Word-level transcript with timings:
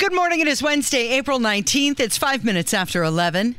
Good 0.00 0.14
morning. 0.14 0.40
It 0.40 0.48
is 0.48 0.62
Wednesday, 0.62 1.08
April 1.08 1.38
19th. 1.38 2.00
It's 2.00 2.16
five 2.16 2.42
minutes 2.42 2.72
after 2.72 3.04
11. 3.04 3.54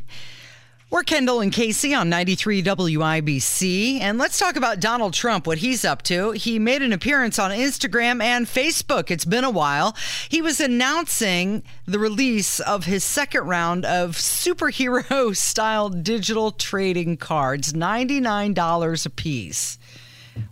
We're 0.89 1.03
Kendall 1.03 1.39
and 1.39 1.53
Casey 1.53 1.93
on 1.93 2.09
93 2.09 2.63
WIBC. 2.63 4.01
And 4.01 4.17
let's 4.17 4.39
talk 4.39 4.55
about 4.55 4.79
Donald 4.79 5.13
Trump, 5.13 5.45
what 5.45 5.59
he's 5.59 5.85
up 5.85 6.01
to. 6.05 6.31
He 6.31 6.57
made 6.57 6.81
an 6.81 6.93
appearance 6.93 7.37
on 7.37 7.51
Instagram 7.51 8.23
and 8.23 8.47
Facebook. 8.47 9.11
It's 9.11 9.23
been 9.23 9.43
a 9.43 9.51
while. 9.51 9.95
He 10.29 10.41
was 10.41 10.59
announcing 10.59 11.61
the 11.85 11.99
release 11.99 12.59
of 12.59 12.85
his 12.85 13.03
second 13.03 13.45
round 13.45 13.85
of 13.85 14.17
superhero 14.17 15.37
style 15.37 15.89
digital 15.89 16.51
trading 16.51 17.17
cards, 17.17 17.73
$99 17.73 19.05
a 19.05 19.09
piece. 19.11 19.77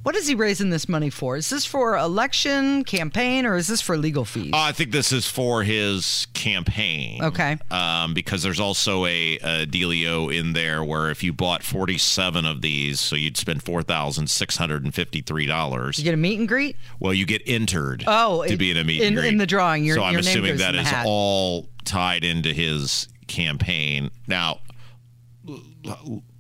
What 0.04 0.16
is 0.16 0.28
he 0.28 0.36
raising 0.36 0.70
this 0.70 0.90
money 0.90 1.10
for? 1.10 1.38
Is 1.38 1.50
this 1.50 1.66
for 1.66 1.98
election 1.98 2.84
campaign 2.84 3.46
or 3.46 3.56
is 3.56 3.68
this 3.68 3.80
for 3.82 3.98
legal 3.98 4.26
fees? 4.26 4.52
Uh, 4.54 4.58
I 4.58 4.72
think 4.72 4.92
this 4.92 5.12
is 5.12 5.28
for 5.30 5.64
his 5.64 6.28
campaign. 6.34 7.24
Okay. 7.24 7.58
Um, 7.72 8.14
because 8.14 8.44
there's 8.44 8.60
also 8.60 9.06
a, 9.06 9.38
a 9.38 9.66
dealio 9.66 10.36
in 10.38 10.54
there 10.54 10.84
where 10.84 11.10
if 11.10 11.24
you 11.24 11.32
bought 11.32 11.64
47 11.64 12.46
of 12.46 12.62
these, 12.62 13.00
so 13.00 13.16
you'd 13.16 13.38
spend 13.38 13.64
four 13.64 13.82
thousand 13.84 14.30
six 14.30 14.58
hundred 14.58 14.84
and 14.84 14.94
fifty-three 14.94 15.46
dollars. 15.46 15.98
you 15.98 16.04
get 16.04 16.14
a 16.14 16.18
meet 16.18 16.40
and 16.40 16.48
greet? 16.48 16.76
Well, 17.00 17.14
you 17.14 17.26
get 17.26 17.42
entered. 17.46 18.04
Oh, 18.08 18.46
to 18.46 18.58
be 18.58 18.72
in 18.72 18.78
a 18.78 18.84
meet 18.84 19.02
in- 19.02 19.08
and 19.10 19.18
greet 19.18 19.30
in 19.30 19.38
the 19.38 19.48
drawing, 19.48 19.86
your- 19.86 19.96
so 19.96 20.04
I'm 20.04 20.18
assuming 20.18 20.58
that 20.58 20.76
is 20.76 20.88
all 21.06 21.68
tied 21.86 22.24
into 22.24 22.54
his 22.54 23.08
campaign. 23.28 24.12
Now, 24.28 24.60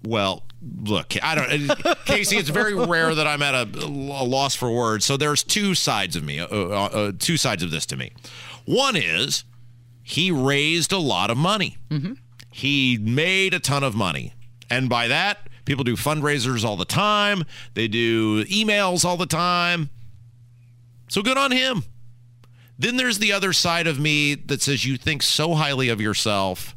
well, 0.03 0.43
look, 0.61 1.13
I 1.23 1.35
don't, 1.35 1.95
Casey. 2.05 2.37
It's 2.37 2.49
very 2.49 2.73
rare 2.73 3.13
that 3.15 3.27
I'm 3.27 3.41
at 3.41 3.55
a, 3.55 3.67
a 3.85 3.87
loss 3.87 4.55
for 4.55 4.71
words. 4.71 5.05
So 5.05 5.17
there's 5.17 5.43
two 5.43 5.75
sides 5.75 6.15
of 6.15 6.23
me, 6.23 6.39
uh, 6.39 6.47
uh, 6.47 6.89
uh, 6.91 7.11
two 7.17 7.37
sides 7.37 7.63
of 7.63 7.71
this 7.71 7.85
to 7.87 7.97
me. 7.97 8.11
One 8.65 8.95
is 8.95 9.43
he 10.03 10.31
raised 10.31 10.91
a 10.91 10.97
lot 10.97 11.29
of 11.29 11.37
money. 11.37 11.77
He 12.51 12.97
made 12.99 13.53
a 13.53 13.59
ton 13.59 13.83
of 13.83 13.95
money, 13.95 14.33
and 14.69 14.89
by 14.89 15.07
that, 15.07 15.47
people 15.65 15.83
do 15.83 15.95
fundraisers 15.95 16.65
all 16.65 16.75
the 16.77 16.85
time. 16.85 17.43
They 17.73 17.87
do 17.87 18.43
emails 18.45 19.05
all 19.05 19.17
the 19.17 19.25
time. 19.27 19.89
So 21.09 21.21
good 21.21 21.37
on 21.37 21.51
him. 21.51 21.83
Then 22.77 22.97
there's 22.97 23.19
the 23.19 23.33
other 23.33 23.51
side 23.53 23.87
of 23.87 23.99
me 23.99 24.35
that 24.35 24.61
says 24.61 24.85
you 24.85 24.97
think 24.97 25.21
so 25.21 25.53
highly 25.55 25.89
of 25.89 25.99
yourself 25.99 26.75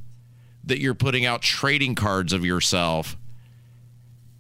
that 0.64 0.80
you're 0.80 0.94
putting 0.94 1.24
out 1.24 1.42
trading 1.42 1.94
cards 1.94 2.32
of 2.32 2.44
yourself. 2.44 3.16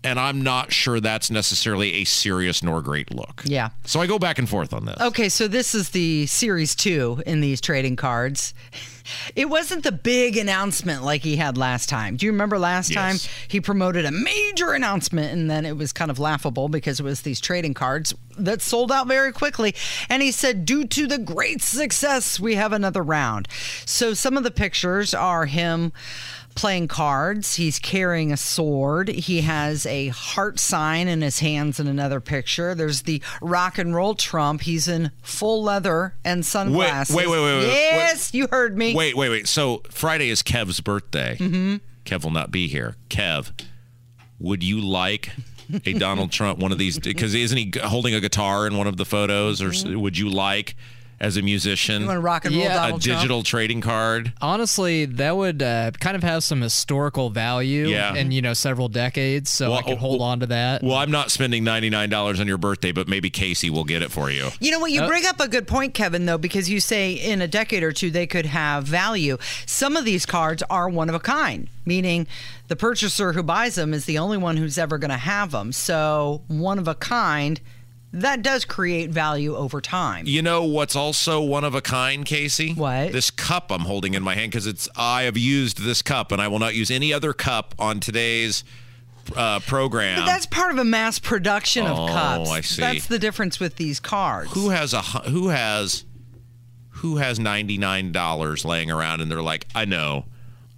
And 0.04 0.18
I'm 0.18 0.42
not 0.42 0.72
sure 0.72 0.98
that's 1.00 1.30
necessarily 1.30 1.94
a 1.94 2.04
serious 2.04 2.62
nor 2.62 2.82
great 2.82 3.14
look. 3.14 3.42
Yeah. 3.44 3.70
So 3.84 4.00
I 4.00 4.06
go 4.06 4.18
back 4.18 4.38
and 4.38 4.48
forth 4.48 4.72
on 4.72 4.84
this. 4.84 5.00
Okay, 5.00 5.28
so 5.28 5.46
this 5.48 5.74
is 5.74 5.90
the 5.90 6.26
series 6.26 6.74
two 6.74 7.22
in 7.26 7.40
these 7.40 7.60
trading 7.60 7.96
cards. 7.96 8.52
It 9.34 9.48
wasn't 9.48 9.82
the 9.82 9.90
big 9.90 10.36
announcement 10.36 11.02
like 11.02 11.22
he 11.24 11.34
had 11.34 11.58
last 11.58 11.88
time. 11.88 12.14
Do 12.14 12.24
you 12.24 12.30
remember 12.30 12.56
last 12.56 12.88
Yes. 12.88 12.96
time 13.26 13.30
he 13.48 13.60
promoted 13.60 14.04
a 14.04 14.12
major 14.12 14.74
announcement 14.74 15.32
and 15.32 15.50
then 15.50 15.66
it 15.66 15.76
was 15.76 15.92
kind 15.92 16.08
of 16.08 16.20
laughable 16.20 16.68
because 16.68 17.00
it 17.00 17.02
was 17.02 17.22
these 17.22 17.40
trading 17.40 17.74
cards 17.74 18.14
that 18.38 18.62
sold 18.62 18.92
out 18.92 19.08
very 19.08 19.32
quickly. 19.32 19.74
And 20.08 20.22
he 20.22 20.30
said, 20.30 20.64
due 20.64 20.84
to 20.86 21.08
the 21.08 21.18
great 21.18 21.62
success, 21.62 22.38
we 22.38 22.54
have 22.54 22.72
another 22.72 23.02
round. 23.02 23.48
So 23.86 24.14
some 24.14 24.36
of 24.36 24.44
the 24.44 24.52
pictures 24.52 25.14
are 25.14 25.46
him 25.46 25.92
playing 26.54 26.88
cards. 26.88 27.56
He's 27.56 27.78
carrying 27.78 28.32
a 28.32 28.36
sword. 28.36 29.08
He 29.08 29.42
has 29.42 29.86
a 29.86 30.08
heart 30.08 30.58
sign 30.58 31.08
in 31.08 31.22
his 31.22 31.40
hands 31.40 31.80
in 31.80 31.86
another 31.86 32.20
picture. 32.20 32.74
There's 32.74 33.02
the 33.02 33.22
rock 33.40 33.78
and 33.78 33.94
roll 33.94 34.14
Trump. 34.14 34.62
He's 34.62 34.88
in 34.88 35.10
full 35.22 35.62
leather 35.62 36.14
and 36.24 36.44
sunglasses. 36.44 37.14
wait, 37.14 37.28
wait, 37.28 37.40
wait, 37.40 37.58
wait, 37.58 37.66
Yes, 37.66 38.34
you 38.34 38.46
heard 38.50 38.76
me. 38.76 38.94
Wait, 38.94 39.16
wait, 39.16 39.28
wait. 39.28 39.48
So 39.48 39.82
Friday 39.90 40.28
is 40.28 40.42
Kev's 40.42 40.80
birthday. 40.80 41.36
Mm-hmm. 41.38 41.76
Kev 42.04 42.24
will 42.24 42.30
not 42.30 42.50
be 42.50 42.68
here. 42.68 42.96
Kev, 43.08 43.52
would 44.38 44.62
you 44.62 44.80
like 44.80 45.30
a 45.86 45.92
Donald 45.92 46.32
Trump 46.32 46.58
one 46.58 46.72
of 46.72 46.78
these? 46.78 46.98
Because 46.98 47.34
isn't 47.34 47.56
he 47.56 47.72
holding 47.82 48.14
a 48.14 48.20
guitar 48.20 48.66
in 48.66 48.76
one 48.76 48.86
of 48.86 48.96
the 48.96 49.04
photos? 49.04 49.62
Or 49.62 49.70
s 49.70 49.84
would 49.84 50.18
you 50.18 50.28
like, 50.28 50.76
as 51.22 51.36
a 51.38 51.42
musician. 51.42 52.02
You 52.02 52.08
want 52.08 52.16
to 52.18 52.20
rock 52.20 52.44
and 52.44 52.54
roll 52.54 52.64
Yeah, 52.64 52.82
a 52.82 52.84
a 52.86 52.88
Trump? 52.88 53.02
digital 53.02 53.42
trading 53.42 53.80
card? 53.80 54.32
Honestly, 54.42 55.06
that 55.06 55.36
would 55.36 55.62
uh, 55.62 55.92
kind 55.92 56.16
of 56.16 56.22
have 56.22 56.44
some 56.44 56.60
historical 56.60 57.30
value 57.30 57.86
Yeah. 57.88 58.14
in 58.14 58.32
you 58.32 58.42
know 58.42 58.52
several 58.52 58.88
decades, 58.88 59.48
so 59.48 59.70
Well, 59.70 59.78
I 59.78 59.82
could 59.82 59.98
hold 59.98 60.18
well- 60.20 60.28
on 60.28 60.40
to 60.40 60.46
that. 60.46 60.82
Well, 60.82 60.96
I'm 60.96 61.10
not 61.12 61.30
spending 61.30 61.64
ninety 61.64 61.88
nine 61.88 62.10
dollars 62.10 62.40
on 62.40 62.46
your 62.46 62.58
birthday, 62.58 62.92
but 62.92 63.08
maybe 63.08 63.30
Casey 63.30 63.70
will 63.70 63.84
get 63.84 64.02
it 64.02 64.10
for 64.10 64.30
you. 64.30 64.50
You 64.60 64.72
know 64.72 64.80
what? 64.80 64.90
You 64.90 65.06
bring 65.06 65.24
up 65.24 65.40
a 65.40 65.48
good 65.48 65.66
point, 65.66 65.94
Kevin, 65.94 66.26
though, 66.26 66.38
because 66.38 66.68
you 66.68 66.80
say 66.80 67.12
in 67.12 67.40
a 67.40 67.48
decade 67.48 67.82
or 67.82 67.92
two 67.92 68.10
they 68.10 68.26
could 68.26 68.46
have 68.46 68.84
value. 68.84 69.38
Some 69.64 69.96
of 69.96 70.04
these 70.04 70.26
cards 70.26 70.62
are 70.68 70.88
one 70.88 71.08
of 71.08 71.14
a 71.14 71.20
kind, 71.20 71.68
meaning 71.86 72.26
the 72.66 72.74
purchaser 72.76 73.32
who 73.32 73.42
buys 73.44 73.76
them 73.76 73.94
is 73.94 74.06
the 74.06 74.18
only 74.18 74.38
one 74.38 74.56
who's 74.56 74.76
ever 74.76 74.98
going 74.98 75.10
to 75.10 75.16
have 75.16 75.52
them. 75.52 75.70
So, 75.72 76.42
one 76.48 76.78
of 76.80 76.88
a 76.88 76.94
kind, 76.96 77.60
that 78.12 78.42
does 78.42 78.64
create 78.64 79.10
value 79.10 79.56
over 79.56 79.80
time. 79.80 80.26
You 80.26 80.42
know 80.42 80.64
what's 80.64 80.94
also 80.94 81.40
one 81.40 81.64
of 81.64 81.74
a 81.74 81.80
kind, 81.80 82.24
Casey? 82.26 82.74
What? 82.74 83.12
This 83.12 83.30
cup 83.30 83.70
I'm 83.70 83.80
holding 83.82 84.14
in 84.14 84.22
my 84.22 84.34
hand 84.34 84.52
because 84.52 84.66
it's 84.66 84.88
I 84.96 85.22
have 85.22 85.36
used 85.36 85.82
this 85.82 86.02
cup 86.02 86.30
and 86.32 86.40
I 86.40 86.48
will 86.48 86.58
not 86.58 86.74
use 86.74 86.90
any 86.90 87.12
other 87.12 87.32
cup 87.32 87.74
on 87.78 88.00
today's 88.00 88.64
uh, 89.36 89.60
program. 89.60 90.18
But 90.20 90.26
that's 90.26 90.46
part 90.46 90.72
of 90.72 90.78
a 90.78 90.84
mass 90.84 91.18
production 91.18 91.86
of 91.86 91.98
Oh, 91.98 92.06
cups. 92.08 92.50
I 92.50 92.60
see. 92.60 92.82
That's 92.82 93.06
the 93.06 93.18
difference 93.18 93.58
with 93.60 93.76
these 93.76 94.00
cards. 94.00 94.52
who 94.52 94.70
has 94.70 94.92
a 94.92 95.00
who 95.02 95.48
has 95.48 96.04
who 96.96 97.16
has 97.16 97.38
ninety 97.38 97.78
nine 97.78 98.12
dollars 98.12 98.64
laying 98.64 98.90
around 98.90 99.20
and 99.20 99.30
they're 99.30 99.42
like, 99.42 99.66
I 99.74 99.84
know, 99.84 100.26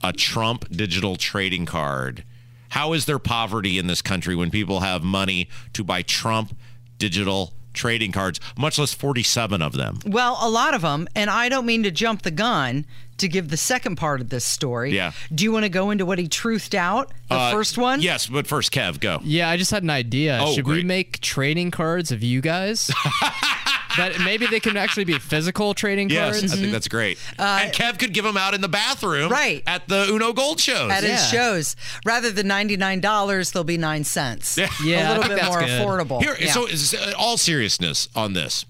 a 0.03 0.13
Trump 0.13 0.69
digital 0.71 1.17
trading 1.17 1.67
card. 1.67 2.25
How 2.71 2.93
is 2.93 3.05
there 3.07 3.19
poverty 3.19 3.79
in 3.79 3.87
this 3.87 4.03
country 4.03 4.35
when 4.35 4.51
people 4.51 4.81
have 4.81 5.03
money 5.03 5.49
to 5.75 5.85
buy 5.85 6.03
Trump 6.03 6.57
digital 6.99 7.53
trading 7.73 8.13
cards, 8.13 8.39
much 8.57 8.79
less 8.79 8.95
forty 8.95 9.23
seven 9.23 9.61
of 9.63 9.73
them? 9.73 9.99
Well, 10.07 10.39
a 10.41 10.49
lot 10.49 10.75
of 10.75 10.83
them, 10.83 11.09
and 11.15 11.29
I 11.31 11.49
don't 11.49 11.67
mean 11.67 11.83
to 11.85 11.91
jump 11.91 12.23
the 12.23 12.31
gun 12.31 12.87
to 13.17 13.29
give 13.29 13.49
the 13.49 13.57
second 13.57 13.95
part 13.97 14.21
of 14.21 14.29
this 14.29 14.45
story. 14.45 14.93
Yeah. 14.95 15.13
Do 15.33 15.45
you 15.45 15.53
want 15.53 15.65
to 15.65 15.69
go 15.69 15.91
into 15.91 16.05
what 16.05 16.19
he 16.19 16.29
truthed 16.29 16.75
out? 16.75 17.13
The 17.29 17.37
Uh, 17.37 17.53
first 17.53 17.79
one? 17.79 18.01
Yes, 18.03 18.27
but 18.27 18.47
first, 18.49 18.73
Kev, 18.73 18.99
go. 18.99 19.21
Yeah, 19.23 19.49
I 19.49 19.57
just 19.57 19.71
had 19.71 19.85
an 19.85 19.91
idea. 19.91 20.41
Oh, 20.43 20.53
Should 20.53 20.65
great. 20.65 20.79
we 20.79 20.83
make 20.85 21.21
trading 21.21 21.71
cards 21.71 22.11
of 22.11 22.23
you 22.25 22.41
guys? 22.41 22.91
that 23.97 24.19
maybe 24.21 24.47
they 24.47 24.61
can 24.61 24.77
actually 24.77 25.05
be 25.05 25.19
physical 25.19 25.75
trading 25.75 26.11
Yes, 26.11 26.41
cards. 26.41 26.53
I 26.53 26.57
think 26.57 26.73
that's 26.73 26.89
great. 26.89 27.19
and 27.39 27.73
Kev 27.73 27.99
could 27.99 28.13
give 28.13 28.25
them 28.25 28.37
out 28.37 28.55
in 28.55 28.61
the 28.61 28.69
bathroom, 28.69 29.31
Right. 29.31 29.63
at 29.67 29.89
the 29.89 30.07
Uno 30.11 30.33
Gold 30.33 30.61
shows. 30.61 30.91
At 30.91 31.03
his 31.03 31.13
Yeah. 31.13 31.27
shows. 31.31 31.77
Rather 32.05 32.31
than 32.31 32.47
$99, 32.49 33.53
they'll 33.53 33.65
be 33.65 33.79
9 33.79 34.05
cents. 34.05 34.57
Yeah. 34.59 34.69
Yeah, 34.85 35.01
a 35.01 35.05
I 35.05 35.09
little 35.19 35.23
think 35.25 35.41
bit 35.41 35.45
more 35.49 35.61
good. 35.61 35.69
affordable. 35.69 36.23
Here, 36.23 36.37
Yeah. 36.41 36.53
so 36.53 36.69
uh, 36.99 37.13
all 37.17 37.37
seriousness 37.37 38.09
on 38.15 38.33
this. 38.33 38.65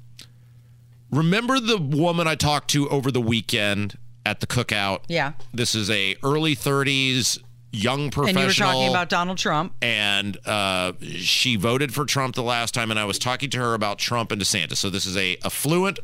Remember 1.11 1.61
the 1.61 1.79
woman 1.79 2.27
I 2.27 2.35
talked 2.35 2.71
to 2.71 2.89
over 2.89 3.11
the 3.11 3.21
weekend 3.21 3.97
at 4.27 4.41
the 4.41 4.47
cookout? 4.47 5.01
Yeah. 5.09 5.33
This 5.53 5.75
is 5.75 5.91
a 5.91 6.17
early 6.23 6.57
30s 6.57 7.39
young 7.75 8.11
professional. 8.11 8.43
and 8.45 8.57
you 8.57 8.65
were 8.65 8.73
talking 8.73 8.89
about 8.89 9.09
Donald 9.09 9.39
Trump. 9.39 9.75
and 9.83 10.37
uh, 10.47 10.93
she 11.03 11.57
voted 11.57 11.93
for 11.93 12.05
Trump 12.05 12.35
the 12.35 12.43
last 12.43 12.75
time, 12.75 12.91
and 12.91 12.99
I 13.01 13.05
was 13.05 13.19
talking 13.19 13.51
to 13.51 13.59
her 13.59 13.75
about 13.75 13.99
Trump 13.99 14.31
and 14.33 14.41
DeSantis. 14.41 14.77
So 14.77 14.91
this 14.91 15.07
is 15.07 15.17
a 15.17 15.37
affluent, 15.45 15.99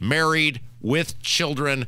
married, 0.00 0.60
with 0.80 1.20
children, 1.22 1.86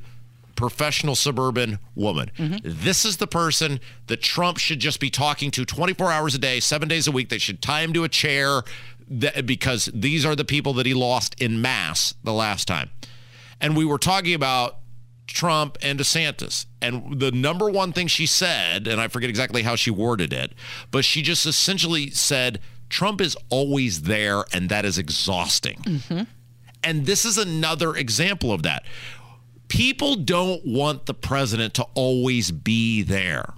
professional 0.56 1.14
suburban 1.14 1.78
woman. 1.94 2.30
This 2.64 3.04
is 3.04 3.18
the 3.18 3.28
person 3.28 3.78
that 4.08 4.20
Trump 4.20 4.58
should 4.58 4.80
just 4.80 4.98
be 4.98 5.08
talking 5.10 5.50
to 5.52 5.64
24 5.64 6.10
hours 6.10 6.34
a 6.34 6.38
day, 6.38 6.58
seven 6.58 6.88
days 6.88 7.06
a 7.06 7.12
week. 7.12 7.28
They 7.28 7.38
should 7.38 7.62
tie 7.62 7.82
him 7.82 7.92
to 7.92 8.02
a 8.04 8.08
chair 8.08 8.62
that, 9.08 9.46
because 9.46 9.88
these 9.94 10.26
are 10.26 10.34
the 10.34 10.44
people 10.44 10.72
that 10.74 10.86
he 10.86 10.94
lost 10.94 11.40
in 11.40 11.62
mass 11.62 12.14
the 12.24 12.32
last 12.32 12.66
time. 12.66 12.90
And 13.60 13.76
we 13.76 13.84
were 13.84 13.98
talking 13.98 14.34
about 14.34 14.78
Trump 15.28 15.78
and 15.80 16.00
DeSantis. 16.00 16.66
And 16.82 17.20
the 17.20 17.30
number 17.30 17.70
one 17.70 17.92
thing 17.92 18.08
she 18.08 18.26
said, 18.26 18.88
and 18.88 19.00
I 19.00 19.06
forget 19.06 19.30
exactly 19.30 19.62
how 19.62 19.76
she 19.76 19.90
worded 19.92 20.32
it, 20.32 20.52
but 20.90 21.04
she 21.04 21.22
just 21.22 21.46
essentially 21.46 22.10
said, 22.10 22.60
Trump 22.88 23.20
is 23.20 23.36
always 23.50 24.02
there, 24.02 24.44
and 24.52 24.68
that 24.70 24.84
is 24.84 24.98
exhausting. 24.98 25.76
Mm-hmm. 25.84 26.22
And 26.82 27.06
this 27.06 27.24
is 27.24 27.38
another 27.38 27.94
example 27.94 28.52
of 28.52 28.62
that. 28.62 28.82
people 29.68 30.16
don't 30.16 30.66
want 30.66 31.06
the 31.06 31.14
president 31.14 31.74
to 31.74 31.86
always 31.94 32.50
be 32.50 33.02
there. 33.02 33.54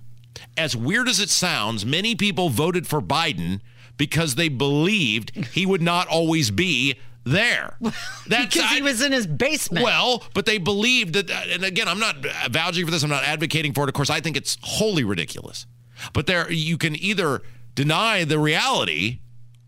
As 0.57 0.77
weird 0.77 1.09
as 1.09 1.21
it 1.21 1.31
sounds, 1.31 1.87
many 1.87 2.15
people 2.15 2.51
voted 2.51 2.87
for 2.87 3.01
Biden 3.01 3.61
because 3.97 4.35
they 4.35 4.49
believed 4.49 5.31
he 5.53 5.65
would 5.67 5.83
not 5.83 6.09
always 6.09 6.51
be 6.51 6.97
there. 7.31 7.77
That's 8.27 8.55
because 8.55 8.71
he 8.71 8.83
was 8.83 9.03
in 9.03 9.13
his 9.13 9.27
basement. 9.27 9.85
Well, 9.85 10.25
but 10.35 10.47
they 10.47 10.59
believed 10.59 11.15
that, 11.15 11.31
uh, 11.31 11.43
and 11.51 11.65
again, 11.65 11.89
I'm 11.89 11.99
not 11.99 12.17
vouching 12.51 12.85
for 12.85 12.91
this. 12.91 13.03
I'm 13.03 13.11
not 13.11 13.25
advocating 13.25 13.73
for 13.73 13.85
it. 13.85 13.89
Of 13.89 13.95
course, 13.95 14.11
I 14.11 14.21
think 14.21 14.37
it's 14.37 14.59
wholly 14.63 15.05
ridiculous. 15.05 15.67
But 16.13 16.27
there, 16.27 16.51
you 16.51 16.79
can 16.79 16.97
either 16.97 17.43
deny 17.75 18.25
the 18.25 18.39
reality 18.39 19.21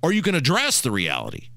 or 0.02 0.12
you 0.12 0.22
can 0.22 0.34
address 0.34 0.80
the 0.80 0.90
reality. 0.90 1.48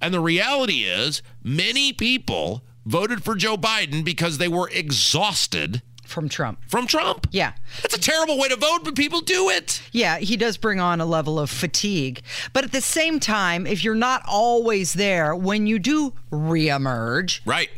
And 0.00 0.12
the 0.12 0.20
reality 0.20 0.84
is, 0.84 1.22
many 1.42 1.92
people 1.92 2.64
voted 2.84 3.24
for 3.24 3.34
Joe 3.34 3.56
Biden 3.56 4.04
because 4.04 4.38
they 4.38 4.48
were 4.48 4.68
exhausted 4.70 5.82
from 6.14 6.28
Trump. 6.28 6.60
From 6.68 6.86
Trump? 6.86 7.26
Yeah. 7.32 7.52
That's 7.82 7.96
a 7.96 8.00
terrible 8.00 8.38
way 8.38 8.48
to 8.48 8.56
vote, 8.56 8.80
but 8.84 8.94
people 8.94 9.20
do 9.20 9.50
it. 9.50 9.82
Yeah, 9.92 10.18
he 10.18 10.36
does 10.36 10.56
bring 10.56 10.78
on 10.78 11.00
a 11.00 11.04
level 11.04 11.38
of 11.40 11.50
fatigue. 11.50 12.22
But 12.52 12.64
at 12.64 12.72
the 12.72 12.80
same 12.80 13.18
time, 13.18 13.66
if 13.66 13.82
you're 13.82 13.96
not 13.96 14.22
always 14.26 14.92
there, 14.92 15.34
when 15.34 15.66
you 15.66 15.78
do 15.78 16.14
reemerge, 16.30 17.40
right. 17.44 17.68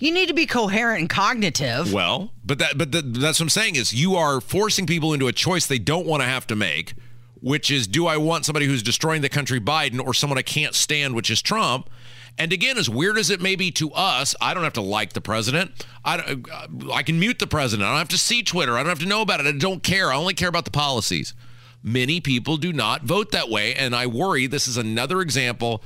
You 0.00 0.12
need 0.12 0.28
to 0.28 0.34
be 0.34 0.46
coherent 0.46 1.00
and 1.00 1.10
cognitive. 1.10 1.92
Well, 1.92 2.30
but 2.44 2.60
that 2.60 2.78
but 2.78 2.92
that's 2.92 3.40
what 3.40 3.46
I'm 3.46 3.48
saying 3.48 3.74
is 3.74 3.92
you 3.92 4.14
are 4.14 4.40
forcing 4.40 4.86
people 4.86 5.12
into 5.12 5.26
a 5.26 5.32
choice 5.32 5.66
they 5.66 5.80
don't 5.80 6.06
want 6.06 6.22
to 6.22 6.28
have 6.28 6.46
to 6.48 6.54
make, 6.54 6.94
which 7.40 7.68
is 7.68 7.88
do 7.88 8.06
I 8.06 8.16
want 8.16 8.44
somebody 8.44 8.66
who's 8.66 8.84
destroying 8.84 9.22
the 9.22 9.28
country 9.28 9.58
Biden 9.58 10.00
or 10.00 10.14
someone 10.14 10.38
I 10.38 10.42
can't 10.42 10.76
stand 10.76 11.16
which 11.16 11.30
is 11.30 11.42
Trump? 11.42 11.90
And 12.38 12.52
again, 12.52 12.78
as 12.78 12.88
weird 12.88 13.18
as 13.18 13.30
it 13.30 13.40
may 13.40 13.56
be 13.56 13.70
to 13.72 13.90
us, 13.92 14.34
I 14.40 14.54
don't 14.54 14.62
have 14.62 14.74
to 14.74 14.80
like 14.80 15.12
the 15.12 15.20
president. 15.20 15.72
I, 16.04 16.36
I 16.92 17.02
can 17.02 17.18
mute 17.18 17.40
the 17.40 17.48
president. 17.48 17.86
I 17.86 17.90
don't 17.90 17.98
have 17.98 18.08
to 18.10 18.18
see 18.18 18.42
Twitter. 18.42 18.76
I 18.76 18.82
don't 18.82 18.90
have 18.90 19.00
to 19.00 19.06
know 19.06 19.22
about 19.22 19.40
it. 19.40 19.46
I 19.46 19.52
don't 19.52 19.82
care. 19.82 20.12
I 20.12 20.16
only 20.16 20.34
care 20.34 20.48
about 20.48 20.64
the 20.64 20.70
policies. 20.70 21.34
Many 21.82 22.20
people 22.20 22.56
do 22.56 22.72
not 22.72 23.02
vote 23.02 23.32
that 23.32 23.48
way. 23.48 23.74
And 23.74 23.94
I 23.94 24.06
worry 24.06 24.46
this 24.46 24.68
is 24.68 24.76
another 24.76 25.20
example 25.20 25.82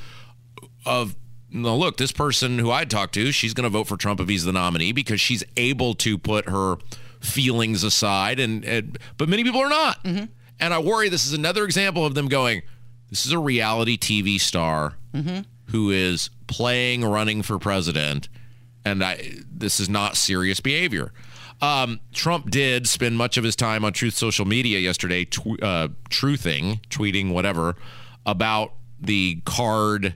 of 0.84 1.16
no, 1.54 1.76
look, 1.76 1.98
this 1.98 2.12
person 2.12 2.58
who 2.58 2.70
I 2.70 2.84
talked 2.84 3.14
to, 3.14 3.30
she's 3.30 3.52
going 3.52 3.64
to 3.64 3.70
vote 3.70 3.86
for 3.86 3.96
Trump 3.96 4.20
if 4.20 4.28
he's 4.28 4.44
the 4.44 4.52
nominee 4.52 4.92
because 4.92 5.20
she's 5.20 5.44
able 5.56 5.94
to 5.96 6.16
put 6.16 6.48
her 6.48 6.76
feelings 7.20 7.84
aside. 7.84 8.40
And, 8.40 8.64
and 8.64 8.98
but 9.18 9.28
many 9.28 9.44
people 9.44 9.60
are 9.60 9.68
not. 9.68 10.02
Mm-hmm. 10.02 10.24
And 10.60 10.74
I 10.74 10.78
worry 10.78 11.08
this 11.08 11.26
is 11.26 11.32
another 11.32 11.64
example 11.64 12.06
of 12.06 12.14
them 12.14 12.28
going, 12.28 12.62
this 13.10 13.26
is 13.26 13.32
a 13.32 13.38
reality 13.38 13.98
TV 13.98 14.40
star 14.40 14.94
mm-hmm. 15.14 15.40
Who 15.72 15.90
is 15.90 16.30
playing 16.46 17.04
running 17.04 17.42
for 17.42 17.58
president, 17.58 18.28
and 18.84 19.02
I, 19.02 19.38
this 19.50 19.80
is 19.80 19.88
not 19.88 20.16
serious 20.16 20.60
behavior. 20.60 21.12
Um, 21.60 22.00
Trump 22.12 22.50
did 22.50 22.86
spend 22.88 23.16
much 23.16 23.36
of 23.36 23.44
his 23.44 23.56
time 23.56 23.84
on 23.84 23.92
Truth 23.92 24.14
social 24.14 24.44
media 24.44 24.78
yesterday, 24.78 25.24
tw- 25.24 25.62
uh, 25.62 25.88
truthing, 26.10 26.80
tweeting, 26.88 27.32
whatever, 27.32 27.76
about 28.26 28.74
the 29.00 29.40
card 29.44 30.14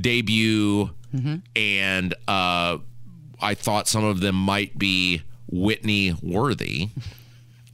debut, 0.00 0.90
mm-hmm. 1.14 1.36
and 1.54 2.14
uh, 2.28 2.78
I 3.40 3.54
thought 3.54 3.88
some 3.88 4.04
of 4.04 4.20
them 4.20 4.36
might 4.36 4.78
be 4.78 5.22
Whitney 5.50 6.14
worthy. 6.22 6.90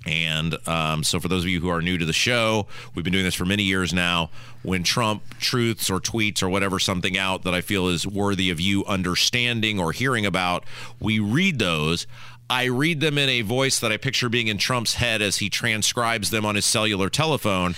And 0.06 0.56
um, 0.68 1.04
so, 1.04 1.20
for 1.20 1.28
those 1.28 1.44
of 1.44 1.48
you 1.48 1.60
who 1.60 1.68
are 1.68 1.80
new 1.80 1.96
to 1.96 2.04
the 2.04 2.12
show, 2.12 2.66
we've 2.94 3.04
been 3.04 3.12
doing 3.12 3.24
this 3.24 3.34
for 3.34 3.44
many 3.44 3.62
years 3.62 3.92
now. 3.92 4.30
When 4.62 4.82
Trump 4.82 5.22
truths 5.38 5.90
or 5.90 6.00
tweets 6.00 6.42
or 6.42 6.48
whatever 6.48 6.78
something 6.78 7.16
out 7.16 7.42
that 7.44 7.54
I 7.54 7.60
feel 7.60 7.88
is 7.88 8.06
worthy 8.06 8.50
of 8.50 8.60
you 8.60 8.84
understanding 8.86 9.78
or 9.78 9.92
hearing 9.92 10.26
about, 10.26 10.64
we 11.00 11.18
read 11.18 11.58
those. 11.58 12.06
I 12.50 12.64
read 12.64 13.00
them 13.00 13.16
in 13.16 13.28
a 13.28 13.40
voice 13.42 13.78
that 13.80 13.92
I 13.92 13.96
picture 13.96 14.28
being 14.28 14.48
in 14.48 14.58
Trump's 14.58 14.94
head 14.94 15.22
as 15.22 15.38
he 15.38 15.48
transcribes 15.48 16.30
them 16.30 16.44
on 16.44 16.54
his 16.54 16.66
cellular 16.66 17.08
telephone. 17.08 17.74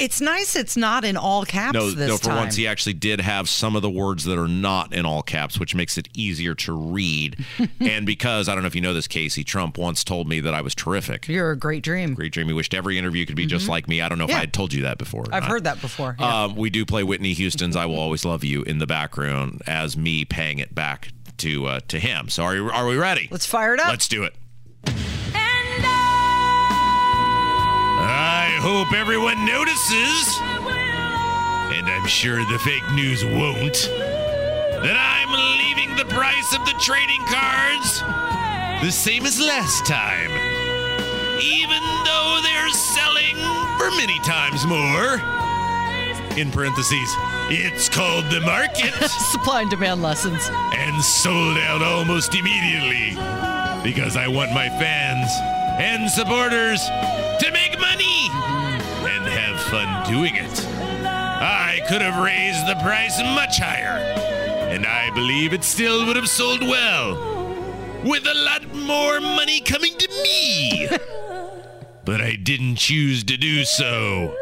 It's 0.00 0.20
nice 0.20 0.56
it's 0.56 0.76
not 0.76 1.04
in 1.04 1.16
all 1.16 1.44
caps 1.44 1.74
no, 1.74 1.90
this 1.90 2.08
no, 2.08 2.16
for 2.16 2.24
time. 2.24 2.36
once 2.36 2.56
he 2.56 2.66
actually 2.66 2.94
did 2.94 3.20
have 3.20 3.48
some 3.48 3.76
of 3.76 3.82
the 3.82 3.90
words 3.90 4.24
that 4.24 4.38
are 4.38 4.48
not 4.48 4.94
in 4.94 5.04
all 5.04 5.22
caps, 5.22 5.60
which 5.60 5.74
makes 5.74 5.98
it 5.98 6.08
easier 6.14 6.54
to 6.54 6.72
read. 6.72 7.44
and 7.80 8.06
because 8.06 8.48
I 8.48 8.54
don't 8.54 8.62
know 8.62 8.68
if 8.68 8.74
you 8.74 8.80
know 8.80 8.94
this, 8.94 9.06
Casey, 9.06 9.44
Trump 9.44 9.76
once 9.76 10.02
told 10.02 10.26
me 10.28 10.40
that 10.40 10.54
I 10.54 10.62
was 10.62 10.74
terrific. 10.74 11.28
You're 11.28 11.50
a 11.50 11.56
great 11.56 11.82
dream. 11.82 12.14
Great 12.14 12.32
dream. 12.32 12.46
He 12.46 12.52
wished 12.52 12.72
every 12.72 12.98
interview 12.98 13.26
could 13.26 13.36
be 13.36 13.42
mm-hmm. 13.42 13.50
just 13.50 13.68
like 13.68 13.88
me. 13.88 14.00
I 14.00 14.08
don't 14.08 14.18
know 14.18 14.24
if 14.24 14.30
yeah. 14.30 14.38
I 14.38 14.40
had 14.40 14.52
told 14.52 14.72
you 14.72 14.82
that 14.82 14.98
before. 14.98 15.24
I've 15.32 15.44
heard 15.44 15.64
that 15.64 15.80
before. 15.80 16.16
Yeah. 16.18 16.44
Um, 16.44 16.56
we 16.56 16.70
do 16.70 16.86
play 16.86 17.02
Whitney 17.04 17.34
Houston's 17.34 17.76
"I 17.76 17.86
Will 17.86 17.98
Always 17.98 18.24
Love 18.24 18.42
You" 18.42 18.62
in 18.62 18.78
the 18.78 18.86
background 18.86 19.62
as 19.66 19.96
me 19.96 20.24
paying 20.24 20.58
it 20.58 20.74
back 20.74 21.08
to 21.38 21.66
uh, 21.66 21.80
to 21.88 21.98
him. 21.98 22.28
So 22.28 22.44
are 22.44 22.54
you, 22.54 22.70
are 22.70 22.86
we 22.86 22.96
ready? 22.96 23.28
Let's 23.30 23.46
fire 23.46 23.74
it 23.74 23.80
up. 23.80 23.88
Let's 23.88 24.08
do 24.08 24.22
it. 24.22 24.34
Hope 28.60 28.92
everyone 28.92 29.44
notices 29.46 30.38
and 31.80 31.88
I'm 31.88 32.06
sure 32.06 32.44
the 32.44 32.58
fake 32.58 32.84
news 32.92 33.24
won't, 33.24 33.88
that 34.84 34.96
I'm 35.00 35.32
leaving 35.56 35.96
the 35.96 36.04
price 36.04 36.54
of 36.54 36.62
the 36.66 36.74
trading 36.78 37.24
cards 37.24 38.00
the 38.84 38.90
same 38.92 39.24
as 39.24 39.40
last 39.40 39.86
time. 39.86 40.30
Even 41.40 41.80
though 42.04 42.40
they're 42.42 42.68
selling 42.68 43.36
for 43.78 43.90
many 43.96 44.18
times 44.20 44.66
more. 44.66 45.22
In 46.38 46.50
parentheses, 46.50 47.08
it's 47.48 47.88
called 47.88 48.26
the 48.26 48.40
market. 48.40 48.92
Supply 49.32 49.62
and 49.62 49.70
demand 49.70 50.02
lessons. 50.02 50.50
And 50.50 51.02
sold 51.02 51.56
out 51.56 51.80
almost 51.80 52.34
immediately 52.34 53.16
because 53.82 54.18
I 54.18 54.28
want 54.28 54.52
my 54.52 54.68
fans 54.68 55.30
and 55.80 56.10
supporters 56.10 56.80
to 57.40 57.50
make 57.52 57.78
money 57.80 58.28
and 59.08 59.24
have 59.24 59.58
fun 59.62 60.06
doing 60.12 60.34
it. 60.36 60.66
I 61.06 61.80
could 61.88 62.02
have 62.02 62.22
raised 62.22 62.66
the 62.66 62.74
price 62.82 63.18
much 63.18 63.58
higher, 63.58 63.98
and 64.68 64.84
I 64.84 65.10
believe 65.14 65.54
it 65.54 65.64
still 65.64 66.04
would 66.06 66.16
have 66.16 66.28
sold 66.28 66.60
well, 66.60 67.14
with 68.04 68.26
a 68.26 68.34
lot 68.34 68.74
more 68.74 69.20
money 69.20 69.60
coming 69.62 69.96
to 69.96 70.08
me. 70.22 70.88
but 72.04 72.20
I 72.20 72.36
didn't 72.36 72.76
choose 72.76 73.24
to 73.24 73.38
do 73.38 73.64
so. 73.64 74.36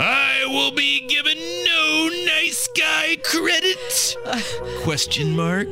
I 0.00 0.42
will 0.48 0.72
be 0.72 1.06
given 1.06 1.38
no 1.38 2.10
nice 2.26 2.68
guy 2.76 3.18
credit? 3.22 4.16
Question 4.82 5.36
mark. 5.36 5.68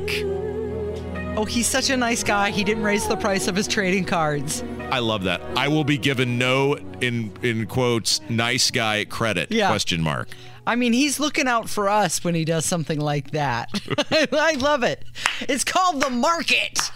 Oh, 1.35 1.45
he's 1.45 1.67
such 1.67 1.89
a 1.89 1.97
nice 1.97 2.23
guy. 2.23 2.51
He 2.51 2.63
didn't 2.63 2.83
raise 2.83 3.07
the 3.09 3.17
price 3.17 3.49
of 3.49 3.57
his 3.57 3.67
trading 3.67 4.05
cards. 4.05 4.63
I 4.91 4.99
love 4.99 5.23
that. 5.23 5.41
I 5.55 5.67
will 5.67 5.83
be 5.83 5.97
given 5.97 6.37
no 6.37 6.75
in 7.01 7.31
in 7.41 7.67
quotes 7.67 8.21
nice 8.29 8.71
guy 8.71 9.05
credit 9.05 9.51
yeah. 9.51 9.69
question 9.69 10.01
mark. 10.01 10.29
I 10.65 10.75
mean, 10.75 10.93
he's 10.93 11.19
looking 11.19 11.47
out 11.47 11.69
for 11.69 11.89
us 11.89 12.23
when 12.23 12.35
he 12.35 12.45
does 12.45 12.65
something 12.65 12.99
like 12.99 13.31
that. 13.31 13.69
I 14.31 14.53
love 14.59 14.83
it. 14.83 15.03
It's 15.41 15.63
called 15.63 16.01
the 16.01 16.09
market. 16.09 16.91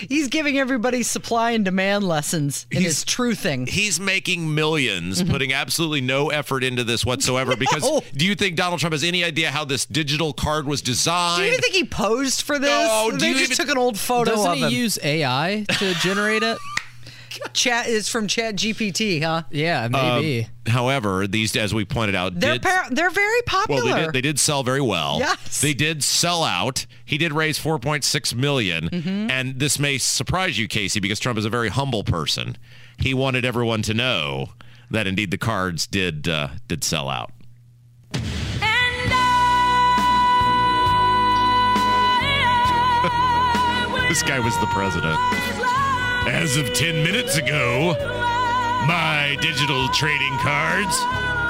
He's 0.00 0.28
giving 0.28 0.58
everybody 0.58 1.02
supply 1.02 1.52
and 1.52 1.64
demand 1.64 2.04
lessons 2.04 2.66
in 2.70 2.82
he's, 2.82 2.98
his 2.98 3.04
truthing. 3.04 3.68
He's 3.68 4.00
making 4.00 4.48
1000000s 4.48 5.00
mm-hmm. 5.00 5.30
putting 5.30 5.52
absolutely 5.52 6.00
no 6.00 6.30
effort 6.30 6.64
into 6.64 6.84
this 6.84 7.06
whatsoever. 7.06 7.50
no. 7.52 7.56
Because 7.56 8.02
do 8.12 8.26
you 8.26 8.34
think 8.34 8.56
Donald 8.56 8.80
Trump 8.80 8.92
has 8.92 9.04
any 9.04 9.22
idea 9.24 9.50
how 9.50 9.64
this 9.64 9.86
digital 9.86 10.32
card 10.32 10.66
was 10.66 10.82
designed? 10.82 11.38
Do 11.38 11.44
you 11.44 11.52
even 11.52 11.60
think 11.60 11.74
he 11.74 11.84
posed 11.84 12.42
for 12.42 12.58
this? 12.58 12.68
No, 12.68 13.10
they 13.12 13.32
just 13.32 13.52
even, 13.52 13.56
took 13.56 13.68
an 13.68 13.78
old 13.78 13.98
photo 13.98 14.32
doesn't 14.32 14.52
of 14.52 14.58
him. 14.58 14.68
he 14.70 14.76
use 14.76 14.98
AI 15.02 15.64
to 15.78 15.94
generate 15.94 16.42
it? 16.42 16.58
Chat 17.52 17.86
is 17.86 18.08
from 18.08 18.26
Chat 18.26 18.56
GPT, 18.56 19.22
huh? 19.22 19.42
Yeah, 19.50 19.88
maybe. 19.88 20.44
Um, 20.44 20.72
however, 20.72 21.26
these, 21.26 21.56
as 21.56 21.74
we 21.74 21.84
pointed 21.84 22.14
out, 22.14 22.38
they're 22.38 22.54
did, 22.54 22.62
par- 22.62 22.86
they're 22.90 23.10
very 23.10 23.42
popular. 23.42 23.84
Well, 23.84 23.94
they 23.94 24.02
did, 24.02 24.12
they 24.12 24.20
did 24.20 24.38
sell 24.38 24.62
very 24.62 24.80
well. 24.80 25.16
Yes, 25.18 25.60
they 25.60 25.74
did 25.74 26.04
sell 26.04 26.44
out. 26.44 26.86
He 27.04 27.18
did 27.18 27.32
raise 27.32 27.58
4.6 27.58 28.34
million, 28.34 28.88
mm-hmm. 28.88 29.30
and 29.30 29.58
this 29.58 29.78
may 29.78 29.98
surprise 29.98 30.58
you, 30.58 30.68
Casey, 30.68 31.00
because 31.00 31.18
Trump 31.18 31.38
is 31.38 31.44
a 31.44 31.50
very 31.50 31.68
humble 31.68 32.04
person. 32.04 32.56
He 32.98 33.14
wanted 33.14 33.44
everyone 33.44 33.82
to 33.82 33.94
know 33.94 34.50
that 34.90 35.06
indeed 35.06 35.30
the 35.30 35.38
cards 35.38 35.86
did 35.86 36.28
uh, 36.28 36.48
did 36.68 36.84
sell 36.84 37.08
out. 37.08 37.32
this 44.08 44.22
guy 44.22 44.40
was 44.40 44.56
the 44.58 44.66
president. 44.66 45.55
As 46.26 46.56
of 46.56 46.72
10 46.74 47.02
minutes 47.02 47.36
ago, 47.36 47.94
my 48.86 49.36
digital 49.40 49.88
trading 49.88 50.36
cards 50.38 50.96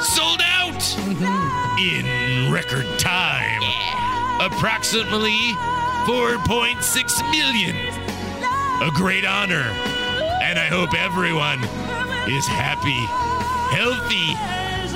sold 0.06 0.40
out 0.42 0.82
in 1.80 2.52
record 2.52 2.86
time. 2.98 3.62
Yeah. 3.62 4.46
Approximately 4.46 5.54
4.6 6.06 7.30
million. 7.30 7.76
A 8.82 8.90
great 8.94 9.24
honor. 9.24 9.64
And 10.42 10.58
I 10.58 10.66
hope 10.66 10.94
everyone 10.94 11.64
is 12.30 12.46
happy, 12.46 13.06
healthy, 13.74 14.36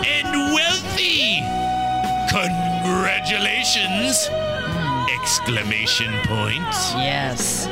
and 0.06 0.52
wealthy. 0.54 1.40
Congratulations! 2.30 4.28
Exclamation 5.20 6.12
point. 6.26 6.62
Yes. 6.96 7.66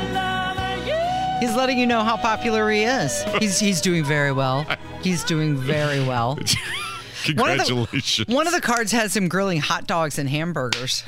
He's 1.39 1.55
letting 1.55 1.79
you 1.79 1.87
know 1.87 2.03
how 2.03 2.17
popular 2.17 2.69
he 2.69 2.83
is. 2.83 3.23
He's 3.39 3.59
he's 3.59 3.81
doing 3.81 4.03
very 4.03 4.31
well. 4.31 4.65
He's 5.01 5.23
doing 5.23 5.55
very 5.57 5.99
well. 6.01 6.35
One 7.35 7.51
of 7.51 7.57
the- 7.59 7.63
Congratulations. 7.65 8.27
One 8.33 8.47
of 8.47 8.53
the 8.53 8.61
cards 8.61 8.91
has 8.91 9.15
him 9.15 9.27
grilling 9.27 9.59
hot 9.59 9.87
dogs 9.87 10.17
and 10.19 10.29
hamburgers. 10.29 11.03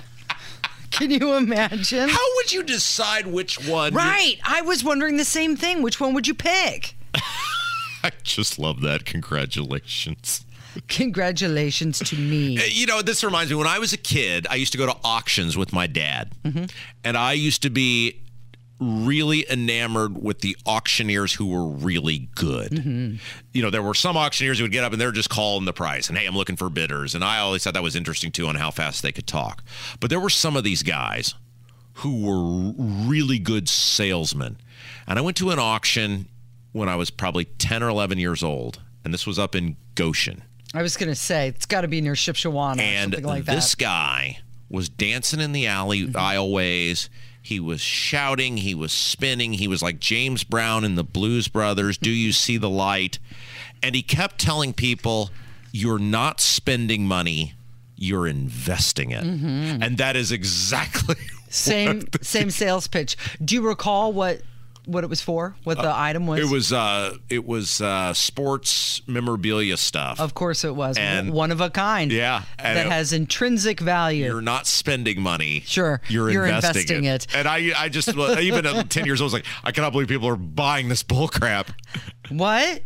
Can 0.92 1.10
you 1.10 1.36
imagine? 1.36 2.10
How 2.10 2.36
would 2.36 2.52
you 2.52 2.64
decide 2.64 3.26
which 3.28 3.66
one? 3.68 3.94
Right. 3.94 4.38
I 4.44 4.62
was 4.62 4.84
wondering 4.84 5.16
the 5.18 5.26
same 5.26 5.56
thing. 5.56 5.82
Which 5.82 6.00
one 6.02 6.14
would 6.14 6.28
you 6.28 6.34
pick? 6.34 6.96
I 8.04 8.12
just 8.24 8.60
love 8.60 8.82
that. 8.82 9.06
Congratulations. 9.06 10.44
Congratulations 10.88 12.00
to 12.00 12.16
me. 12.18 12.58
Eh, 12.62 12.66
you 12.70 12.86
know, 12.88 13.02
this 13.02 13.24
reminds 13.24 13.52
me 13.52 13.58
when 13.58 13.68
I 13.68 13.80
was 13.80 13.94
a 13.94 13.98
kid, 13.98 14.48
I 14.50 14.56
used 14.56 14.72
to 14.74 14.78
go 14.78 14.86
to 14.86 14.96
auctions 15.04 15.56
with 15.58 15.72
my 15.74 15.88
dad. 15.88 16.34
Mm-hmm. 16.44 16.66
And 17.04 17.18
I 17.18 17.34
used 17.34 17.62
to 17.64 17.70
be 17.70 18.20
really 18.82 19.46
enamored 19.50 20.22
with 20.22 20.42
the 20.42 20.58
auctioneers 20.66 21.34
who 21.34 21.48
were 21.48 21.66
really 21.66 22.30
good. 22.36 22.72
Mm-hmm. 22.72 23.16
You 23.54 23.62
know, 23.62 23.70
there 23.70 23.84
were 23.84 23.94
some 23.94 24.18
auctioneers 24.18 24.58
who 24.58 24.66
would 24.66 24.72
get 24.72 24.84
up 24.84 24.92
and 24.92 25.00
they're 25.00 25.12
just 25.12 25.30
calling 25.30 25.66
the 25.66 25.74
price 25.74 26.10
and 26.10 26.18
hey, 26.18 26.26
I'm 26.26 26.36
looking 26.36 26.56
for 26.56 26.70
bidders. 26.70 27.16
And 27.16 27.24
I 27.24 27.40
always 27.40 27.64
thought 27.64 27.76
that 27.76 27.84
was 27.84 27.96
interesting 27.96 28.32
too 28.32 28.48
on 28.48 28.56
how 28.56 28.72
fast 28.72 29.04
they 29.04 29.12
could 29.12 29.28
talk. 29.28 29.64
But 30.00 30.10
there 30.10 30.20
were 30.20 30.30
some 30.30 30.58
of 30.58 30.64
these 30.64 30.84
guys 30.84 31.36
who 31.96 32.26
were 32.26 32.74
really 33.08 33.40
good 33.40 33.70
salesmen. 33.70 34.58
And 35.08 35.20
I 35.20 35.22
went 35.22 35.38
to 35.38 35.52
an 35.52 35.60
auction 35.60 36.28
when 36.72 36.90
I 36.90 36.96
was 36.96 37.10
probably 37.10 37.46
10 37.46 37.84
or 37.84 37.90
11 37.90 38.18
years 38.18 38.42
old. 38.42 38.82
And 39.06 39.14
this 39.14 39.28
was 39.28 39.38
up 39.38 39.56
in 39.56 39.78
Goshen 39.96 40.44
I 40.74 40.82
was 40.82 40.98
going 40.98 41.10
to 41.10 41.16
say, 41.16 41.50
it's 41.50 41.66
got 41.66 41.82
to 41.82 41.88
be 41.88 42.02
near 42.02 42.14
Shipshewana 42.14 42.78
or 42.78 42.82
and 42.82 43.14
something 43.14 43.26
like 43.26 43.46
this 43.46 43.76
guy 43.76 44.40
was 44.70 44.88
dancing 44.88 45.42
in 45.42 45.52
the 45.52 45.68
alley 45.68 46.04
mm-hmm. 46.04 46.16
aisleways. 46.16 47.10
He 47.42 47.60
was 47.60 47.82
shouting, 47.82 48.58
he 48.58 48.76
was 48.76 48.92
spinning, 48.92 49.54
he 49.54 49.68
was 49.68 49.82
like 49.82 50.00
James 50.00 50.44
Brown 50.44 50.84
in 50.84 50.96
the 50.96 51.04
Blues 51.04 51.48
Brothers. 51.48 51.98
Do 51.98 52.12
you 52.12 52.32
see 52.32 52.58
the 52.58 52.70
light? 52.70 53.18
And 53.84 53.96
he 53.96 54.02
kept 54.04 54.40
telling 54.40 54.74
people, 54.74 55.32
"You're 55.72 56.00
not 56.00 56.40
spending 56.40 57.08
money." 57.08 57.54
You're 57.98 58.26
investing 58.28 59.12
it, 59.12 59.24
Mm-hmm. 59.24 59.84
and 59.84 59.98
that 60.00 60.16
is 60.16 60.32
exactly 60.32 61.16
Same 61.50 62.04
same 62.22 62.50
sales 62.50 62.88
pitch. 62.88 63.16
Do 63.44 63.54
you 63.56 63.62
recall 63.62 64.12
what 64.14 64.42
what 64.86 65.04
it 65.04 65.10
was 65.10 65.22
for? 65.22 65.56
What 65.64 65.78
the 65.78 65.92
item 65.96 66.26
was? 66.28 66.40
Uh, 66.40 66.44
it 66.44 66.50
was. 66.52 66.74
Uh, 66.74 67.18
it 67.30 67.46
was 67.46 67.82
uh, 67.82 68.14
sports 68.14 69.02
memorabilia 69.08 69.78
stuff. 69.78 70.20
Of 70.20 70.34
course 70.34 70.64
it 70.64 70.76
was. 70.76 70.98
And- 70.98 71.32
one 71.32 71.52
of 71.52 71.62
a 71.62 71.70
kind. 71.70 72.12
Yeah, 72.12 72.44
That 72.58 72.86
it- 72.88 72.92
has 72.92 73.14
intrinsic 73.14 73.80
value. 73.80 74.26
you're 74.26 74.42
not 74.42 74.68
spending 74.68 75.22
money. 75.22 75.62
Sure, 75.66 76.02
You're, 76.08 76.30
you're 76.32 76.46
investing, 76.46 76.98
investing 76.98 77.04
it. 77.06 77.26
it. 77.26 77.36
And 77.36 77.48
I, 77.48 77.72
I 77.78 77.90
just, 77.90 78.10
even 78.10 78.66
at 78.66 78.90
10 78.90 79.06
years 79.06 79.22
old, 79.22 79.26
I 79.26 79.30
was 79.30 79.34
like, 79.34 79.46
I 79.64 79.72
cannot 79.72 79.92
believe 79.92 80.08
people 80.08 80.28
are 80.28 80.36
buying 80.36 80.90
this 80.90 81.04
bull 81.04 81.28
crap. 81.28 81.72
What? 82.30 82.82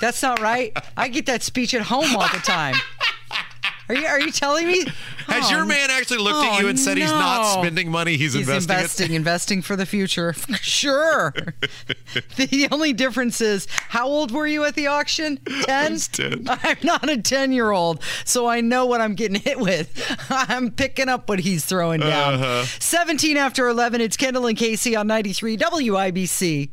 That's 0.00 0.22
not 0.22 0.40
right. 0.40 0.76
I 0.96 1.08
get 1.08 1.26
that 1.26 1.42
speech 1.42 1.72
at 1.74 1.82
home 1.82 2.14
all 2.16 2.28
the 2.28 2.38
time. 2.44 2.74
Are 3.88 3.94
you 3.94 4.06
are 4.06 4.20
you 4.20 4.32
telling 4.32 4.66
me? 4.66 4.84
Has 5.26 5.46
Oh, 5.46 5.50
your 5.50 5.64
man 5.64 5.90
actually 5.90 6.18
looked 6.18 6.44
at 6.44 6.56
oh, 6.56 6.60
you 6.60 6.68
and 6.68 6.78
said 6.78 6.96
he's 6.96 7.10
not 7.10 7.60
spending 7.60 7.90
money, 7.90 8.16
he's, 8.16 8.32
He's 8.32 8.48
investing, 8.48 8.76
investing, 8.76 9.12
it? 9.12 9.16
investing 9.16 9.62
for 9.62 9.76
the 9.76 9.86
future. 9.86 10.34
sure. 10.60 11.34
the 12.36 12.68
only 12.70 12.92
difference 12.92 13.40
is, 13.40 13.66
how 13.88 14.06
old 14.06 14.30
were 14.30 14.46
you 14.46 14.64
at 14.64 14.74
the 14.74 14.86
auction? 14.86 15.38
10? 15.64 15.92
was 15.92 16.08
10. 16.08 16.46
I'm 16.48 16.76
not 16.82 17.08
a 17.08 17.20
10 17.20 17.52
year 17.52 17.70
old, 17.70 18.02
so 18.24 18.46
I 18.46 18.60
know 18.60 18.86
what 18.86 19.00
I'm 19.00 19.14
getting 19.14 19.40
hit 19.40 19.58
with. 19.58 20.16
I'm 20.30 20.70
picking 20.70 21.08
up 21.08 21.28
what 21.28 21.40
he's 21.40 21.64
throwing 21.64 22.00
down. 22.00 22.34
Uh-huh. 22.34 22.64
17 22.78 23.36
after 23.36 23.68
11, 23.68 24.00
it's 24.00 24.16
Kendall 24.16 24.46
and 24.46 24.56
Casey 24.56 24.96
on 24.96 25.06
93 25.06 25.56
WIBC. 25.56 26.70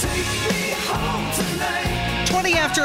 20 0.00 0.35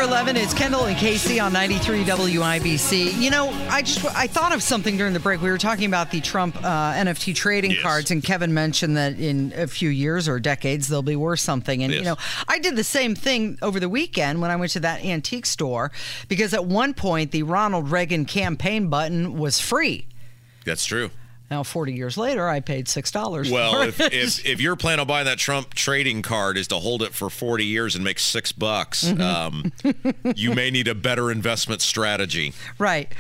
after 0.02 0.12
11 0.14 0.36
it's 0.36 0.54
kendall 0.54 0.86
and 0.86 0.98
casey 0.98 1.40
on 1.40 1.54
93 1.54 2.04
wibc 2.04 3.22
you 3.22 3.30
know 3.30 3.50
i 3.70 3.84
just 3.84 4.04
i 4.16 4.26
thought 4.26 4.52
of 4.52 4.64
something 4.64 4.98
during 4.98 5.14
the 5.14 5.20
break. 5.20 5.42
We 5.42 5.50
were 5.52 5.60
talking 5.60 5.86
about 5.86 6.10
the 6.10 6.22
trump 6.22 6.56
uh, 6.58 6.94
nft 6.94 7.36
trading 7.36 7.72
Yes. 7.72 7.82
cards 7.84 8.10
and 8.12 8.24
kevin 8.24 8.52
mentioned 8.54 8.98
that 8.98 9.20
in 9.20 9.54
a 9.56 9.68
few 9.68 9.90
years 9.90 10.28
or 10.28 10.40
decades 10.40 10.88
they'll 10.88 11.04
be 11.04 11.16
worth 11.16 11.40
something. 11.40 11.84
And 11.84 11.94
you 11.94 12.02
know 12.02 12.18
i 12.48 12.58
did 12.58 12.76
the 12.76 12.84
same 12.84 13.14
thing 13.14 13.60
over 13.62 13.80
the 13.80 13.90
weekend 13.90 14.42
when 14.42 14.50
i 14.50 14.56
went 14.56 14.72
to 14.72 14.80
that 14.80 15.06
antique 15.06 15.46
store 15.46 15.92
because 16.28 16.54
at 16.56 16.66
one 16.66 16.94
point 16.96 17.30
the 17.32 17.44
ronald 17.44 17.92
reagan 17.92 18.26
campaign 18.26 18.88
button 18.88 19.38
was 19.38 19.60
free. 19.60 20.08
That's 20.66 20.86
true. 20.86 21.12
Now 21.52 21.64
40 21.64 21.94
years 21.94 22.18
later 22.18 22.48
i 22.48 22.62
paid 22.62 22.88
six 22.88 23.12
dollars 23.12 23.52
Well, 23.52 23.74
for 23.74 23.88
if, 23.90 24.00
it. 24.00 24.14
if, 24.14 24.46
if 24.46 24.62
your 24.62 24.76
plan 24.78 25.00
on 25.02 25.06
buying 25.08 25.26
that 25.26 25.38
Trump 25.38 25.74
trading 25.74 26.22
card 26.22 26.58
is 26.58 26.68
to 26.70 26.76
hold 26.76 27.04
it 27.04 27.14
for 27.14 27.30
40 27.30 27.66
years 27.66 27.94
and 27.96 28.04
make 28.04 28.18
six 28.20 28.52
bucks, 28.54 29.04
Mm-hmm. 29.12 29.22
um, 29.22 30.34
you 30.36 30.54
may 30.56 30.72
need 30.72 30.88
a 30.88 30.96
better 30.96 31.30
investment 31.32 31.82
strategy. 31.82 32.54
Right. 32.78 33.12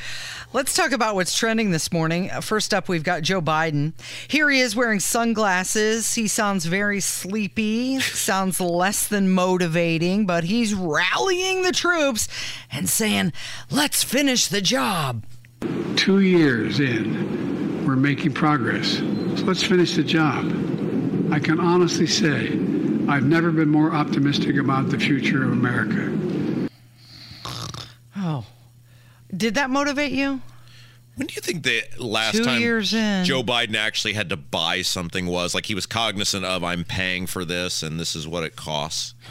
Let's 0.53 0.73
talk 0.75 0.91
about 0.93 1.15
what's 1.15 1.37
trending 1.37 1.71
this 1.71 1.91
morning. 1.91 2.29
Uh, 2.31 2.39
First 2.41 2.73
up, 2.73 2.87
we've 2.87 3.03
got 3.03 3.21
Joe 3.23 3.41
Biden. 3.41 3.93
Here 4.29 4.49
he 4.49 4.59
is 4.61 4.75
wearing 4.75 4.99
sunglasses. 4.99 6.13
He 6.15 6.27
sounds 6.27 6.65
very 6.65 6.99
sleepy, 7.01 7.99
sounds 7.99 8.61
less 8.61 9.07
than 9.07 9.29
motivating, 9.31 10.25
but 10.25 10.45
he's 10.45 10.73
rallying 10.73 11.63
the 11.63 11.71
troops 11.73 12.27
and 12.71 12.87
saying, 12.87 13.33
let's 13.69 14.03
finish 14.03 14.47
the 14.47 14.61
job. 14.61 15.25
Two 15.95 16.19
years 16.19 16.79
in, 16.79 17.49
we're 17.49 17.50
making 18.01 18.33
progress. 18.33 18.97
So 18.97 19.45
let's 19.45 19.63
finish 19.63 19.95
the 19.95 20.03
job. 20.03 20.45
I 21.31 21.39
can 21.39 21.59
honestly 21.59 22.07
say 22.07 22.47
I've 23.07 23.23
never 23.23 23.51
been 23.51 23.69
more 23.69 23.93
optimistic 23.93 24.57
about 24.57 24.89
the 24.89 24.99
future 24.99 25.43
of 25.43 25.51
America. 25.51 26.69
Oh. 28.17 28.45
Did 29.35 29.55
that 29.55 29.69
motivate 29.69 30.11
you? 30.11 30.41
When 31.15 31.27
do 31.27 31.33
you 31.33 31.41
think 31.41 31.63
the 31.63 31.83
last 31.97 32.37
Two 32.37 32.43
time 32.43 32.61
years 32.61 32.93
in. 32.93 33.25
Joe 33.25 33.43
Biden 33.43 33.75
actually 33.75 34.13
had 34.13 34.29
to 34.29 34.37
buy 34.37 34.81
something 34.81 35.27
was? 35.27 35.53
Like 35.53 35.65
he 35.65 35.75
was 35.75 35.85
cognizant 35.85 36.45
of, 36.45 36.63
I'm 36.63 36.83
paying 36.83 37.27
for 37.27 37.45
this 37.45 37.83
and 37.83 37.99
this 37.99 38.15
is 38.15 38.27
what 38.27 38.43
it 38.43 38.55
costs. 38.55 39.13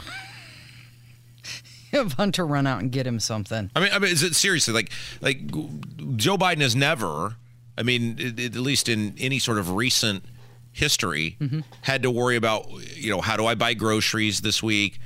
Have 1.91 2.13
Hunter 2.13 2.45
run 2.45 2.67
out 2.67 2.81
and 2.81 2.91
get 2.91 3.05
him 3.05 3.19
something. 3.19 3.69
I 3.75 3.79
mean, 3.81 3.89
I 3.91 3.99
mean, 3.99 4.11
is 4.11 4.23
it 4.23 4.35
seriously 4.35 4.73
like 4.73 4.91
like 5.19 5.45
Joe 6.15 6.37
Biden 6.37 6.61
has 6.61 6.75
never, 6.75 7.35
I 7.77 7.83
mean, 7.83 8.19
at 8.19 8.55
least 8.55 8.89
in 8.89 9.15
any 9.17 9.39
sort 9.39 9.57
of 9.57 9.71
recent 9.71 10.23
history, 10.71 11.37
had 11.81 12.03
to 12.03 12.11
worry 12.11 12.35
about 12.35 12.67
you 12.95 13.09
know 13.09 13.21
how 13.21 13.37
do 13.37 13.45
I 13.45 13.55
buy 13.55 13.73
groceries 13.73 14.41
this 14.41 14.61
week? 14.61 14.99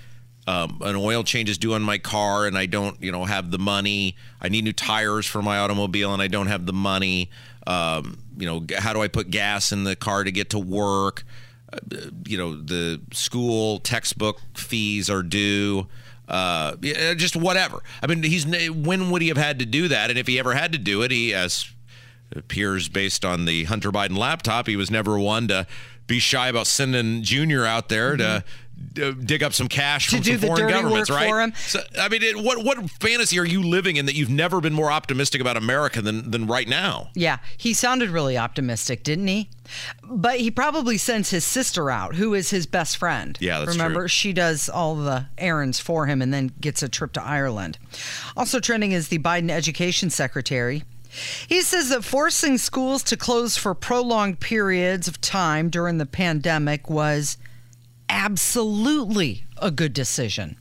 Um, 0.47 0.79
an 0.81 0.95
oil 0.95 1.23
change 1.23 1.49
is 1.49 1.57
due 1.57 1.73
on 1.73 1.81
my 1.81 1.97
car, 1.97 2.45
and 2.45 2.57
I 2.57 2.65
don't 2.65 3.01
you 3.01 3.11
know 3.11 3.25
have 3.25 3.51
the 3.51 3.59
money. 3.59 4.15
I 4.41 4.49
need 4.49 4.63
new 4.63 4.73
tires 4.73 5.25
for 5.25 5.41
my 5.41 5.57
automobile, 5.57 6.13
and 6.13 6.21
I 6.21 6.27
don't 6.27 6.47
have 6.47 6.65
the 6.65 6.73
money. 6.73 7.29
Um, 7.67 8.19
you 8.37 8.45
know, 8.45 8.65
how 8.77 8.93
do 8.93 9.01
I 9.01 9.07
put 9.07 9.31
gas 9.31 9.71
in 9.71 9.85
the 9.85 9.95
car 9.95 10.23
to 10.23 10.31
get 10.31 10.51
to 10.51 10.59
work? 10.59 11.23
Uh, 11.73 11.77
you 12.27 12.37
know, 12.37 12.55
the 12.55 13.01
school 13.11 13.79
textbook 13.79 14.39
fees 14.53 15.09
are 15.09 15.23
due 15.23 15.87
uh, 16.27 16.75
just 17.15 17.35
whatever. 17.35 17.81
I 18.01 18.07
mean, 18.07 18.23
he's 18.23 18.45
when 18.69 19.09
would 19.11 19.21
he 19.21 19.27
have 19.29 19.37
had 19.37 19.59
to 19.59 19.65
do 19.65 19.87
that? 19.89 20.09
And 20.09 20.17
if 20.17 20.27
he 20.27 20.39
ever 20.39 20.53
had 20.53 20.71
to 20.71 20.77
do 20.77 21.01
it, 21.01 21.11
he 21.11 21.33
as 21.33 21.69
appears 22.31 22.89
based 22.89 23.23
on 23.25 23.45
the 23.45 23.65
Hunter 23.65 23.91
Biden 23.91 24.17
laptop, 24.17 24.67
he 24.67 24.75
was 24.75 24.89
never 24.91 25.17
one 25.19 25.47
to 25.49 25.67
be 26.07 26.19
shy 26.19 26.47
about 26.49 26.67
sending 26.67 27.23
Junior 27.23 27.65
out 27.65 27.89
there 27.89 28.15
to. 28.17 28.25
uh, 28.25 28.41
dig 29.23 29.41
up 29.41 29.53
some 29.53 29.69
cash 29.69 30.09
Mm-hmm. 30.09 30.21
To 30.21 30.31
from 30.33 30.39
some 30.41 30.49
foreign 30.49 30.69
governments, 30.69 31.09
right? 31.09 31.55
So, 31.57 31.79
I 31.97 32.09
mean, 32.09 32.21
it, 32.21 32.35
what 32.35 32.63
what 32.65 32.89
fantasy 32.91 33.39
are 33.39 33.45
you 33.45 33.63
living 33.63 33.95
in 33.95 34.05
that 34.05 34.15
you've 34.15 34.29
never 34.29 34.59
been 34.59 34.73
more 34.73 34.91
optimistic 34.91 35.39
about 35.39 35.55
America 35.55 36.01
than 36.01 36.29
than 36.29 36.45
right 36.45 36.67
now? 36.67 37.07
Yeah, 37.15 37.37
he 37.57 37.73
sounded 37.73 38.09
really 38.09 38.37
optimistic, 38.37 39.03
didn't 39.03 39.27
he? 39.27 39.49
But 40.03 40.41
he 40.41 40.51
probably 40.51 40.97
sends 40.97 41.29
his 41.29 41.45
sister 41.45 41.89
out, 41.89 42.15
who 42.15 42.33
is 42.33 42.49
his 42.49 42.65
best 42.65 42.97
friend. 42.97 43.37
Yeah, 43.39 43.59
that's 43.59 43.71
Remember, 43.71 44.01
true. 44.01 44.07
she 44.09 44.33
does 44.33 44.67
all 44.67 44.95
the 44.95 45.27
errands 45.37 45.79
for 45.79 46.05
him 46.05 46.21
and 46.21 46.33
then 46.33 46.51
gets 46.59 46.83
a 46.83 46.89
trip 46.89 47.13
to 47.13 47.23
Ireland. 47.23 47.77
Also 48.35 48.59
trending 48.59 48.91
is 48.91 49.07
the 49.07 49.19
Biden 49.19 49.49
education 49.49 50.09
secretary. 50.09 50.83
He 51.47 51.61
says 51.61 51.89
that 51.89 52.03
forcing 52.03 52.57
schools 52.57 53.03
to 53.03 53.17
close 53.17 53.57
for 53.57 53.73
prolonged 53.73 54.39
periods 54.39 55.07
of 55.07 55.21
time 55.21 55.69
during 55.69 55.97
the 55.97 56.05
pandemic 56.05 56.89
was 56.89 57.37
absolutely 58.09 59.45
a 59.57 59.71
good 59.71 59.93
decision. 59.93 60.57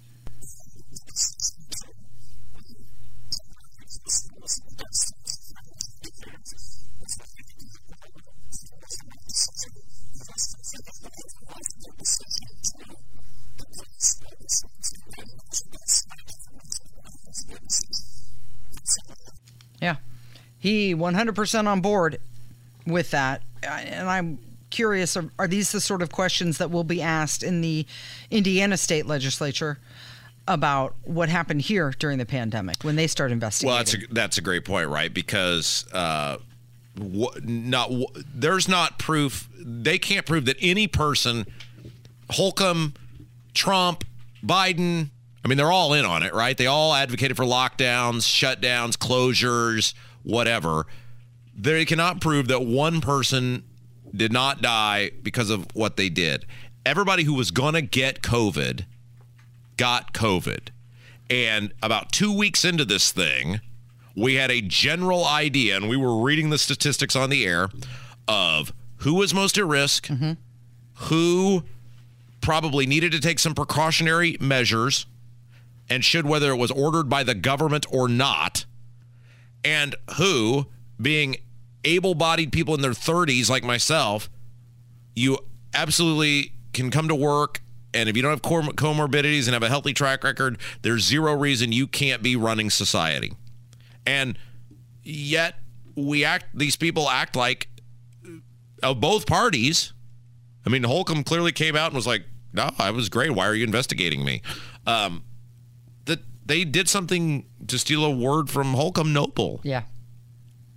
He 20.64 20.94
100% 20.94 21.66
on 21.66 21.82
board 21.82 22.18
with 22.86 23.10
that. 23.10 23.42
And 23.62 24.08
I'm 24.08 24.38
curious: 24.70 25.14
are, 25.14 25.28
are 25.38 25.46
these 25.46 25.72
the 25.72 25.80
sort 25.80 26.00
of 26.00 26.10
questions 26.10 26.56
that 26.56 26.70
will 26.70 26.84
be 26.84 27.02
asked 27.02 27.42
in 27.42 27.60
the 27.60 27.84
Indiana 28.30 28.78
state 28.78 29.04
legislature 29.04 29.78
about 30.48 30.94
what 31.02 31.28
happened 31.28 31.60
here 31.60 31.92
during 31.98 32.16
the 32.16 32.24
pandemic 32.24 32.82
when 32.82 32.96
they 32.96 33.06
start 33.06 33.30
investigating? 33.30 33.68
Well, 33.68 33.76
that's 33.76 33.92
a, 33.92 33.98
that's 34.10 34.38
a 34.38 34.40
great 34.40 34.64
point, 34.64 34.88
right? 34.88 35.12
Because 35.12 35.84
uh, 35.92 36.38
not 36.96 37.92
there's 38.34 38.66
not 38.66 38.98
proof. 38.98 39.50
They 39.58 39.98
can't 39.98 40.24
prove 40.24 40.46
that 40.46 40.56
any 40.62 40.86
person, 40.86 41.44
Holcomb, 42.30 42.94
Trump, 43.52 44.02
Biden. 44.42 45.10
I 45.44 45.48
mean, 45.48 45.58
they're 45.58 45.70
all 45.70 45.92
in 45.92 46.06
on 46.06 46.22
it, 46.22 46.32
right? 46.32 46.56
They 46.56 46.68
all 46.68 46.94
advocated 46.94 47.36
for 47.36 47.44
lockdowns, 47.44 48.22
shutdowns, 48.22 48.96
closures, 48.96 49.92
whatever. 50.24 50.86
They 51.56 51.84
cannot 51.84 52.20
prove 52.20 52.48
that 52.48 52.66
one 52.66 53.00
person 53.00 53.62
did 54.14 54.32
not 54.32 54.60
die 54.60 55.10
because 55.22 55.50
of 55.50 55.66
what 55.74 55.96
they 55.96 56.08
did. 56.08 56.46
Everybody 56.84 57.22
who 57.22 57.34
was 57.34 57.50
going 57.50 57.74
to 57.74 57.82
get 57.82 58.22
COVID 58.22 58.84
got 59.76 60.12
COVID. 60.12 60.68
And 61.30 61.72
about 61.82 62.12
two 62.12 62.36
weeks 62.36 62.64
into 62.64 62.84
this 62.84 63.12
thing, 63.12 63.60
we 64.16 64.34
had 64.34 64.50
a 64.50 64.60
general 64.60 65.24
idea, 65.24 65.76
and 65.76 65.88
we 65.88 65.96
were 65.96 66.22
reading 66.22 66.50
the 66.50 66.58
statistics 66.58 67.16
on 67.16 67.30
the 67.30 67.44
air 67.44 67.68
of 68.28 68.72
who 68.98 69.14
was 69.14 69.34
most 69.34 69.58
at 69.58 69.66
risk, 69.66 70.06
mm-hmm. 70.06 70.32
who 70.94 71.64
probably 72.40 72.86
needed 72.86 73.12
to 73.12 73.20
take 73.20 73.38
some 73.38 73.54
precautionary 73.54 74.36
measures, 74.40 75.06
and 75.88 76.04
should, 76.04 76.26
whether 76.26 76.50
it 76.50 76.56
was 76.56 76.70
ordered 76.70 77.08
by 77.08 77.22
the 77.22 77.34
government 77.34 77.86
or 77.90 78.08
not, 78.08 78.64
and 79.64 79.96
who, 80.16 80.66
being 81.00 81.36
able 81.84 82.14
bodied 82.14 82.52
people 82.52 82.74
in 82.74 82.82
their 82.82 82.92
30s 82.92 83.48
like 83.48 83.64
myself, 83.64 84.30
you 85.14 85.38
absolutely 85.72 86.52
can 86.72 86.90
come 86.90 87.08
to 87.08 87.14
work 87.14 87.60
and 87.92 88.08
if 88.08 88.16
you 88.16 88.22
don't 88.22 88.32
have 88.32 88.42
comorbidities 88.42 89.44
and 89.44 89.54
have 89.54 89.62
a 89.62 89.68
healthy 89.68 89.94
track 89.94 90.24
record 90.24 90.58
there's 90.82 91.04
zero 91.04 91.34
reason 91.34 91.72
you 91.72 91.86
can't 91.86 92.22
be 92.22 92.36
running 92.36 92.68
society. 92.68 93.32
And 94.06 94.36
yet 95.02 95.54
we 95.96 96.24
act 96.24 96.46
these 96.54 96.76
people 96.76 97.08
act 97.08 97.36
like 97.36 97.68
of 98.82 99.00
both 99.00 99.26
parties. 99.26 99.92
I 100.66 100.70
mean 100.70 100.82
holcomb 100.82 101.22
clearly 101.22 101.52
came 101.52 101.76
out 101.76 101.86
and 101.86 101.94
was 101.94 102.06
like 102.06 102.24
no 102.52 102.70
i 102.78 102.90
was 102.90 103.08
great. 103.08 103.30
Why 103.30 103.46
are 103.46 103.54
you 103.54 103.64
investigating 103.64 104.24
me? 104.24 104.42
Um, 104.86 105.22
they 106.46 106.64
did 106.64 106.88
something 106.88 107.46
to 107.66 107.78
steal 107.78 108.04
a 108.04 108.10
word 108.10 108.50
from 108.50 108.74
holcomb 108.74 109.12
noble. 109.12 109.60
Yeah. 109.62 109.82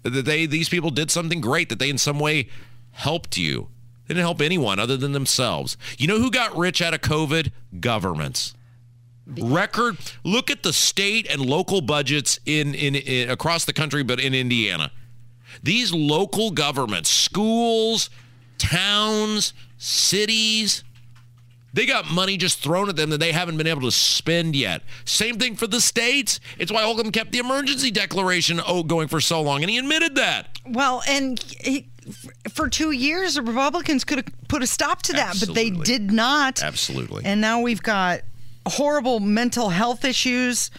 that 0.04 0.26
they 0.26 0.46
these 0.46 0.70
people 0.70 0.90
did 0.92 1.12
something 1.12 1.42
great 1.42 1.70
that 1.70 1.80
they 1.80 1.90
in 1.90 1.98
some 1.98 2.20
way 2.20 2.48
helped 2.92 3.38
you. 3.38 3.70
They 4.08 4.14
didn't 4.14 4.24
help 4.26 4.42
anyone 4.42 4.80
other 4.80 4.96
than 4.96 5.12
themselves. 5.12 5.76
You 5.98 6.08
know 6.08 6.20
who 6.20 6.32
got 6.32 6.56
rich 6.58 6.82
out 6.82 6.94
of 6.94 7.02
covid? 7.02 7.52
Governments. 7.80 8.54
Record 9.26 9.98
look 10.24 10.50
at 10.50 10.64
the 10.64 10.72
state 10.72 11.28
and 11.30 11.42
local 11.46 11.82
budgets 11.82 12.40
in, 12.46 12.74
in 12.74 12.96
in 12.96 13.30
across 13.30 13.66
the 13.66 13.74
country 13.74 14.04
but 14.04 14.20
in 14.22 14.34
indiana. 14.34 14.92
These 15.62 15.92
local 15.94 16.52
governments 16.52 17.10
schools 17.10 18.10
towns 18.58 19.54
cities 19.78 20.84
they 21.78 21.86
got 21.86 22.10
money 22.10 22.38
just 22.38 22.60
thrown 22.64 22.90
at 22.90 22.96
them 22.96 23.12
that 23.12 23.20
they 23.20 23.32
haven't 23.32 23.56
been 23.56 23.68
able 23.68 23.84
to 23.84 23.92
spend 23.92 24.56
yet. 24.56 24.82
Same 25.06 25.38
thing 25.38 25.56
for 25.56 25.68
the 25.68 25.80
states. 25.80 26.40
It's 26.58 26.72
why 26.72 26.82
Holcomb 26.82 27.12
kept 27.12 27.32
the 27.32 27.38
emergency 27.38 27.92
declaration 27.92 28.60
oh, 28.66 28.82
going 28.82 29.08
for 29.08 29.22
so 29.22 29.44
long, 29.44 29.62
and 29.62 29.70
he 29.70 29.78
admitted 29.78 30.16
that. 30.16 30.60
Well, 30.66 31.04
and 31.08 31.40
he, 31.40 31.88
for 32.50 32.68
two 32.68 32.90
years, 32.90 33.36
the 33.36 33.44
Republicans 33.44 34.04
could 34.04 34.18
have 34.18 34.48
put 34.48 34.64
a 34.64 34.68
stop 34.68 35.04
to 35.04 35.14
that, 35.14 35.36
but 35.40 35.54
they 35.54 35.70
did 35.70 36.12
not. 36.12 36.64
Absolutely. 36.64 37.24
And 37.24 37.42
now 37.42 37.62
we've 37.62 37.84
got 37.84 38.22
horrible 38.66 39.20
mental 39.20 39.70
health 39.70 40.04
issues, 40.04 40.72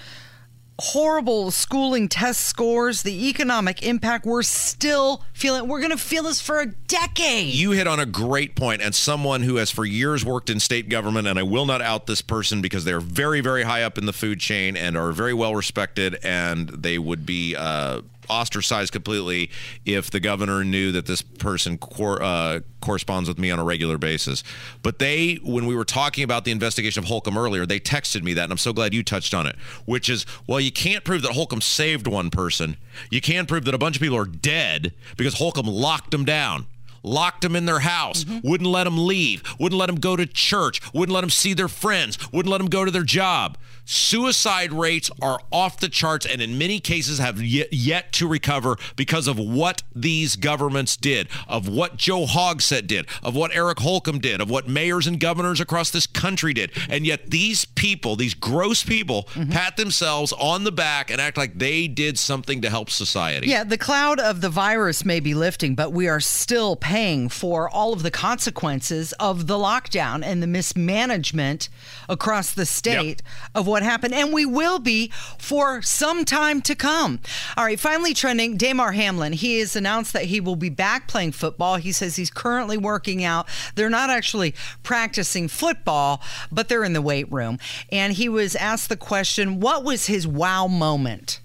horrible 0.81 1.51
schooling 1.51 2.09
test 2.09 2.41
scores, 2.43 3.03
the 3.03 3.29
economic 3.29 3.83
impact. 3.83 4.25
We're 4.25 4.43
still 4.43 5.25
feeling, 5.33 5.69
we're 5.69 5.81
going 5.81 5.91
to 5.91 5.99
feel 5.99 6.23
this 6.23 6.41
for 6.41 6.61
a 6.61 6.67
decade. 6.67 7.55
You 7.55 7.73
hit 7.73 7.87
on 7.87 7.99
a 7.99 8.07
great 8.07 8.55
point, 8.55 8.83
and 8.83 8.95
someone 8.95 9.43
who 9.43 9.57
has 9.57 9.71
for 9.71 9.85
years 9.85 10.25
worked 10.25 10.51
in 10.51 10.61
state 10.61 10.89
government, 10.89 11.27
and 11.27 11.39
I 11.39 11.43
will 11.43 11.67
not 11.67 11.83
out 11.83 12.07
this 12.07 12.23
person 12.23 12.63
because 12.63 12.85
they're 12.85 13.01
very, 13.01 13.41
very 13.41 13.65
high 13.65 13.83
up 13.83 13.99
in 13.99 14.07
the 14.07 14.13
food 14.13 14.41
chain 14.41 14.77
and 14.77 14.97
are 14.97 15.13
very 15.13 15.35
well 15.35 15.55
respected, 15.55 16.19
and 16.23 16.69
they 16.69 16.99
would 16.99 17.27
be 17.27 17.57
uh, 17.57 18.03
ostracized 18.29 18.93
completely 18.93 19.51
if 19.85 20.11
the 20.11 20.21
governor 20.21 20.65
knew 20.65 20.93
that 20.93 21.07
this 21.07 21.23
person 21.23 21.79
cor- 21.79 22.23
uh, 22.23 22.61
corresponds 22.81 23.29
with 23.29 23.39
me 23.39 23.51
on 23.51 23.59
a 23.59 23.65
regular 23.65 23.99
basis. 23.99 24.43
But 24.83 24.99
they, 24.99 25.37
when 25.43 25.67
we 25.67 25.75
were 25.75 25.85
talking 25.85 26.25
about 26.25 26.45
the 26.45 26.51
investigation 26.51 27.03
of 27.03 27.09
Holcomb 27.09 27.37
earlier, 27.37 27.67
they 27.67 27.81
texted 27.81 28.23
me 28.23 28.35
that, 28.35 28.45
and 28.45 28.53
I'm 28.53 28.59
so 28.59 28.73
glad 28.73 28.95
you 28.95 29.03
touched 29.03 29.35
on 29.35 29.47
it, 29.47 29.57
which 29.85 30.09
is, 30.09 30.27
well, 30.47 30.61
you 30.61 30.73
can't 30.73 31.05
prove 31.05 31.23
that 31.23 31.33
Holcomb 31.33 31.61
saved 31.61 32.07
one 32.07 32.31
person. 32.31 32.77
You 33.11 33.21
can't 33.21 33.49
prove 33.49 33.65
that 33.65 33.75
a 33.75 33.79
bunch 33.79 33.97
of 33.97 34.03
people 34.03 34.19
are 34.19 34.25
dead 34.25 34.93
because 35.17 35.35
Holcomb 35.35 35.67
locked 35.67 36.11
them 36.11 36.25
down 36.25 36.67
locked 37.03 37.43
them 37.43 37.57
in 37.57 37.67
their 37.67 37.81
house, 37.81 38.25
mm-hmm. 38.25 38.47
wouldn't 38.49 38.71
let 38.71 38.85
them 38.85 39.07
leave, 39.07 39.43
wouldn't 39.59 39.79
let 39.79 39.87
them 39.87 39.97
go 39.97 40.17
to 40.17 40.27
church, 40.27 40.81
wouldn't 40.93 41.15
let 41.15 41.23
them 41.23 41.31
see 41.31 41.55
their 41.55 41.69
friends, 41.69 42.19
wouldn't 42.33 42.51
let 42.51 42.59
them 42.59 42.69
go 42.69 42.85
to 42.85 42.91
their 42.91 43.03
job. 43.03 43.57
Suicide 43.91 44.71
rates 44.71 45.11
are 45.23 45.41
off 45.51 45.81
the 45.81 45.89
charts 45.89 46.27
and 46.27 46.43
in 46.43 46.59
many 46.59 46.79
cases 46.79 47.19
have 47.21 47.41
yet, 47.41 47.73
yet 47.73 48.13
to 48.13 48.29
recover 48.29 48.77
because 48.97 49.27
of 49.27 49.39
what 49.39 49.83
these 49.95 50.37
governments 50.37 50.95
did, 50.95 51.27
of 51.49 51.69
what 51.69 51.97
Joe 51.97 52.27
Hogsett 52.27 52.87
did, 52.87 53.07
of 53.23 53.35
what 53.35 53.51
Eric 53.57 53.79
Holcomb 53.79 54.19
did, 54.19 54.43
of 54.43 54.51
what 54.51 54.69
mayors 54.69 55.07
and 55.07 55.19
governors 55.19 55.59
across 55.59 55.91
this 55.91 56.07
country 56.07 56.53
did. 56.53 56.71
And 56.91 57.07
yet 57.07 57.31
these 57.31 57.65
people, 57.65 58.15
these 58.15 58.35
gross 58.35 58.85
people, 58.85 59.23
mm-hmm. 59.33 59.53
pat 59.53 59.79
themselves 59.79 60.35
on 60.35 60.65
the 60.65 60.73
back 60.73 61.11
and 61.11 61.19
act 61.19 61.39
like 61.39 61.59
they 61.59 61.89
did 61.89 62.19
something 62.19 62.61
to 62.61 62.69
help 62.69 62.91
society. 62.91 63.49
Yeah, 63.49 63.65
the 63.65 63.79
cloud 63.79 64.21
of 64.21 64.43
the 64.43 64.51
virus 64.51 65.03
may 65.03 65.21
be 65.21 65.33
lifting, 65.33 65.75
but 65.75 65.93
we 65.95 66.09
are 66.09 66.21
still 66.21 66.77
paying 66.77 66.98
for 67.29 67.71
all 67.71 67.93
of 67.93 68.03
the 68.03 68.11
consequences 68.11 69.13
of 69.21 69.47
the 69.47 69.55
lockdown 69.55 70.25
and 70.25 70.43
the 70.43 70.49
mismanagement 70.49 71.69
across 72.09 72.53
the 72.53 72.67
state 72.67 73.23
of 73.55 73.69
what 73.69 73.85
happened. 73.85 74.15
And 74.15 74.33
we 74.33 74.45
will 74.45 74.81
be 74.81 75.13
for 75.39 75.81
some 75.81 76.25
time 76.25 76.61
to 76.63 76.75
come. 76.75 77.21
All 77.57 77.65
right, 77.65 77.79
finally 77.79 78.15
trending 78.15 78.57
Damar 78.57 78.93
Hamlin. 78.93 79.33
He 79.33 79.61
has 79.61 79.77
announced 79.77 80.13
that 80.13 80.25
he 80.25 80.41
will 80.41 80.57
be 80.57 80.71
back 80.71 81.07
playing 81.07 81.33
football. 81.33 81.77
He 81.77 81.93
says 81.93 82.17
he's 82.17 82.31
currently 82.31 82.77
working 82.77 83.23
out. 83.23 83.47
They're 83.77 83.89
not 83.89 84.11
actually 84.11 84.53
practicing 84.83 85.47
football, 85.47 86.21
but 86.51 86.69
they're 86.69 86.83
in 86.83 86.95
the 86.95 87.03
weight 87.03 87.31
room. 87.31 87.61
And 87.93 88.15
he 88.15 88.29
was 88.29 88.57
asked 88.57 88.89
the 88.89 88.97
question 88.97 89.61
what 89.61 89.85
was 89.85 90.07
his 90.07 90.27
wow 90.27 90.67
moment? 90.67 91.41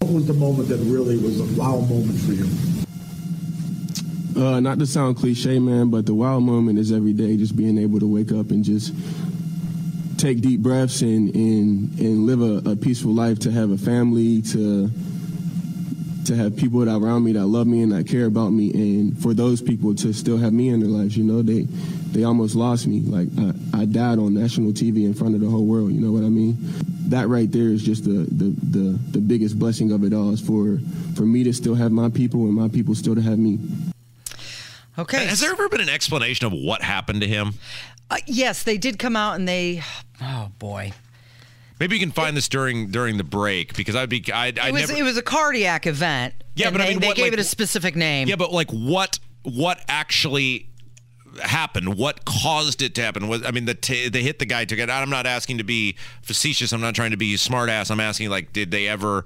What 0.00 0.12
was 0.12 0.26
the 0.26 0.34
moment 0.34 0.68
that 0.68 0.80
really 0.80 1.16
was 1.16 1.40
a 1.40 1.58
wow 1.58 1.80
moment 1.80 2.20
for 2.20 2.32
you? 2.32 2.46
Uh, 4.38 4.60
not 4.60 4.78
to 4.78 4.86
sound 4.86 5.16
cliche, 5.16 5.58
man, 5.58 5.90
but 5.90 6.06
the 6.06 6.14
wow 6.14 6.38
moment 6.38 6.78
is 6.78 6.92
every 6.92 7.12
day 7.12 7.36
just 7.36 7.56
being 7.56 7.76
able 7.76 7.98
to 7.98 8.06
wake 8.06 8.30
up 8.30 8.52
and 8.52 8.62
just 8.62 8.94
take 10.16 10.40
deep 10.40 10.60
breaths 10.60 11.02
and 11.02 11.34
and, 11.34 11.98
and 11.98 12.24
live 12.24 12.40
a, 12.40 12.70
a 12.70 12.76
peaceful 12.76 13.12
life. 13.12 13.40
To 13.40 13.50
have 13.50 13.72
a 13.72 13.78
family, 13.78 14.40
to 14.42 14.88
to 16.26 16.36
have 16.36 16.56
people 16.56 16.78
that 16.80 16.94
around 16.94 17.24
me 17.24 17.32
that 17.32 17.46
love 17.46 17.66
me 17.66 17.82
and 17.82 17.90
that 17.90 18.06
care 18.06 18.26
about 18.26 18.50
me, 18.50 18.70
and 18.74 19.20
for 19.20 19.34
those 19.34 19.60
people 19.60 19.92
to 19.96 20.12
still 20.12 20.36
have 20.38 20.52
me 20.52 20.68
in 20.68 20.78
their 20.78 20.88
lives. 20.88 21.16
You 21.16 21.24
know, 21.24 21.42
they 21.42 21.62
they 22.12 22.22
almost 22.22 22.54
lost 22.54 22.86
me. 22.86 23.00
Like 23.00 23.26
I, 23.40 23.82
I 23.82 23.84
died 23.86 24.20
on 24.20 24.34
national 24.34 24.70
TV 24.70 25.04
in 25.04 25.14
front 25.14 25.34
of 25.34 25.40
the 25.40 25.48
whole 25.50 25.66
world. 25.66 25.90
You 25.90 26.00
know 26.00 26.12
what 26.12 26.22
I 26.22 26.28
mean? 26.28 26.58
That 27.08 27.26
right 27.26 27.50
there 27.50 27.70
is 27.70 27.82
just 27.82 28.04
the 28.04 28.24
the 28.30 28.54
the, 28.62 28.98
the 29.10 29.18
biggest 29.18 29.58
blessing 29.58 29.90
of 29.90 30.04
it 30.04 30.12
all. 30.12 30.32
Is 30.32 30.40
for 30.40 30.78
for 31.16 31.22
me 31.22 31.42
to 31.42 31.52
still 31.52 31.74
have 31.74 31.90
my 31.90 32.08
people 32.08 32.44
and 32.44 32.54
my 32.54 32.68
people 32.68 32.94
still 32.94 33.16
to 33.16 33.20
have 33.20 33.40
me. 33.40 33.58
Okay. 34.98 35.26
Has 35.26 35.40
there 35.40 35.52
ever 35.52 35.68
been 35.68 35.80
an 35.80 35.88
explanation 35.88 36.46
of 36.46 36.52
what 36.52 36.82
happened 36.82 37.20
to 37.20 37.28
him? 37.28 37.54
Uh, 38.10 38.16
yes, 38.26 38.62
they 38.64 38.76
did 38.78 38.98
come 38.98 39.16
out 39.16 39.36
and 39.36 39.46
they. 39.48 39.82
Oh 40.20 40.50
boy, 40.58 40.92
Maybe 41.78 41.94
you 41.96 42.00
can 42.00 42.10
find 42.10 42.36
this 42.36 42.48
during 42.48 42.90
during 42.90 43.16
the 43.18 43.24
break 43.24 43.76
because 43.76 43.94
I'd 43.94 44.08
be 44.08 44.24
I'd, 44.32 44.58
I'd 44.58 44.70
it 44.70 44.72
was 44.72 44.88
never 44.88 45.00
it 45.00 45.04
was 45.04 45.16
a 45.16 45.22
cardiac 45.22 45.86
event. 45.86 46.34
Yeah, 46.56 46.70
but 46.70 46.80
I 46.80 46.86
they, 46.86 46.90
mean, 46.90 47.00
they 47.00 47.06
what, 47.08 47.16
gave 47.16 47.24
like- 47.26 47.32
it 47.34 47.38
a 47.38 47.44
specific 47.44 47.94
name. 47.94 48.26
yeah, 48.28 48.36
but 48.36 48.52
like 48.52 48.70
what 48.72 49.18
what 49.42 49.80
actually 49.88 50.68
happened? 51.40 51.94
What 51.96 52.24
caused 52.24 52.82
it 52.82 52.96
to 52.96 53.02
happen? 53.02 53.28
Was 53.28 53.44
I 53.44 53.52
mean 53.52 53.66
the 53.66 53.74
t- 53.74 54.08
they 54.08 54.22
hit 54.22 54.40
the 54.40 54.46
guy 54.46 54.64
took 54.64 54.80
it. 54.80 54.90
I'm 54.90 55.10
not 55.10 55.26
asking 55.26 55.58
to 55.58 55.64
be 55.64 55.96
facetious. 56.22 56.72
I'm 56.72 56.80
not 56.80 56.96
trying 56.96 57.12
to 57.12 57.16
be 57.16 57.36
smart 57.36 57.70
ass. 57.70 57.90
I'm 57.90 58.00
asking 58.00 58.30
like 58.30 58.52
did 58.52 58.70
they 58.72 58.88
ever? 58.88 59.24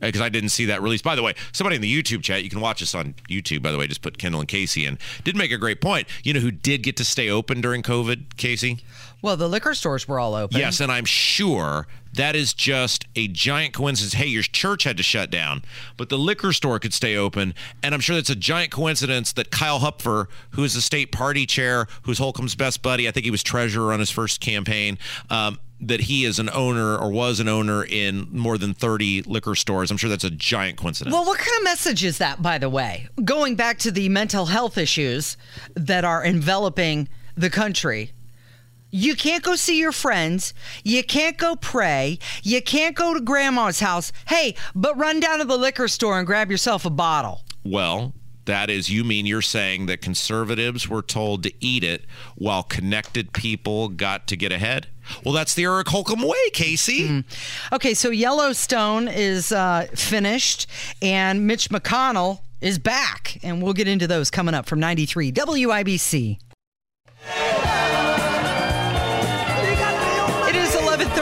Uh, 0.00 0.06
because 0.06 0.20
I 0.20 0.28
didn't 0.28 0.50
see 0.50 0.66
that 0.66 0.80
release. 0.80 1.02
By 1.02 1.16
the 1.16 1.22
way, 1.22 1.34
somebody 1.52 1.76
in 1.76 1.82
the 1.82 2.02
YouTube 2.02 2.22
chat, 2.22 2.44
you 2.44 2.50
can 2.50 2.60
watch 2.60 2.82
us 2.82 2.94
on 2.94 3.14
YouTube. 3.28 3.62
By 3.62 3.72
the 3.72 3.78
way, 3.78 3.86
just 3.88 4.02
put 4.02 4.16
Kendall 4.16 4.40
and 4.40 4.48
Casey 4.48 4.86
in. 4.86 4.98
Did 5.24 5.36
make 5.36 5.50
a 5.50 5.58
great 5.58 5.80
point. 5.80 6.06
You 6.22 6.34
know 6.34 6.40
who 6.40 6.52
did 6.52 6.82
get 6.82 6.96
to 6.98 7.04
stay 7.04 7.28
open 7.28 7.60
during 7.60 7.82
COVID, 7.82 8.36
Casey? 8.36 8.78
well, 9.22 9.36
the 9.36 9.48
liquor 9.48 9.74
stores 9.74 10.06
were 10.06 10.20
all 10.20 10.34
open. 10.34 10.58
Yes, 10.58 10.80
and 10.80 10.92
I'm 10.92 11.04
sure 11.04 11.88
that 12.18 12.34
is 12.34 12.52
just 12.52 13.06
a 13.14 13.28
giant 13.28 13.72
coincidence. 13.72 14.14
Hey, 14.14 14.26
your 14.26 14.42
church 14.42 14.82
had 14.82 14.96
to 14.96 15.04
shut 15.04 15.30
down, 15.30 15.62
but 15.96 16.08
the 16.08 16.18
liquor 16.18 16.52
store 16.52 16.80
could 16.80 16.92
stay 16.92 17.16
open. 17.16 17.54
And 17.80 17.94
I'm 17.94 18.00
sure 18.00 18.16
that's 18.16 18.28
a 18.28 18.34
giant 18.34 18.72
coincidence 18.72 19.32
that 19.34 19.52
Kyle 19.52 19.78
Hupfer, 19.78 20.26
who 20.50 20.64
is 20.64 20.74
the 20.74 20.80
state 20.80 21.12
party 21.12 21.46
chair, 21.46 21.86
who's 22.02 22.18
Holcomb's 22.18 22.56
best 22.56 22.82
buddy, 22.82 23.06
I 23.06 23.12
think 23.12 23.24
he 23.24 23.30
was 23.30 23.44
treasurer 23.44 23.92
on 23.92 24.00
his 24.00 24.10
first 24.10 24.40
campaign. 24.40 24.98
Um, 25.30 25.60
that 25.80 26.00
he 26.00 26.24
is 26.24 26.40
an 26.40 26.50
owner 26.50 26.96
or 26.96 27.08
was 27.08 27.38
an 27.38 27.46
owner 27.46 27.84
in 27.84 28.26
more 28.32 28.58
than 28.58 28.74
30 28.74 29.22
liquor 29.22 29.54
stores. 29.54 29.92
I'm 29.92 29.96
sure 29.96 30.10
that's 30.10 30.24
a 30.24 30.30
giant 30.30 30.76
coincidence. 30.76 31.14
Well, 31.14 31.24
what 31.24 31.38
kind 31.38 31.56
of 31.56 31.62
message 31.62 32.02
is 32.02 32.18
that, 32.18 32.42
by 32.42 32.58
the 32.58 32.68
way? 32.68 33.06
Going 33.24 33.54
back 33.54 33.78
to 33.78 33.92
the 33.92 34.08
mental 34.08 34.46
health 34.46 34.76
issues 34.76 35.36
that 35.76 36.04
are 36.04 36.24
enveloping 36.24 37.08
the 37.36 37.48
country. 37.48 38.10
You 38.90 39.14
can't 39.14 39.42
go 39.42 39.54
see 39.54 39.78
your 39.78 39.92
friends. 39.92 40.54
You 40.82 41.04
can't 41.04 41.36
go 41.36 41.56
pray. 41.56 42.18
You 42.42 42.62
can't 42.62 42.96
go 42.96 43.14
to 43.14 43.20
grandma's 43.20 43.80
house. 43.80 44.12
Hey, 44.26 44.54
but 44.74 44.96
run 44.96 45.20
down 45.20 45.38
to 45.40 45.44
the 45.44 45.58
liquor 45.58 45.88
store 45.88 46.18
and 46.18 46.26
grab 46.26 46.50
yourself 46.50 46.84
a 46.84 46.90
bottle. 46.90 47.42
Well, 47.64 48.14
that 48.46 48.70
is, 48.70 48.88
you 48.88 49.04
mean 49.04 49.26
you're 49.26 49.42
saying 49.42 49.86
that 49.86 50.00
conservatives 50.00 50.88
were 50.88 51.02
told 51.02 51.42
to 51.42 51.52
eat 51.60 51.84
it 51.84 52.06
while 52.34 52.62
connected 52.62 53.34
people 53.34 53.88
got 53.90 54.26
to 54.28 54.36
get 54.36 54.52
ahead? 54.52 54.86
Well, 55.22 55.34
that's 55.34 55.54
the 55.54 55.64
Eric 55.64 55.88
Holcomb 55.88 56.22
way, 56.22 56.50
Casey. 56.52 57.08
Mm-hmm. 57.08 57.74
Okay, 57.74 57.92
so 57.92 58.08
Yellowstone 58.08 59.06
is 59.06 59.52
uh, 59.52 59.86
finished, 59.94 60.66
and 61.02 61.46
Mitch 61.46 61.68
McConnell 61.68 62.40
is 62.62 62.78
back, 62.78 63.38
and 63.42 63.62
we'll 63.62 63.74
get 63.74 63.86
into 63.86 64.06
those 64.06 64.30
coming 64.30 64.54
up 64.54 64.66
from 64.66 64.80
93 64.80 65.30
WIBC. 65.30 66.38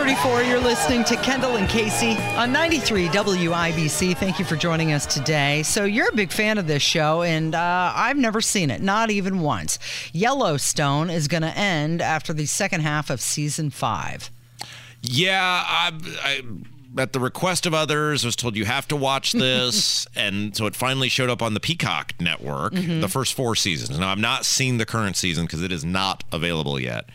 834. 0.06 0.42
You're 0.42 0.60
listening 0.60 1.02
to 1.02 1.16
Kendall 1.16 1.56
and 1.56 1.68
Casey 1.68 2.16
on 2.36 2.52
93 2.52 3.08
WIBC. 3.08 4.16
Thank 4.16 4.38
you 4.38 4.44
for 4.44 4.54
joining 4.54 4.92
us 4.92 5.04
today. 5.04 5.64
So, 5.64 5.82
you're 5.82 6.08
a 6.08 6.14
big 6.14 6.30
fan 6.30 6.58
of 6.58 6.68
this 6.68 6.82
show, 6.82 7.22
and 7.22 7.56
uh, 7.56 7.92
I've 7.92 8.16
never 8.16 8.40
seen 8.40 8.70
it, 8.70 8.80
not 8.80 9.10
even 9.10 9.40
once. 9.40 9.80
Yellowstone 10.12 11.10
is 11.10 11.26
going 11.26 11.42
to 11.42 11.50
end 11.58 12.00
after 12.00 12.32
the 12.32 12.46
second 12.46 12.82
half 12.82 13.10
of 13.10 13.20
season 13.20 13.70
five. 13.70 14.30
Yeah, 15.02 15.64
I, 15.66 15.90
I 16.22 16.42
at 16.96 17.12
the 17.12 17.20
request 17.20 17.66
of 17.66 17.74
others 17.74 18.24
was 18.24 18.36
told 18.36 18.54
you 18.54 18.64
have 18.64 18.86
to 18.88 18.96
watch 18.96 19.32
this 19.32 20.06
and 20.14 20.56
so 20.56 20.66
it 20.66 20.76
finally 20.76 21.08
showed 21.08 21.28
up 21.28 21.42
on 21.42 21.52
the 21.52 21.60
peacock 21.60 22.14
network 22.20 22.72
mm-hmm. 22.72 23.00
the 23.00 23.08
first 23.08 23.34
four 23.34 23.54
seasons 23.54 23.98
now 23.98 24.10
i've 24.10 24.18
not 24.18 24.46
seen 24.46 24.78
the 24.78 24.86
current 24.86 25.14
season 25.14 25.44
because 25.44 25.62
it 25.62 25.70
is 25.70 25.84
not 25.84 26.24
available 26.32 26.80
yet 26.80 27.10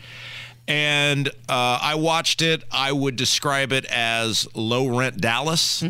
and 0.68 1.28
uh, 1.48 1.78
I 1.82 1.94
watched 1.96 2.40
it. 2.42 2.62
I 2.70 2.92
would 2.92 3.16
describe 3.16 3.72
it 3.72 3.84
as 3.86 4.46
low 4.54 4.86
rent 4.86 5.20
Dallas. 5.20 5.82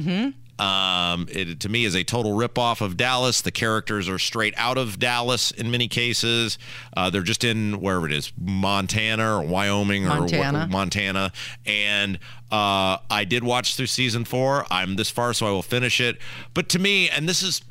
Um, 0.59 1.27
it 1.31 1.61
to 1.61 1.69
me 1.69 1.85
is 1.85 1.95
a 1.97 2.05
total 2.05 2.33
ripoff 2.37 2.81
of 2.81 2.97
Dallas. 2.97 3.41
The 3.41 3.51
characters 3.51 4.09
are 4.09 4.19
straight 4.19 4.55
out 4.57 4.79
of 4.79 4.99
Dallas 4.99 5.51
in 5.51 5.71
many 5.71 5.89
cases. 5.89 6.57
Uh, 6.97 7.11
they're 7.11 7.23
just 7.23 7.43
in 7.43 7.81
wherever 7.81 8.07
it 8.07 8.13
is, 8.13 8.33
Montana 8.41 9.39
or 9.39 9.43
Wyoming 9.43 10.05
or 10.07 10.21
Montana. 10.21 10.67
wh- 10.67 10.71
Montana. 10.71 11.33
And 11.67 12.19
uh, 12.53 12.99
I 13.11 13.25
did 13.29 13.43
watch 13.43 13.75
through 13.77 13.87
season 13.87 14.25
four. 14.25 14.65
I'm 14.71 14.95
this 14.97 15.11
far, 15.11 15.33
so 15.35 15.47
I 15.47 15.51
will 15.51 15.63
finish 15.63 16.01
it. 16.01 16.19
But 16.55 16.69
to 16.71 16.79
me, 16.79 17.09
and 17.11 17.29
this 17.29 17.43
is 17.43 17.63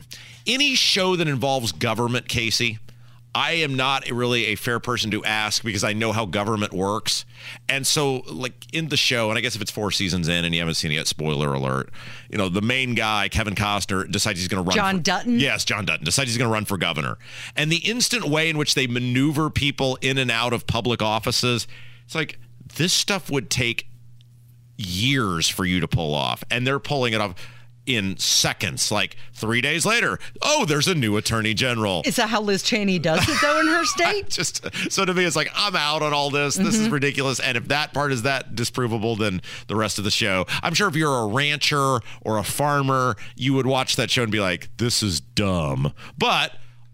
any 0.45 0.75
show 0.75 1.15
that 1.15 1.27
involves 1.27 1.71
government, 1.71 2.27
Casey. 2.27 2.79
I 3.33 3.51
am 3.53 3.75
not 3.75 4.09
really 4.09 4.47
a 4.47 4.55
fair 4.55 4.79
person 4.81 5.09
to 5.11 5.23
ask 5.23 5.63
because 5.63 5.85
I 5.85 5.93
know 5.93 6.11
how 6.11 6.25
government 6.25 6.73
works. 6.73 7.25
And 7.69 7.87
so, 7.87 8.23
like 8.29 8.65
in 8.73 8.89
the 8.89 8.97
show, 8.97 9.29
and 9.29 9.37
I 9.37 9.41
guess 9.41 9.55
if 9.55 9.61
it's 9.61 9.71
four 9.71 9.89
seasons 9.91 10.27
in 10.27 10.43
and 10.43 10.53
you 10.53 10.59
haven't 10.59 10.75
seen 10.75 10.91
it 10.91 10.95
yet, 10.95 11.07
spoiler 11.07 11.53
alert, 11.53 11.91
you 12.29 12.37
know, 12.37 12.49
the 12.49 12.61
main 12.61 12.93
guy, 12.93 13.29
Kevin 13.29 13.55
Costner, 13.55 14.09
decides 14.11 14.39
he's 14.39 14.49
going 14.49 14.61
to 14.63 14.67
run. 14.67 14.75
John 14.75 14.97
for- 14.97 15.03
Dutton? 15.03 15.39
Yes, 15.39 15.63
John 15.63 15.85
Dutton 15.85 16.03
decides 16.03 16.29
he's 16.29 16.37
going 16.37 16.49
to 16.49 16.53
run 16.53 16.65
for 16.65 16.77
governor. 16.77 17.17
And 17.55 17.71
the 17.71 17.77
instant 17.77 18.25
way 18.25 18.49
in 18.49 18.57
which 18.57 18.75
they 18.75 18.85
maneuver 18.85 19.49
people 19.49 19.97
in 20.01 20.17
and 20.17 20.29
out 20.29 20.51
of 20.51 20.67
public 20.67 21.01
offices, 21.01 21.67
it's 22.05 22.15
like 22.15 22.37
this 22.75 22.91
stuff 22.91 23.31
would 23.31 23.49
take 23.49 23.87
years 24.77 25.47
for 25.47 25.63
you 25.63 25.79
to 25.79 25.87
pull 25.87 26.13
off. 26.13 26.43
And 26.51 26.67
they're 26.67 26.79
pulling 26.79 27.13
it 27.13 27.21
off 27.21 27.35
in 27.85 28.17
seconds. 28.17 28.91
Like 28.91 29.15
three 29.33 29.61
days 29.61 29.85
later, 29.85 30.19
oh, 30.41 30.65
there's 30.65 30.87
a 30.87 30.95
new 30.95 31.17
attorney 31.17 31.53
general. 31.53 32.01
Is 32.05 32.15
that 32.17 32.29
how 32.29 32.41
Liz 32.41 32.63
Cheney 32.63 32.99
does 32.99 33.27
it, 33.27 33.37
though, 33.41 33.59
in 33.59 33.67
her 33.67 33.85
state? 33.85 34.29
just 34.29 34.65
so 34.91 35.05
to 35.05 35.13
me 35.13 35.25
it's 35.25 35.35
like 35.35 35.49
i'm 35.55 35.75
out 35.75 36.01
on 36.01 36.13
all 36.13 36.29
this 36.29 36.55
this 36.55 36.75
is 36.75 36.83
mm-hmm. 36.83 36.93
ridiculous 36.93 37.39
and 37.39 37.57
if 37.57 37.67
that 37.67 37.93
part 37.93 38.11
is 38.11 38.23
that 38.23 38.55
disprovable 38.55 39.17
then 39.17 39.41
the 39.67 39.75
rest 39.75 39.97
of 39.97 40.03
the 40.03 40.11
show 40.11 40.45
i'm 40.63 40.73
sure 40.73 40.87
if 40.87 40.95
you're 40.95 41.23
a 41.23 41.27
rancher 41.27 41.99
or 42.21 42.37
a 42.37 42.43
farmer 42.43 43.15
you 43.35 43.53
would 43.53 43.67
watch 43.67 43.95
that 43.95 44.09
show 44.09 44.23
and 44.23 44.31
be 44.31 44.39
like 44.39 44.69
this 44.77 45.03
is 45.03 45.19
dumb 45.19 45.93
but 46.17 46.53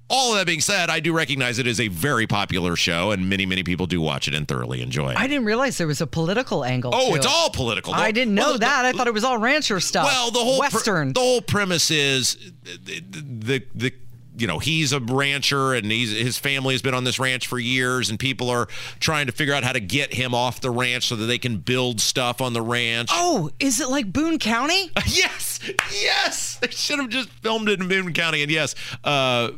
all 0.10 0.32
of 0.34 0.38
that 0.40 0.46
being 0.48 0.62
said 0.62 0.90
i 0.90 1.00
do 1.00 1.12
recognize 1.14 1.60
it 1.60 1.68
is 1.68 1.80
a 1.80 1.88
very 1.90 2.26
popular 2.28 2.76
show 2.76 3.12
and 3.12 3.30
many 3.30 3.46
many 3.46 3.64
people 3.64 3.86
do 3.86 4.00
watch 4.02 4.28
it 4.28 4.34
and 4.34 4.48
thoroughly 4.48 4.82
enjoy 4.82 5.10
it 5.12 5.18
I 5.18 5.28
didn't 5.28 5.46
realize 5.46 5.78
there 5.78 5.88
was 5.88 6.02
a 6.02 6.08
political 6.08 6.64
angle. 6.64 6.92
oh 6.94 7.16
it's 7.16 7.26
it. 7.26 7.32
all 7.32 7.50
political 7.50 7.94
I 7.94 8.12
didn't 8.12 8.34
know 8.36 8.44
Well, 8.44 8.54
the- 8.54 8.60
that. 8.60 8.86
I 8.86 8.92
thought 8.94 9.08
it 9.08 9.14
was 9.14 9.24
all 9.24 9.38
rancher 9.38 9.80
stuff. 9.80 10.06
well, 10.06 10.32
the 10.32 10.40
whole 10.40 10.60
Western. 10.60 11.14
the 11.14 11.20
whole 11.20 11.42
premise 11.42 11.92
is 11.92 12.38
the, 12.64 13.02
the 13.02 13.64
the 13.76 13.94
you 14.38 14.46
know 14.46 14.60
he's 14.60 14.94
a 14.94 15.00
rancher 15.00 15.74
and 15.74 15.92
he's 15.92 16.12
his 16.12 16.38
family 16.38 16.76
has 16.76 16.82
been 16.84 16.94
on 16.94 17.04
this 17.04 17.18
ranch 17.20 17.48
for 17.48 17.58
years 17.58 18.10
and 18.12 18.20
people 18.20 18.52
are 18.52 18.68
trying 19.00 19.26
to 19.26 19.32
figure 19.32 19.54
out 19.54 19.64
how 19.64 19.72
to 19.74 19.80
get 19.80 20.14
him 20.14 20.36
off 20.36 20.62
the 20.62 20.70
ranch 20.70 21.08
so 21.08 21.16
that 21.16 21.26
they 21.26 21.40
can 21.40 21.58
build 21.58 22.00
stuff 22.00 22.40
on 22.40 22.54
the 22.54 22.62
ranch. 22.62 23.10
oh, 23.12 23.50
is 23.60 23.82
it 23.82 23.90
like 23.90 24.14
Boone 24.14 24.38
County? 24.38 24.92
yes, 25.08 25.60
yes, 25.92 26.58
they 26.62 26.70
should 26.70 27.00
have 27.00 27.10
just 27.10 27.30
filmed 27.42 27.68
it 27.68 27.82
in 27.82 27.88
Boone 27.88 28.14
County. 28.14 28.44
And 28.44 28.52
yes, 28.52 28.76
uh, 29.04 29.50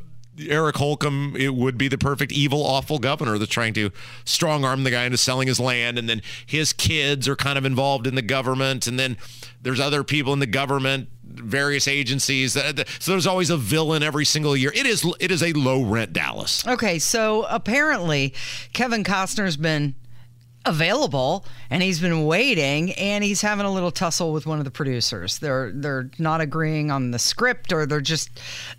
Eric 0.47 0.77
Holcomb 0.77 1.35
it 1.37 1.55
would 1.55 1.77
be 1.77 1.87
the 1.87 1.97
perfect 1.97 2.31
evil, 2.31 2.65
awful 2.65 2.99
governor 2.99 3.37
that's 3.37 3.51
trying 3.51 3.73
to 3.73 3.91
strong 4.25 4.63
arm 4.63 4.83
the 4.83 4.91
guy 4.91 5.05
into 5.05 5.17
selling 5.17 5.47
his 5.47 5.59
land, 5.59 5.97
and 5.97 6.07
then 6.07 6.21
his 6.45 6.73
kids 6.73 7.27
are 7.27 7.35
kind 7.35 7.57
of 7.57 7.65
involved 7.65 8.07
in 8.07 8.15
the 8.15 8.21
government, 8.21 8.87
and 8.87 8.99
then 8.99 9.17
there's 9.61 9.79
other 9.79 10.03
people 10.03 10.31
in 10.33 10.39
the 10.39 10.45
government, 10.45 11.09
various 11.23 11.87
agencies. 11.87 12.53
So 12.53 13.11
there's 13.11 13.27
always 13.27 13.49
a 13.49 13.57
villain 13.57 14.03
every 14.03 14.25
single 14.25 14.55
year. 14.55 14.71
It 14.73 14.85
is 14.85 15.05
it 15.19 15.31
is 15.31 15.43
a 15.43 15.53
low 15.53 15.83
rent 15.83 16.13
Dallas. 16.13 16.65
Okay, 16.67 16.99
so 16.99 17.45
apparently 17.49 18.33
Kevin 18.73 19.03
Costner's 19.03 19.57
been 19.57 19.95
available 20.65 21.45
and 21.69 21.81
he's 21.81 21.99
been 21.99 22.25
waiting 22.25 22.91
and 22.93 23.23
he's 23.23 23.41
having 23.41 23.65
a 23.65 23.71
little 23.71 23.91
tussle 23.91 24.33
with 24.33 24.45
one 24.45 24.59
of 24.59 24.65
the 24.65 24.71
producers. 24.71 25.39
They're 25.39 25.71
they're 25.73 26.09
not 26.19 26.41
agreeing 26.41 26.91
on 26.91 27.11
the 27.11 27.19
script 27.19 27.71
or 27.71 27.85
they're 27.85 28.01
just 28.01 28.29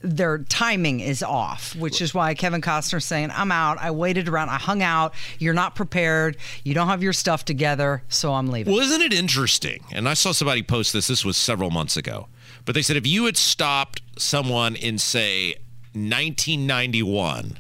their 0.02 0.38
timing 0.38 1.00
is 1.00 1.22
off, 1.22 1.74
which 1.76 2.02
is 2.02 2.12
why 2.14 2.34
Kevin 2.34 2.60
Costner's 2.60 3.04
saying, 3.04 3.30
"I'm 3.32 3.50
out. 3.50 3.78
I 3.78 3.90
waited 3.90 4.28
around. 4.28 4.50
I 4.50 4.58
hung 4.58 4.82
out. 4.82 5.14
You're 5.38 5.54
not 5.54 5.74
prepared. 5.74 6.36
You 6.64 6.74
don't 6.74 6.88
have 6.88 7.02
your 7.02 7.12
stuff 7.12 7.44
together, 7.44 8.02
so 8.08 8.34
I'm 8.34 8.48
leaving." 8.50 8.72
Well, 8.72 8.82
isn't 8.82 9.02
it 9.02 9.12
interesting? 9.12 9.84
And 9.90 10.08
I 10.08 10.14
saw 10.14 10.32
somebody 10.32 10.62
post 10.62 10.92
this. 10.92 11.06
This 11.06 11.24
was 11.24 11.36
several 11.36 11.70
months 11.70 11.96
ago, 11.96 12.28
but 12.64 12.74
they 12.74 12.82
said 12.82 12.96
if 12.96 13.06
you 13.06 13.24
had 13.24 13.36
stopped 13.36 14.02
someone 14.18 14.76
in 14.76 14.98
say 14.98 15.54
1991, 15.92 17.58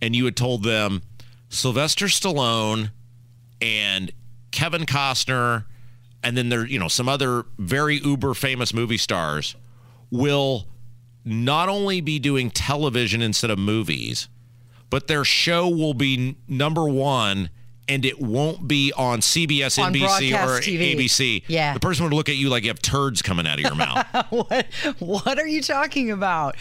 and 0.00 0.16
you 0.16 0.24
had 0.24 0.36
told 0.36 0.64
them 0.64 1.02
Sylvester 1.48 2.06
Stallone 2.06 2.90
and 3.62 4.12
Kevin 4.50 4.84
Costner, 4.84 5.64
and 6.22 6.36
then 6.36 6.48
there, 6.48 6.66
you 6.66 6.78
know, 6.78 6.88
some 6.88 7.08
other 7.08 7.44
very 7.58 7.96
uber 7.96 8.34
famous 8.34 8.74
movie 8.74 8.98
stars 8.98 9.54
will 10.10 10.66
not 11.24 11.68
only 11.68 12.00
be 12.00 12.18
doing 12.18 12.50
television 12.50 13.22
instead 13.22 13.50
of 13.50 13.58
movies, 13.58 14.28
but 14.90 15.06
their 15.06 15.24
show 15.24 15.68
will 15.68 15.94
be 15.94 16.36
number 16.48 16.86
one 16.88 17.48
and 17.88 18.04
it 18.04 18.20
won't 18.20 18.68
be 18.68 18.92
on 18.96 19.20
CBS, 19.20 19.82
On 19.82 19.92
NBC, 19.92 20.32
or 20.32 20.60
TV. 20.60 20.94
ABC. 20.94 21.42
Yeah. 21.48 21.74
The 21.74 21.80
person 21.80 22.04
would 22.04 22.12
look 22.12 22.28
at 22.28 22.36
you 22.36 22.48
like 22.48 22.62
you 22.62 22.70
have 22.70 22.80
turds 22.80 23.22
coming 23.22 23.46
out 23.46 23.54
of 23.54 23.60
your 23.60 23.74
mouth. 23.74 24.06
what 24.30 24.66
what 24.98 25.38
are 25.38 25.46
you 25.46 25.62
talking 25.62 26.10
about? 26.10 26.56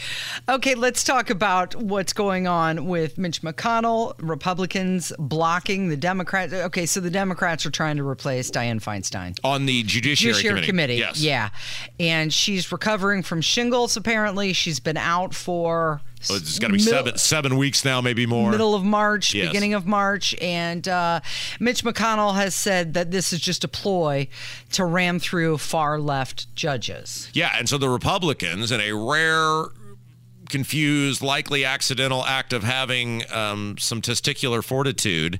Okay, 0.49 0.75
let's 0.75 1.03
talk 1.03 1.29
about 1.29 1.75
what's 1.75 2.13
going 2.13 2.47
on 2.47 2.87
with 2.87 3.17
Mitch 3.17 3.41
McConnell, 3.41 4.15
Republicans 4.19 5.13
blocking 5.19 5.89
the 5.89 5.97
Democrats. 5.97 6.53
Okay, 6.53 6.85
so 6.85 6.99
the 6.99 7.11
Democrats 7.11 7.65
are 7.65 7.71
trying 7.71 7.97
to 7.97 8.07
replace 8.07 8.49
Dianne 8.49 8.81
Feinstein. 8.81 9.37
on 9.43 9.65
the 9.65 9.83
Judiciary, 9.83 10.33
Judiciary 10.33 10.65
Committee. 10.65 10.95
Yes. 10.95 11.21
Yeah. 11.21 11.49
And 11.99 12.33
she's 12.33 12.71
recovering 12.71 13.23
from 13.23 13.41
shingles 13.41 13.95
apparently. 13.95 14.53
She's 14.53 14.79
been 14.79 14.97
out 14.97 15.33
for 15.33 16.01
Oh, 16.29 16.35
it's 16.35 16.59
got 16.59 16.67
to 16.67 16.73
be 16.73 16.79
middle- 16.79 16.91
seven 16.93 17.17
seven 17.17 17.57
weeks 17.57 17.83
now, 17.85 18.01
maybe 18.01 18.25
more. 18.25 18.51
middle 18.51 18.75
of 18.75 18.83
March, 18.83 19.33
Yes. 19.33 19.47
beginning 19.47 19.73
of 19.73 19.85
March, 19.87 20.35
and 20.41 20.87
uh, 20.87 21.21
Mitch 21.59 21.83
McConnell 21.83 22.35
has 22.35 22.53
said 22.55 22.93
that 22.93 23.11
this 23.11 23.31
is 23.33 23.39
just 23.39 23.63
a 23.63 23.67
ploy 23.67 24.27
to 24.73 24.85
ram 24.85 25.19
through 25.19 25.57
far 25.57 25.99
left 25.99 26.53
judges. 26.55 27.29
Yeah, 27.33 27.51
and 27.57 27.67
so 27.69 27.77
the 27.77 27.89
Republicans, 27.89 28.71
in 28.71 28.81
a 28.81 28.91
rare, 28.93 29.63
confused, 30.49 31.21
likely 31.21 31.63
accidental 31.63 32.25
act 32.25 32.53
of 32.53 32.63
having 32.63 33.23
um, 33.31 33.77
some 33.79 34.01
testicular 34.01 34.63
fortitude, 34.63 35.39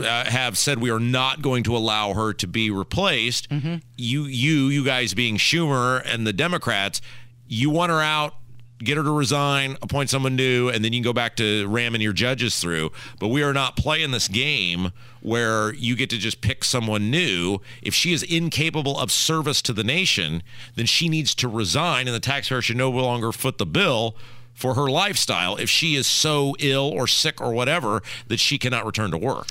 uh, 0.00 0.24
have 0.24 0.56
said 0.56 0.78
we 0.80 0.90
are 0.90 1.00
not 1.00 1.42
going 1.42 1.62
to 1.64 1.76
allow 1.76 2.14
her 2.14 2.32
to 2.34 2.46
be 2.46 2.70
replaced. 2.70 3.48
Mm-hmm. 3.50 3.76
You, 3.96 4.24
you, 4.24 4.66
you 4.68 4.84
guys 4.84 5.14
being 5.14 5.36
Schumer 5.36 6.02
and 6.04 6.26
the 6.26 6.32
Democrats, 6.32 7.00
you 7.46 7.70
want 7.70 7.90
her 7.90 8.00
out. 8.00 8.34
Get 8.82 8.96
her 8.96 9.04
to 9.04 9.10
resign, 9.10 9.76
appoint 9.80 10.10
someone 10.10 10.34
new, 10.34 10.68
and 10.68 10.84
then 10.84 10.92
you 10.92 10.98
can 10.98 11.04
go 11.04 11.12
back 11.12 11.36
to 11.36 11.68
ramming 11.68 12.00
your 12.00 12.12
judges 12.12 12.58
through. 12.58 12.90
But 13.20 13.28
we 13.28 13.42
are 13.42 13.52
not 13.52 13.76
playing 13.76 14.10
this 14.10 14.28
game 14.28 14.92
where 15.20 15.72
you 15.74 15.94
get 15.94 16.10
to 16.10 16.18
just 16.18 16.40
pick 16.40 16.64
someone 16.64 17.10
new. 17.10 17.60
If 17.80 17.94
she 17.94 18.12
is 18.12 18.22
incapable 18.22 18.98
of 18.98 19.12
service 19.12 19.62
to 19.62 19.72
the 19.72 19.84
nation, 19.84 20.42
then 20.74 20.86
she 20.86 21.08
needs 21.08 21.34
to 21.36 21.48
resign, 21.48 22.08
and 22.08 22.14
the 22.14 22.20
taxpayer 22.20 22.60
should 22.60 22.76
no 22.76 22.90
longer 22.90 23.30
foot 23.30 23.58
the 23.58 23.66
bill 23.66 24.16
for 24.54 24.74
her 24.74 24.90
lifestyle 24.90 25.56
if 25.56 25.70
she 25.70 25.94
is 25.94 26.06
so 26.06 26.54
ill 26.58 26.88
or 26.88 27.06
sick 27.06 27.40
or 27.40 27.52
whatever 27.52 28.02
that 28.28 28.40
she 28.40 28.58
cannot 28.58 28.84
return 28.84 29.10
to 29.10 29.18
work. 29.18 29.48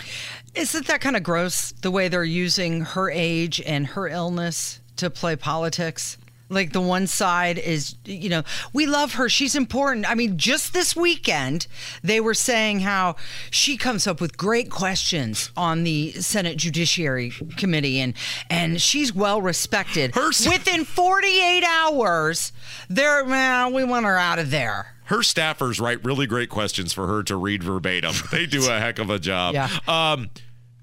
Isn't 0.53 0.87
that 0.87 1.01
kind 1.01 1.15
of 1.15 1.23
gross 1.23 1.71
the 1.81 1.91
way 1.91 2.07
they're 2.07 2.23
using 2.23 2.81
her 2.81 3.09
age 3.09 3.61
and 3.61 3.87
her 3.87 4.07
illness 4.07 4.81
to 4.97 5.09
play 5.09 5.35
politics? 5.35 6.17
Like 6.51 6.73
the 6.73 6.81
one 6.81 7.07
side 7.07 7.57
is, 7.57 7.95
you 8.05 8.29
know, 8.29 8.43
we 8.73 8.85
love 8.85 9.13
her. 9.13 9.29
She's 9.29 9.55
important. 9.55 10.09
I 10.09 10.15
mean, 10.15 10.37
just 10.37 10.73
this 10.73 10.95
weekend, 10.95 11.65
they 12.03 12.19
were 12.19 12.33
saying 12.33 12.81
how 12.81 13.15
she 13.49 13.77
comes 13.77 14.05
up 14.05 14.19
with 14.19 14.37
great 14.37 14.69
questions 14.69 15.49
on 15.55 15.83
the 15.85 16.11
Senate 16.11 16.57
Judiciary 16.57 17.31
Committee 17.57 17.99
and 18.01 18.13
and 18.49 18.81
she's 18.81 19.13
well 19.15 19.41
respected. 19.41 20.13
Her- 20.13 20.27
Within 20.27 20.83
48 20.85 21.63
hours, 21.63 22.51
they're, 22.89 23.23
well, 23.23 23.71
we 23.71 23.83
want 23.85 24.05
her 24.05 24.17
out 24.17 24.37
of 24.39 24.51
there. 24.51 24.95
Her 25.05 25.19
staffers 25.19 25.79
write 25.81 26.03
really 26.03 26.25
great 26.27 26.49
questions 26.49 26.93
for 26.93 27.07
her 27.07 27.23
to 27.23 27.35
read 27.35 27.63
verbatim. 27.63 28.13
They 28.31 28.45
do 28.45 28.69
a 28.69 28.79
heck 28.79 28.99
of 28.99 29.09
a 29.09 29.19
job. 29.19 29.53
Yeah. 29.53 29.69
Um, 29.87 30.29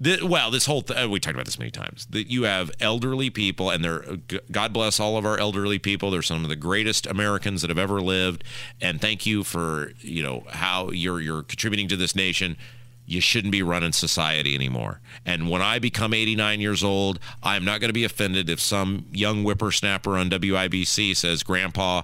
the, 0.01 0.25
well, 0.25 0.49
this 0.49 0.65
whole 0.65 0.81
th- 0.81 1.05
uh, 1.05 1.09
we 1.09 1.19
talked 1.19 1.35
about 1.35 1.45
this 1.45 1.59
many 1.59 1.71
times. 1.71 2.07
That 2.11 2.29
you 2.29 2.43
have 2.43 2.71
elderly 2.79 3.29
people, 3.29 3.69
and 3.69 3.83
they're 3.83 4.03
God 4.51 4.71
bless 4.71 4.99
all 4.99 5.17
of 5.17 5.25
our 5.25 5.37
elderly 5.37 5.79
people. 5.79 6.09
They're 6.11 6.21
some 6.21 6.43
of 6.43 6.49
the 6.49 6.55
greatest 6.55 7.05
Americans 7.05 7.61
that 7.61 7.69
have 7.69 7.77
ever 7.77 8.01
lived. 8.01 8.43
And 8.79 9.01
thank 9.01 9.25
you 9.25 9.43
for 9.43 9.91
you 9.99 10.23
know 10.23 10.45
how 10.49 10.91
you're 10.91 11.19
you're 11.19 11.43
contributing 11.43 11.87
to 11.89 11.97
this 11.97 12.15
nation. 12.15 12.55
You 13.05 13.21
shouldn't 13.21 13.51
be 13.51 13.63
running 13.63 13.91
society 13.91 14.53
anymore. 14.53 15.01
And 15.25 15.49
when 15.49 15.63
I 15.63 15.79
become 15.79 16.13
89 16.13 16.61
years 16.61 16.83
old, 16.83 17.19
I'm 17.41 17.65
not 17.65 17.81
going 17.81 17.89
to 17.89 17.93
be 17.93 18.03
offended 18.03 18.49
if 18.49 18.59
some 18.61 19.07
young 19.11 19.43
whippersnapper 19.43 20.15
on 20.15 20.29
WIBC 20.29 21.15
says, 21.15 21.43
"Grandpa." 21.43 22.03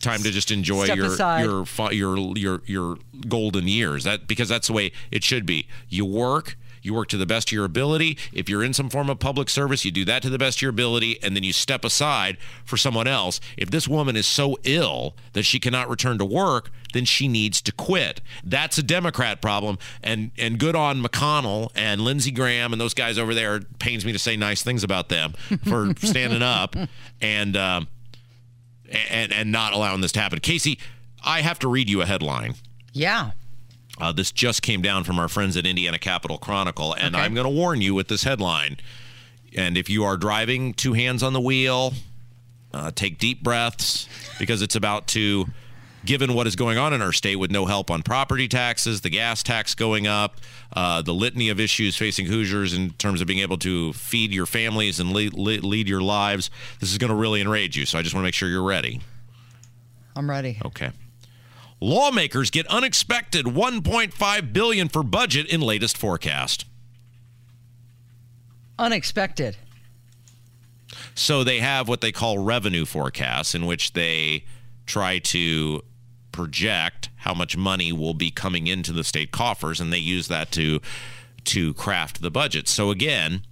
Time 0.00 0.20
to 0.24 0.32
just 0.32 0.50
enjoy 0.50 0.86
Step 0.86 0.96
your 0.96 1.06
aside. 1.06 1.44
your 1.44 1.64
your 1.92 2.36
your 2.36 2.62
your 2.66 2.96
golden 3.28 3.68
years. 3.68 4.02
That 4.02 4.26
because 4.26 4.48
that's 4.48 4.66
the 4.66 4.72
way 4.72 4.90
it 5.12 5.22
should 5.22 5.46
be. 5.46 5.68
You 5.88 6.04
work, 6.04 6.56
you 6.82 6.94
work 6.94 7.08
to 7.08 7.16
the 7.16 7.26
best 7.26 7.48
of 7.48 7.52
your 7.52 7.64
ability. 7.64 8.18
If 8.32 8.48
you're 8.48 8.62
in 8.62 8.74
some 8.74 8.90
form 8.90 9.08
of 9.08 9.18
public 9.18 9.48
service, 9.48 9.84
you 9.84 9.90
do 9.90 10.04
that 10.04 10.22
to 10.22 10.30
the 10.30 10.38
best 10.38 10.58
of 10.58 10.62
your 10.62 10.70
ability, 10.70 11.22
and 11.22 11.34
then 11.36 11.42
you 11.42 11.52
step 11.52 11.84
aside 11.84 12.36
for 12.64 12.76
someone 12.76 13.06
else. 13.06 13.40
If 13.56 13.70
this 13.70 13.86
woman 13.88 14.16
is 14.16 14.26
so 14.26 14.58
ill 14.64 15.16
that 15.32 15.44
she 15.44 15.60
cannot 15.60 15.88
return 15.88 16.18
to 16.18 16.24
work, 16.24 16.70
then 16.92 17.04
she 17.04 17.28
needs 17.28 17.62
to 17.62 17.72
quit. 17.72 18.20
That's 18.44 18.78
a 18.78 18.82
Democrat 18.82 19.40
problem, 19.40 19.78
and 20.02 20.30
and 20.36 20.58
good 20.58 20.76
on 20.76 21.02
McConnell 21.02 21.70
and 21.74 22.00
Lindsey 22.02 22.30
Graham 22.30 22.72
and 22.72 22.80
those 22.80 22.94
guys 22.94 23.18
over 23.18 23.34
there. 23.34 23.56
It 23.56 23.78
pains 23.78 24.04
me 24.04 24.12
to 24.12 24.18
say 24.18 24.36
nice 24.36 24.62
things 24.62 24.84
about 24.84 25.08
them 25.08 25.32
for 25.64 25.94
standing 25.98 26.42
up 26.42 26.76
and. 27.20 27.56
Um, 27.56 27.88
and 29.10 29.32
and 29.32 29.50
not 29.50 29.72
allowing 29.72 30.00
this 30.00 30.12
to 30.12 30.20
happen. 30.20 30.38
Casey, 30.40 30.78
I 31.24 31.40
have 31.40 31.58
to 31.60 31.68
read 31.68 31.88
you 31.88 32.02
a 32.02 32.06
headline. 32.06 32.54
Yeah. 32.92 33.30
Uh, 34.00 34.10
this 34.12 34.32
just 34.32 34.62
came 34.62 34.80
down 34.82 35.04
from 35.04 35.18
our 35.18 35.28
friends 35.28 35.56
at 35.56 35.66
Indiana 35.66 35.98
Capital 35.98 36.38
Chronicle, 36.38 36.94
and 36.94 37.14
Okay. 37.14 37.24
I'm 37.24 37.34
going 37.34 37.44
to 37.46 37.50
warn 37.52 37.80
you 37.82 37.94
with 37.94 38.08
this 38.08 38.24
headline. 38.24 38.78
And 39.56 39.76
if 39.76 39.90
you 39.90 40.02
are 40.04 40.16
driving 40.16 40.72
two 40.72 40.94
hands 40.94 41.22
on 41.22 41.34
the 41.34 41.40
wheel, 41.40 41.92
uh, 42.72 42.90
take 42.94 43.18
deep 43.18 43.42
breaths 43.42 44.08
because 44.38 44.62
it's 44.62 44.74
about 44.74 45.06
to, 45.08 45.44
given 46.06 46.32
what 46.32 46.46
is 46.46 46.56
going 46.56 46.78
on 46.78 46.94
in 46.94 47.02
our 47.02 47.12
state 47.12 47.36
with 47.36 47.50
no 47.50 47.66
help 47.66 47.90
on 47.90 48.02
property 48.02 48.48
taxes, 48.48 49.02
the 49.02 49.10
gas 49.10 49.42
tax 49.42 49.74
going 49.74 50.06
up, 50.06 50.38
uh, 50.74 51.02
the 51.02 51.12
litany 51.12 51.50
of 51.50 51.60
issues 51.60 51.94
facing 51.98 52.24
Hoosiers 52.24 52.72
in 52.72 52.92
terms 52.92 53.20
of 53.20 53.26
being 53.26 53.40
able 53.40 53.58
to 53.58 53.92
feed 53.92 54.32
your 54.32 54.46
families 54.46 54.98
and 54.98 55.12
lead, 55.12 55.34
lead, 55.34 55.62
lead 55.64 55.86
your 55.86 56.00
lives. 56.00 56.50
This 56.80 56.90
is 56.90 56.96
going 56.96 57.10
to 57.10 57.14
really 57.14 57.42
enrage 57.42 57.76
you. 57.76 57.84
So 57.84 57.98
I 57.98 58.02
just 58.02 58.14
want 58.14 58.22
to 58.22 58.26
make 58.26 58.34
sure 58.34 58.48
you're 58.48 58.62
ready. 58.62 59.02
I'm 60.16 60.28
ready. 60.30 60.58
Okay. 60.64 60.90
Lawmakers 61.82 62.52
get 62.52 62.64
unexpected 62.68 63.44
1.5 63.44 64.52
billion 64.52 64.88
for 64.88 65.02
budget 65.02 65.48
in 65.48 65.60
latest 65.60 65.98
forecast. 65.98 66.64
Unexpected. 68.78 69.56
So 71.16 71.42
they 71.42 71.58
have 71.58 71.88
what 71.88 72.00
they 72.00 72.12
call 72.12 72.38
revenue 72.38 72.84
forecasts 72.84 73.52
in 73.52 73.66
which 73.66 73.94
they 73.94 74.44
try 74.86 75.18
to 75.18 75.82
project 76.30 77.10
how 77.16 77.34
much 77.34 77.56
money 77.56 77.92
will 77.92 78.14
be 78.14 78.30
coming 78.30 78.68
into 78.68 78.92
the 78.92 79.02
state 79.02 79.32
coffers 79.32 79.80
and 79.80 79.92
they 79.92 79.98
use 79.98 80.28
that 80.28 80.52
to 80.52 80.80
to 81.46 81.74
craft 81.74 82.22
the 82.22 82.30
budget. 82.30 82.68
So 82.68 82.90
again, 82.90 83.42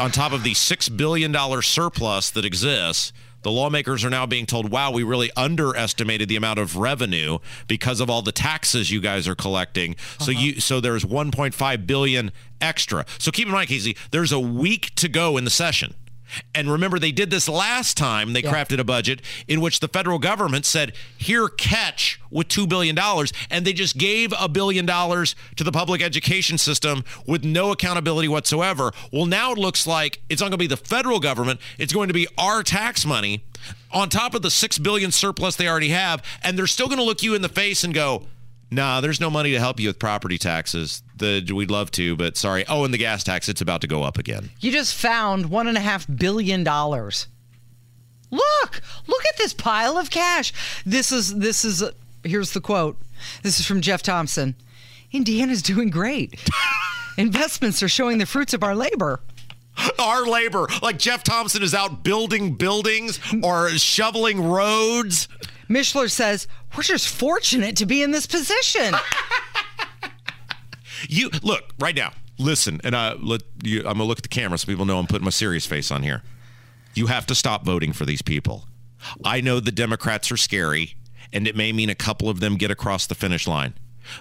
on 0.00 0.10
top 0.10 0.32
of 0.32 0.42
the 0.42 0.54
6 0.54 0.88
billion 0.88 1.32
dollar 1.32 1.60
surplus 1.60 2.30
that 2.30 2.46
exists, 2.46 3.12
the 3.42 3.50
lawmakers 3.50 4.04
are 4.04 4.10
now 4.10 4.26
being 4.26 4.46
told, 4.46 4.70
"Wow, 4.70 4.90
we 4.90 5.02
really 5.02 5.30
underestimated 5.36 6.28
the 6.28 6.36
amount 6.36 6.58
of 6.58 6.76
revenue 6.76 7.38
because 7.68 8.00
of 8.00 8.08
all 8.08 8.22
the 8.22 8.32
taxes 8.32 8.90
you 8.90 9.00
guys 9.00 9.28
are 9.28 9.34
collecting." 9.34 9.96
So 10.18 10.32
uh-huh. 10.32 10.40
you 10.40 10.60
so 10.60 10.80
there's 10.80 11.04
1.5 11.04 11.86
billion 11.86 12.32
extra. 12.60 13.04
So 13.18 13.30
keep 13.30 13.46
in 13.46 13.52
mind, 13.52 13.68
Casey, 13.68 13.96
there's 14.10 14.32
a 14.32 14.40
week 14.40 14.94
to 14.96 15.08
go 15.08 15.36
in 15.36 15.44
the 15.44 15.50
session. 15.50 15.94
And 16.54 16.70
remember, 16.70 16.98
they 16.98 17.12
did 17.12 17.30
this 17.30 17.48
last 17.48 17.96
time 17.96 18.32
they 18.32 18.42
crafted 18.42 18.78
a 18.78 18.84
budget 18.84 19.20
in 19.48 19.60
which 19.60 19.80
the 19.80 19.88
federal 19.88 20.18
government 20.18 20.66
said, 20.66 20.92
here, 21.16 21.48
catch 21.48 22.20
with 22.30 22.48
$2 22.48 22.68
billion. 22.68 22.98
And 23.50 23.64
they 23.64 23.72
just 23.72 23.98
gave 23.98 24.32
a 24.38 24.48
billion 24.48 24.86
dollars 24.86 25.34
to 25.56 25.64
the 25.64 25.72
public 25.72 26.02
education 26.02 26.58
system 26.58 27.04
with 27.26 27.44
no 27.44 27.72
accountability 27.72 28.28
whatsoever. 28.28 28.92
Well, 29.12 29.26
now 29.26 29.52
it 29.52 29.58
looks 29.58 29.86
like 29.86 30.20
it's 30.28 30.40
not 30.40 30.46
going 30.46 30.52
to 30.52 30.58
be 30.58 30.66
the 30.66 30.76
federal 30.76 31.20
government, 31.20 31.60
it's 31.78 31.92
going 31.92 32.08
to 32.08 32.14
be 32.14 32.26
our 32.38 32.62
tax 32.62 33.04
money 33.04 33.44
on 33.92 34.08
top 34.08 34.34
of 34.34 34.42
the 34.42 34.50
6 34.50 34.78
billion 34.78 35.12
surplus 35.12 35.56
they 35.56 35.68
already 35.68 35.90
have. 35.90 36.22
And 36.42 36.58
they're 36.58 36.66
still 36.66 36.86
going 36.86 36.98
to 36.98 37.04
look 37.04 37.22
you 37.22 37.34
in 37.34 37.42
the 37.42 37.48
face 37.48 37.84
and 37.84 37.94
go, 37.94 38.26
Nah, 38.72 39.02
there's 39.02 39.20
no 39.20 39.28
money 39.28 39.52
to 39.52 39.58
help 39.58 39.78
you 39.78 39.88
with 39.88 39.98
property 39.98 40.38
taxes. 40.38 41.02
The, 41.16 41.46
we'd 41.54 41.70
love 41.70 41.90
to, 41.92 42.16
but 42.16 42.38
sorry. 42.38 42.64
Oh, 42.66 42.84
and 42.84 42.94
the 42.94 42.98
gas 42.98 43.22
tax, 43.22 43.48
it's 43.50 43.60
about 43.60 43.82
to 43.82 43.86
go 43.86 44.02
up 44.02 44.16
again. 44.16 44.48
You 44.60 44.72
just 44.72 44.94
found 44.94 45.50
one 45.50 45.68
and 45.68 45.76
a 45.76 45.80
half 45.80 46.06
billion 46.06 46.64
dollars. 46.64 47.26
Look, 48.30 48.80
look 49.06 49.26
at 49.28 49.36
this 49.36 49.52
pile 49.52 49.98
of 49.98 50.08
cash. 50.08 50.54
This 50.86 51.12
is 51.12 51.36
this 51.36 51.66
is 51.66 51.84
here's 52.24 52.52
the 52.52 52.62
quote. 52.62 52.98
This 53.42 53.60
is 53.60 53.66
from 53.66 53.82
Jeff 53.82 54.02
Thompson. 54.02 54.54
Indiana's 55.12 55.60
doing 55.60 55.90
great. 55.90 56.40
Investments 57.18 57.82
are 57.82 57.88
showing 57.90 58.16
the 58.16 58.24
fruits 58.24 58.54
of 58.54 58.64
our 58.64 58.74
labor. 58.74 59.20
our 59.98 60.24
labor. 60.26 60.66
Like 60.80 60.98
Jeff 60.98 61.22
Thompson 61.22 61.62
is 61.62 61.74
out 61.74 62.02
building 62.04 62.54
buildings 62.54 63.20
or 63.42 63.68
shoveling 63.70 64.42
roads. 64.42 65.28
Mishler 65.68 66.10
says, 66.10 66.46
"We're 66.76 66.82
just 66.82 67.08
fortunate 67.08 67.76
to 67.76 67.86
be 67.86 68.02
in 68.02 68.10
this 68.10 68.26
position." 68.26 68.94
You 71.08 71.30
look 71.42 71.64
right 71.78 71.94
now. 71.94 72.12
Listen, 72.38 72.80
and 72.84 72.96
I 72.96 73.14
let 73.14 73.42
you, 73.62 73.80
I'm 73.80 73.84
gonna 73.98 74.04
look 74.04 74.18
at 74.18 74.22
the 74.22 74.28
camera 74.28 74.58
so 74.58 74.66
people 74.66 74.84
know 74.84 74.98
I'm 74.98 75.06
putting 75.06 75.24
my 75.24 75.30
serious 75.30 75.66
face 75.66 75.90
on 75.90 76.02
here. 76.02 76.22
You 76.94 77.06
have 77.06 77.26
to 77.26 77.34
stop 77.34 77.64
voting 77.64 77.92
for 77.92 78.04
these 78.04 78.22
people. 78.22 78.66
I 79.24 79.40
know 79.40 79.60
the 79.60 79.72
Democrats 79.72 80.30
are 80.30 80.36
scary, 80.36 80.94
and 81.32 81.46
it 81.46 81.56
may 81.56 81.72
mean 81.72 81.90
a 81.90 81.94
couple 81.94 82.28
of 82.28 82.40
them 82.40 82.56
get 82.56 82.70
across 82.70 83.06
the 83.06 83.14
finish 83.14 83.46
line. 83.46 83.74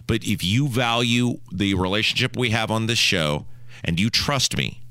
But 0.07 0.23
if 0.23 0.43
you 0.43 0.67
value 0.67 1.39
the 1.51 1.73
relationship 1.73 2.35
we 2.35 2.51
have 2.51 2.69
on 2.71 2.87
this 2.87 2.99
show 2.99 3.45
and 3.83 3.99
you 3.99 4.09
trust 4.09 4.57
me, 4.57 4.81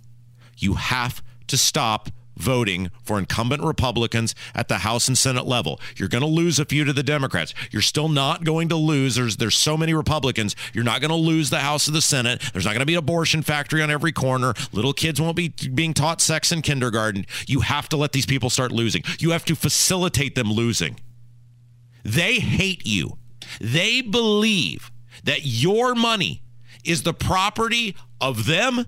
you 0.58 0.74
have 0.74 1.22
to 1.48 1.56
stop 1.56 2.10
voting 2.40 2.90
for 3.02 3.18
incumbent 3.18 3.62
Republicans 3.62 4.34
at 4.54 4.68
the 4.68 4.78
House 4.78 5.08
and 5.08 5.16
Senate 5.16 5.46
level. 5.46 5.80
You're 5.96 6.08
going 6.08 6.22
to 6.22 6.28
lose 6.28 6.58
a 6.58 6.64
few 6.64 6.84
to 6.84 6.92
the 6.92 7.02
Democrats. 7.02 7.54
You're 7.70 7.82
still 7.82 8.08
not 8.08 8.44
going 8.44 8.68
to 8.70 8.76
lose. 8.76 9.14
There's 9.14 9.36
there's 9.36 9.56
so 9.56 9.76
many 9.76 9.94
Republicans. 9.94 10.56
You're 10.72 10.84
not 10.84 11.00
going 11.00 11.10
to 11.10 11.16
lose 11.16 11.50
the 11.50 11.60
House 11.60 11.88
or 11.88 11.92
the 11.92 12.00
Senate. 12.00 12.42
There's 12.52 12.64
not 12.64 12.72
going 12.72 12.80
to 12.80 12.86
be 12.86 12.94
an 12.94 12.98
abortion 12.98 13.42
factory 13.42 13.82
on 13.82 13.90
every 13.90 14.12
corner. 14.12 14.54
Little 14.72 14.92
kids 14.92 15.20
won't 15.20 15.36
be 15.36 15.48
being 15.48 15.94
taught 15.94 16.20
sex 16.20 16.52
in 16.52 16.62
kindergarten. 16.62 17.26
You 17.46 17.60
have 17.60 17.88
to 17.90 17.96
let 17.96 18.12
these 18.12 18.26
people 18.26 18.50
start 18.50 18.72
losing. 18.72 19.02
You 19.18 19.30
have 19.30 19.44
to 19.46 19.54
facilitate 19.54 20.34
them 20.34 20.50
losing. 20.52 20.98
They 22.02 22.38
hate 22.38 22.86
you. 22.86 23.18
They 23.60 24.00
believe 24.00 24.90
that 25.24 25.40
your 25.44 25.94
money 25.94 26.42
is 26.84 27.02
the 27.02 27.14
property 27.14 27.96
of 28.20 28.46
them 28.46 28.86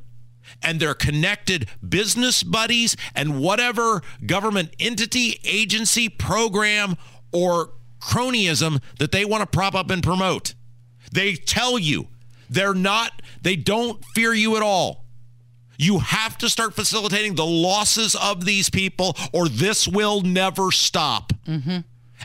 and 0.62 0.80
their 0.80 0.94
connected 0.94 1.68
business 1.86 2.42
buddies 2.42 2.96
and 3.14 3.40
whatever 3.40 4.02
government 4.26 4.70
entity, 4.80 5.40
agency, 5.44 6.08
program, 6.08 6.96
or 7.32 7.72
cronyism 8.00 8.80
that 8.98 9.12
they 9.12 9.24
want 9.24 9.40
to 9.42 9.46
prop 9.46 9.74
up 9.74 9.90
and 9.90 10.02
promote. 10.02 10.54
They 11.12 11.34
tell 11.34 11.78
you 11.78 12.08
They're 12.50 12.74
not, 12.74 13.22
they 13.40 13.56
don't 13.56 14.04
fear 14.14 14.34
you 14.34 14.56
at 14.56 14.62
all. 14.62 15.06
You 15.78 16.00
have 16.00 16.36
to 16.38 16.50
start 16.50 16.74
facilitating 16.74 17.34
the 17.34 17.46
losses 17.46 18.14
of 18.14 18.44
these 18.44 18.68
people, 18.68 19.16
or 19.32 19.48
this 19.48 19.88
will 19.88 20.20
never 20.20 20.70
stop. 20.70 21.32
Mm-hmm. 21.46 21.78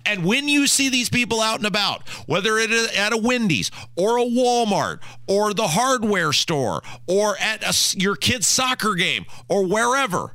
And 0.08 0.24
when 0.24 0.48
you 0.48 0.68
see 0.68 0.90
these 0.90 1.10
people 1.10 1.42
out 1.42 1.58
and 1.58 1.68
about, 1.68 2.08
whether 2.28 2.58
it 2.58 2.72
is 2.72 2.96
at 2.96 3.14
a 3.14 3.18
Wendy's 3.18 3.70
or 3.96 4.18
a 4.18 4.26
Walmart 4.26 5.00
or 5.28 5.54
the 5.54 5.68
hardware 5.68 6.32
store 6.32 6.82
or 7.08 7.38
at 7.40 7.64
a 7.64 7.98
your 8.00 8.16
kid's 8.16 8.48
soccer 8.48 8.96
game 8.96 9.26
or 9.50 9.66
wherever, 9.66 10.34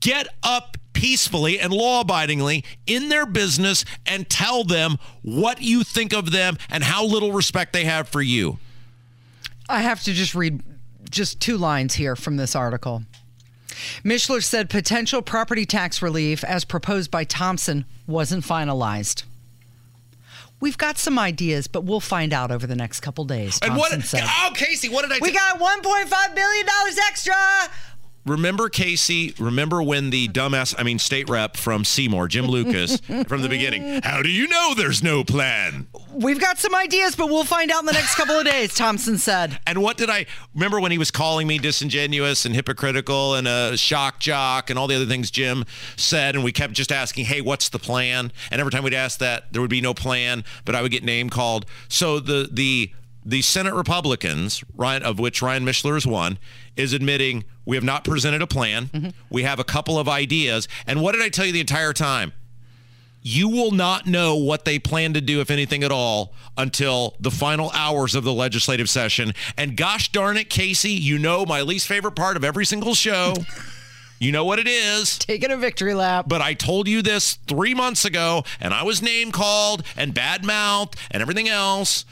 get 0.00 0.28
up 0.42 0.76
peacefully 0.92 1.58
and 1.60 1.72
law 1.72 2.00
abidingly 2.00 2.64
in 2.86 3.08
their 3.08 3.26
business 3.26 3.84
and 4.06 4.30
tell 4.30 4.64
them 4.64 4.96
what 5.22 5.60
you 5.60 5.84
think 5.84 6.14
of 6.14 6.30
them 6.30 6.56
and 6.70 6.84
how 6.84 7.04
little 7.04 7.32
respect 7.32 7.72
they 7.72 7.84
have 7.84 8.08
for 8.08 8.22
you. 8.22 8.58
I 9.68 9.82
have 9.82 10.02
to 10.04 10.12
just 10.12 10.34
read 10.34 10.62
just 11.10 11.40
two 11.40 11.58
lines 11.58 11.94
here 11.94 12.16
from 12.16 12.36
this 12.36 12.54
article. 12.54 13.02
Mishler 14.04 14.42
said 14.42 14.70
potential 14.70 15.22
property 15.22 15.66
tax 15.66 16.02
relief 16.02 16.44
as 16.44 16.64
proposed 16.64 17.10
by 17.10 17.24
Thompson 17.24 17.84
wasn't 18.06 18.44
finalized. 18.44 19.24
We've 20.58 20.78
got 20.78 20.96
some 20.96 21.18
ideas, 21.18 21.66
but 21.66 21.84
we'll 21.84 22.00
find 22.00 22.32
out 22.32 22.50
over 22.50 22.66
the 22.66 22.76
next 22.76 23.00
couple 23.00 23.24
days. 23.24 23.58
And 23.62 23.76
what? 23.76 23.90
Thompson 23.90 24.20
said. 24.20 24.24
Oh, 24.26 24.52
Casey, 24.54 24.88
what 24.88 25.02
did 25.02 25.12
I? 25.12 25.18
We 25.20 25.32
got 25.32 25.58
1.5 25.58 26.34
billion 26.34 26.66
dollars 26.66 26.98
extra. 27.08 27.34
Remember 28.26 28.68
Casey? 28.68 29.34
Remember 29.38 29.82
when 29.82 30.10
the 30.10 30.28
dumbass, 30.28 30.74
I 30.78 30.82
mean, 30.82 30.98
state 30.98 31.28
rep 31.28 31.56
from 31.56 31.84
Seymour, 31.84 32.28
Jim 32.28 32.46
Lucas, 32.46 33.00
from 33.28 33.42
the 33.42 33.48
beginning? 33.48 34.02
How 34.02 34.22
do 34.22 34.28
you 34.28 34.48
know 34.48 34.74
there's 34.76 35.02
no 35.02 35.24
plan? 35.24 35.86
We've 36.12 36.40
got 36.40 36.58
some 36.58 36.74
ideas, 36.74 37.16
but 37.16 37.28
we'll 37.28 37.44
find 37.44 37.70
out 37.70 37.80
in 37.80 37.86
the 37.86 37.92
next 37.92 38.14
couple 38.16 38.34
of 38.34 38.44
days. 38.44 38.74
Thompson 38.76 39.18
said. 39.18 39.58
And 39.66 39.82
what 39.82 39.96
did 39.96 40.10
I 40.10 40.26
remember 40.54 40.80
when 40.80 40.92
he 40.92 40.98
was 40.98 41.10
calling 41.10 41.46
me 41.46 41.58
disingenuous 41.58 42.44
and 42.44 42.54
hypocritical 42.54 43.34
and 43.34 43.46
a 43.46 43.76
shock 43.76 44.18
jock 44.18 44.70
and 44.70 44.78
all 44.78 44.86
the 44.86 44.96
other 44.96 45.06
things 45.06 45.30
Jim 45.30 45.64
said? 45.96 46.34
And 46.34 46.44
we 46.44 46.52
kept 46.52 46.74
just 46.74 46.92
asking, 46.92 47.26
hey, 47.26 47.40
what's 47.40 47.68
the 47.68 47.78
plan? 47.78 48.32
And 48.50 48.60
every 48.60 48.72
time 48.72 48.82
we'd 48.82 48.94
ask 48.94 49.18
that, 49.20 49.52
there 49.52 49.60
would 49.62 49.70
be 49.70 49.80
no 49.80 49.94
plan, 49.94 50.44
but 50.64 50.74
I 50.74 50.82
would 50.82 50.90
get 50.90 51.04
name 51.04 51.30
called. 51.30 51.66
So 51.88 52.18
the 52.20 52.48
the 52.50 52.92
the 53.24 53.42
Senate 53.42 53.74
Republicans, 53.74 54.62
Ryan, 54.76 55.02
of 55.02 55.18
which 55.18 55.42
Ryan 55.42 55.64
Mishler 55.64 55.96
is 55.96 56.06
one, 56.06 56.38
is 56.76 56.92
admitting 56.92 57.44
we 57.66 57.76
have 57.76 57.84
not 57.84 58.04
presented 58.04 58.40
a 58.40 58.46
plan. 58.46 58.86
Mm-hmm. 58.86 59.08
We 59.28 59.42
have 59.42 59.58
a 59.58 59.64
couple 59.64 59.98
of 59.98 60.08
ideas. 60.08 60.68
And 60.86 61.02
what 61.02 61.12
did 61.12 61.22
I 61.22 61.28
tell 61.28 61.44
you 61.44 61.52
the 61.52 61.60
entire 61.60 61.92
time? 61.92 62.32
you 63.26 63.48
will 63.48 63.72
not 63.72 64.06
know 64.06 64.36
what 64.36 64.64
they 64.64 64.78
plan 64.78 65.12
to 65.14 65.20
do, 65.20 65.40
if 65.40 65.50
anything 65.50 65.82
at 65.82 65.90
all, 65.90 66.32
until 66.56 67.16
the 67.18 67.30
final 67.30 67.72
hours 67.72 68.14
of 68.14 68.22
the 68.22 68.32
legislative 68.32 68.88
session. 68.88 69.32
And 69.56 69.76
gosh 69.76 70.12
darn 70.12 70.36
it, 70.36 70.48
Casey, 70.48 70.92
you 70.92 71.18
know 71.18 71.44
my 71.44 71.62
least 71.62 71.88
favorite 71.88 72.14
part 72.14 72.36
of 72.36 72.44
every 72.44 72.64
single 72.64 72.94
show. 72.94 73.34
You 74.18 74.32
know 74.32 74.46
what 74.46 74.58
it 74.58 74.66
is. 74.66 75.18
Taking 75.18 75.50
a 75.50 75.58
victory 75.58 75.92
lap. 75.92 76.24
But 76.26 76.40
I 76.40 76.54
told 76.54 76.88
you 76.88 77.02
this 77.02 77.34
three 77.34 77.74
months 77.74 78.06
ago, 78.06 78.44
and 78.60 78.72
I 78.72 78.82
was 78.82 79.02
name 79.02 79.30
called 79.30 79.84
and 79.94 80.14
bad 80.14 80.42
mouthed 80.42 80.96
and 81.10 81.20
everything 81.20 81.50
else. 81.50 82.06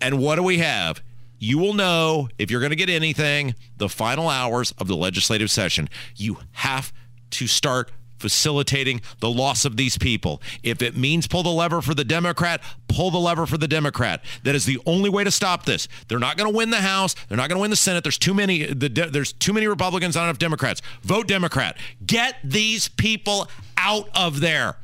And 0.00 0.20
what 0.20 0.36
do 0.36 0.44
we 0.44 0.58
have? 0.58 1.02
You 1.40 1.58
will 1.58 1.72
know 1.72 2.28
if 2.38 2.50
you're 2.50 2.60
going 2.60 2.70
to 2.70 2.76
get 2.76 2.90
anything 2.90 3.54
the 3.78 3.88
final 3.88 4.28
hours 4.28 4.72
of 4.78 4.86
the 4.88 4.94
legislative 4.94 5.50
session. 5.50 5.88
You 6.14 6.36
have 6.52 6.92
to 7.30 7.46
start 7.46 7.90
facilitating 8.18 9.00
the 9.20 9.30
loss 9.30 9.64
of 9.64 9.78
these 9.78 9.96
people. 9.96 10.42
If 10.62 10.82
it 10.82 10.98
means 10.98 11.26
pull 11.26 11.42
the 11.42 11.48
lever 11.48 11.80
for 11.80 11.94
the 11.94 12.04
Democrat, 12.04 12.60
pull 12.88 13.10
the 13.10 13.18
lever 13.18 13.46
for 13.46 13.56
the 13.56 13.66
Democrat. 13.66 14.22
That 14.44 14.54
is 14.54 14.66
the 14.66 14.78
only 14.84 15.08
way 15.08 15.24
to 15.24 15.30
stop 15.30 15.64
this. 15.64 15.88
They're 16.08 16.18
not 16.18 16.36
going 16.36 16.52
to 16.52 16.54
win 16.54 16.68
the 16.68 16.76
House. 16.76 17.14
They're 17.28 17.38
not 17.38 17.48
going 17.48 17.56
to 17.56 17.62
win 17.62 17.70
the 17.70 17.76
Senate. 17.76 18.04
There's 18.04 18.18
too 18.18 18.34
many. 18.34 18.66
The, 18.66 19.08
there's 19.10 19.32
too 19.32 19.54
many 19.54 19.66
Republicans, 19.66 20.16
not 20.16 20.24
enough 20.24 20.38
Democrats. 20.38 20.82
Vote 21.02 21.26
Democrat. 21.26 21.78
Get 22.04 22.36
these 22.44 22.88
people 22.88 23.48
out 23.78 24.10
of 24.14 24.40
there. 24.40 24.76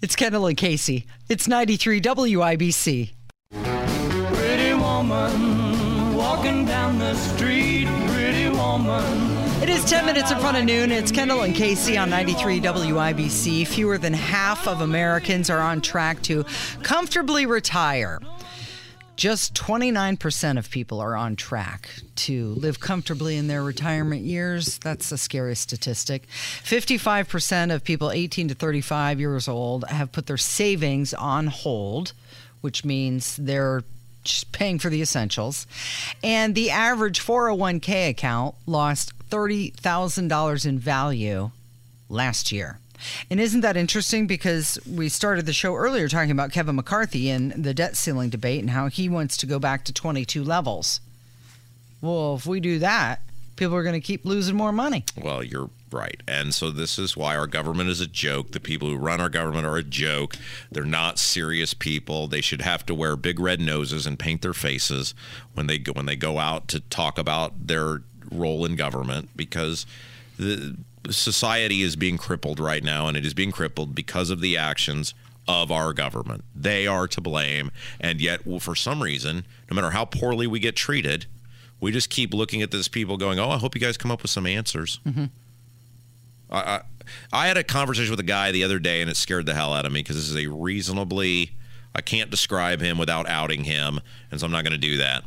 It's 0.00 0.16
Kendall 0.16 0.46
and 0.46 0.56
Casey. 0.56 1.04
It's 1.28 1.46
93 1.46 2.00
WIBC. 2.00 3.10
Woman 4.98 6.16
walking 6.16 6.64
down 6.64 6.98
the 6.98 7.14
street, 7.14 7.86
pretty 8.08 8.48
woman. 8.48 9.62
It 9.62 9.68
is 9.68 9.84
10 9.84 10.04
minutes 10.04 10.32
in 10.32 10.38
front 10.40 10.56
of 10.56 10.64
noon. 10.64 10.90
It's 10.90 11.12
Kendall 11.12 11.42
and 11.42 11.54
Casey 11.54 11.96
on 11.96 12.10
93 12.10 12.60
WIBC. 12.60 13.68
Fewer 13.68 13.96
than 13.96 14.12
half 14.12 14.66
of 14.66 14.80
Americans 14.80 15.50
are 15.50 15.60
on 15.60 15.82
track 15.82 16.20
to 16.22 16.44
comfortably 16.82 17.46
retire. 17.46 18.18
Just 19.14 19.54
29% 19.54 20.58
of 20.58 20.68
people 20.68 20.98
are 20.98 21.14
on 21.14 21.36
track 21.36 21.90
to 22.16 22.54
live 22.54 22.80
comfortably 22.80 23.36
in 23.36 23.46
their 23.46 23.62
retirement 23.62 24.22
years. 24.22 24.78
That's 24.78 25.12
a 25.12 25.18
scary 25.18 25.54
statistic. 25.54 26.26
55% 26.26 27.72
of 27.72 27.84
people 27.84 28.10
18 28.10 28.48
to 28.48 28.54
35 28.56 29.20
years 29.20 29.46
old 29.46 29.84
have 29.84 30.10
put 30.10 30.26
their 30.26 30.36
savings 30.36 31.14
on 31.14 31.46
hold, 31.46 32.14
which 32.62 32.84
means 32.84 33.36
they're 33.36 33.84
just 34.24 34.52
paying 34.52 34.78
for 34.78 34.90
the 34.90 35.02
essentials. 35.02 35.66
And 36.22 36.54
the 36.54 36.70
average 36.70 37.20
401k 37.20 38.10
account 38.10 38.54
lost 38.66 39.12
$30,000 39.30 40.66
in 40.66 40.78
value 40.78 41.50
last 42.08 42.52
year. 42.52 42.78
And 43.30 43.38
isn't 43.40 43.60
that 43.60 43.76
interesting? 43.76 44.26
Because 44.26 44.78
we 44.86 45.08
started 45.08 45.46
the 45.46 45.52
show 45.52 45.74
earlier 45.74 46.08
talking 46.08 46.30
about 46.30 46.52
Kevin 46.52 46.76
McCarthy 46.76 47.30
and 47.30 47.52
the 47.52 47.74
debt 47.74 47.96
ceiling 47.96 48.28
debate 48.28 48.60
and 48.60 48.70
how 48.70 48.88
he 48.88 49.08
wants 49.08 49.36
to 49.38 49.46
go 49.46 49.58
back 49.58 49.84
to 49.84 49.92
22 49.92 50.42
levels. 50.42 51.00
Well, 52.00 52.34
if 52.34 52.46
we 52.46 52.60
do 52.60 52.78
that, 52.80 53.20
people 53.56 53.76
are 53.76 53.82
going 53.82 54.00
to 54.00 54.00
keep 54.00 54.24
losing 54.24 54.56
more 54.56 54.72
money. 54.72 55.04
Well, 55.16 55.42
you're 55.42 55.70
right. 55.90 56.22
And 56.26 56.54
so 56.54 56.70
this 56.70 56.98
is 56.98 57.16
why 57.16 57.36
our 57.36 57.46
government 57.46 57.90
is 57.90 58.00
a 58.00 58.06
joke. 58.06 58.52
The 58.52 58.60
people 58.60 58.88
who 58.88 58.96
run 58.96 59.20
our 59.20 59.28
government 59.28 59.66
are 59.66 59.76
a 59.76 59.82
joke. 59.82 60.36
They're 60.70 60.84
not 60.84 61.18
serious 61.18 61.74
people. 61.74 62.26
They 62.26 62.40
should 62.40 62.62
have 62.62 62.84
to 62.86 62.94
wear 62.94 63.16
big 63.16 63.40
red 63.40 63.60
noses 63.60 64.06
and 64.06 64.18
paint 64.18 64.42
their 64.42 64.54
faces 64.54 65.14
when 65.54 65.66
they 65.66 65.78
go, 65.78 65.92
when 65.92 66.06
they 66.06 66.16
go 66.16 66.38
out 66.38 66.68
to 66.68 66.80
talk 66.80 67.18
about 67.18 67.66
their 67.66 68.02
role 68.30 68.64
in 68.64 68.76
government 68.76 69.30
because 69.36 69.86
the 70.38 70.76
society 71.10 71.82
is 71.82 71.96
being 71.96 72.18
crippled 72.18 72.60
right 72.60 72.84
now 72.84 73.06
and 73.06 73.16
it 73.16 73.24
is 73.24 73.34
being 73.34 73.52
crippled 73.52 73.94
because 73.94 74.30
of 74.30 74.40
the 74.40 74.56
actions 74.56 75.14
of 75.46 75.72
our 75.72 75.94
government. 75.94 76.44
They 76.54 76.86
are 76.86 77.08
to 77.08 77.20
blame 77.20 77.70
and 77.98 78.20
yet 78.20 78.46
well, 78.46 78.60
for 78.60 78.74
some 78.74 79.02
reason, 79.02 79.46
no 79.70 79.74
matter 79.74 79.90
how 79.90 80.04
poorly 80.04 80.46
we 80.46 80.60
get 80.60 80.76
treated, 80.76 81.26
we 81.80 81.92
just 81.92 82.10
keep 82.10 82.34
looking 82.34 82.60
at 82.60 82.70
these 82.70 82.88
people 82.88 83.16
going, 83.16 83.38
"Oh, 83.38 83.50
I 83.50 83.58
hope 83.58 83.74
you 83.74 83.80
guys 83.80 83.96
come 83.96 84.10
up 84.10 84.22
with 84.22 84.30
some 84.30 84.46
answers." 84.46 85.00
Mm-hmm. 85.06 85.26
I, 86.50 86.58
I 86.58 86.80
I 87.32 87.46
had 87.46 87.56
a 87.56 87.64
conversation 87.64 88.10
with 88.10 88.20
a 88.20 88.24
guy 88.24 88.52
the 88.52 88.64
other 88.64 88.78
day, 88.78 89.00
and 89.00 89.10
it 89.10 89.16
scared 89.16 89.46
the 89.46 89.54
hell 89.54 89.72
out 89.72 89.86
of 89.86 89.92
me 89.92 90.00
because 90.00 90.16
this 90.16 90.28
is 90.28 90.36
a 90.36 90.46
reasonably 90.48 91.52
I 91.94 92.00
can't 92.00 92.30
describe 92.30 92.80
him 92.80 92.98
without 92.98 93.28
outing 93.28 93.64
him, 93.64 94.00
and 94.30 94.38
so 94.38 94.46
I'm 94.46 94.52
not 94.52 94.62
going 94.62 94.72
to 94.72 94.78
do 94.78 94.98
that. 94.98 95.24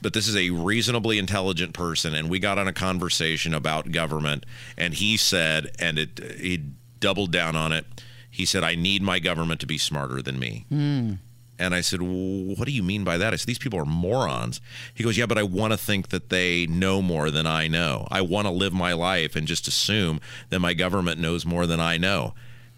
But 0.00 0.12
this 0.12 0.28
is 0.28 0.36
a 0.36 0.50
reasonably 0.50 1.18
intelligent 1.18 1.74
person, 1.74 2.14
and 2.14 2.30
we 2.30 2.38
got 2.38 2.56
on 2.56 2.68
a 2.68 2.72
conversation 2.72 3.52
about 3.52 3.90
government, 3.90 4.46
and 4.76 4.94
he 4.94 5.16
said, 5.16 5.72
and 5.78 5.98
it 5.98 6.20
he 6.38 6.62
doubled 7.00 7.32
down 7.32 7.56
on 7.56 7.72
it. 7.72 7.84
He 8.30 8.44
said, 8.44 8.62
"I 8.62 8.74
need 8.74 9.02
my 9.02 9.18
government 9.18 9.60
to 9.60 9.66
be 9.66 9.76
smarter 9.76 10.22
than 10.22 10.38
me." 10.38 10.66
Hmm. 10.68 11.14
And 11.58 11.74
I 11.74 11.80
said, 11.80 12.00
What 12.00 12.66
do 12.66 12.72
you 12.72 12.82
mean 12.82 13.04
by 13.04 13.18
that? 13.18 13.32
I 13.32 13.36
said, 13.36 13.46
These 13.46 13.58
people 13.58 13.78
are 13.78 13.84
morons. 13.84 14.60
He 14.94 15.02
goes, 15.02 15.18
Yeah, 15.18 15.26
but 15.26 15.38
I 15.38 15.42
want 15.42 15.72
to 15.72 15.76
think 15.76 16.08
that 16.08 16.28
they 16.28 16.66
know 16.66 17.02
more 17.02 17.30
than 17.30 17.46
I 17.46 17.68
know. 17.68 18.06
I 18.10 18.20
want 18.20 18.46
to 18.46 18.52
live 18.52 18.72
my 18.72 18.92
life 18.92 19.34
and 19.34 19.46
just 19.46 19.66
assume 19.66 20.20
that 20.50 20.60
my 20.60 20.74
government 20.74 21.20
knows 21.20 21.44
more 21.44 21.66
than 21.66 21.80
I 21.80 21.98
know. 21.98 22.34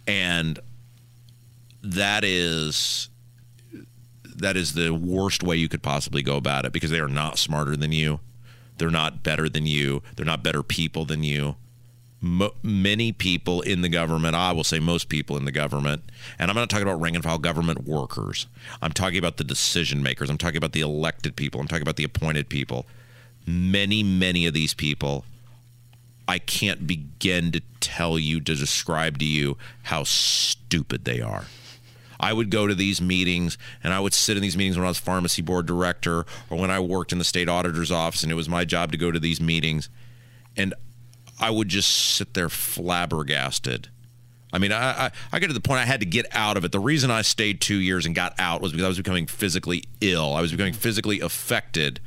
And 0.07 0.59
that 1.83 2.25
is 2.25 3.09
that 4.37 4.57
is 4.57 4.73
the 4.73 4.91
worst 4.91 5.43
way 5.43 5.57
you 5.57 5.69
could 5.69 5.83
possibly 5.83 6.23
go 6.23 6.37
about 6.37 6.65
it 6.65 6.73
because 6.73 6.91
they 6.91 7.01
are 7.01 7.09
not 7.09 7.39
smarter 7.39 7.77
than 7.77 7.93
you. 7.93 8.21
They're 8.79 8.91
not 8.91 9.23
better 9.23 9.49
than 9.49 9.67
you. 9.67 10.03
They're 10.17 10.25
not 10.25 10.43
better 10.43 10.63
people 10.63 11.05
than 11.05 11.23
you. 11.23 11.57
Mo- 12.23 12.55
many 12.63 13.13
people 13.13 13.63
in 13.63 13.81
the 13.81 13.89
government, 13.89 14.35
I 14.35 14.53
will 14.53 14.65
say 14.65 14.79
most 14.79 15.09
people 15.09 15.39
in 15.39 15.47
the 15.47 15.53
government, 15.53 16.03
and 16.39 16.51
I'm 16.51 16.55
not 16.55 16.69
talking 16.69 16.87
about 16.87 17.01
rank 17.01 17.15
and 17.15 17.25
file 17.25 17.39
government 17.39 17.85
workers. 17.85 18.47
I'm 18.83 18.93
talking 18.93 19.19
about 19.19 19.39
the 19.39 19.45
decision 19.45 20.03
makers. 20.03 20.29
I'm 20.29 20.37
talking 20.37 20.59
about 20.59 20.73
the 20.73 20.83
elected 20.83 21.35
people. 21.35 21.61
I'm 21.61 21.69
talking 21.69 21.83
about 21.83 21.97
the 21.97 22.05
appointed 22.05 22.51
people. 22.51 22.87
Many, 23.47 24.03
many 24.03 24.47
of 24.47 24.53
these 24.53 24.75
people, 24.75 25.25
I 26.29 26.39
can't 26.39 26.87
begin 26.87 27.53
to 27.53 27.63
tell 27.81 28.19
you, 28.19 28.41
to 28.43 28.55
describe 28.55 29.19
to 29.19 29.25
you 29.25 29.57
how 29.85 30.05
stupid 30.05 31.07
they 31.07 31.23
are. 31.23 31.47
I 32.21 32.35
would 32.35 32.51
go 32.51 32.67
to 32.67 32.75
these 32.75 33.01
meetings 33.01 33.57
and 33.83 33.95
I 33.95 34.01
would 34.01 34.13
sit 34.13 34.37
in 34.37 34.43
these 34.43 34.57
meetings 34.57 34.77
when 34.77 34.85
I 34.85 34.91
was 34.91 34.99
pharmacy 34.99 35.41
board 35.41 35.65
director 35.65 36.27
or 36.51 36.59
when 36.59 36.71
I 36.71 36.79
worked 36.79 37.13
in 37.13 37.19
the 37.19 37.25
state 37.25 37.49
auditor's 37.49 37.91
office 37.91 38.23
and 38.23 38.31
it 38.31 38.35
was 38.35 38.49
my 38.49 38.67
job 38.67 38.93
to 38.93 38.99
go 38.99 39.11
to 39.11 39.19
these 39.19 39.41
meetings. 39.41 39.89
And 40.55 40.75
I 41.41 41.51
would 41.51 41.69
just 41.69 41.89
sit 41.89 42.35
there 42.35 42.49
flabbergasted 42.49 43.89
I 44.53 44.59
mean, 44.59 44.73
I, 44.73 45.07
I 45.07 45.11
I 45.33 45.39
to 45.39 45.53
the 45.53 45.61
point 45.61 45.81
I 45.81 45.85
had 45.85 46.01
to 46.01 46.07
get 46.07 46.27
out 46.33 46.57
of 46.57 46.65
it. 46.65 46.73
The 46.73 46.81
reason 46.81 47.11
I 47.11 47.23
stayed 47.23 47.61
two 47.61 47.77
years 47.77 48.07
and 48.07 48.15
got 48.15 48.35
out 48.39 48.61
was 48.61 48.73
because 48.73 48.85
I 48.85 48.89
was 48.89 48.97
becoming 48.97 49.27
physically 49.27 49.85
ill. 50.01 50.35
I 50.35 50.41
was 50.41 50.51
becoming 50.51 50.73
physically 50.73 51.21
affected 51.21 52.01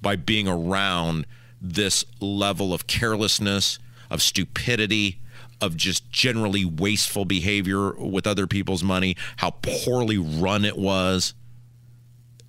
by 0.00 0.16
being 0.16 0.48
around 0.48 1.26
this 1.60 2.04
level 2.20 2.74
of 2.74 2.86
carelessness, 2.86 3.78
of 4.10 4.22
stupidity, 4.22 5.20
of 5.60 5.76
just 5.76 6.10
generally 6.10 6.64
wasteful 6.64 7.24
behavior 7.24 7.92
with 7.92 8.26
other 8.26 8.46
people's 8.46 8.82
money, 8.82 9.16
how 9.36 9.50
poorly 9.50 10.18
run 10.18 10.64
it 10.64 10.76
was. 10.76 11.34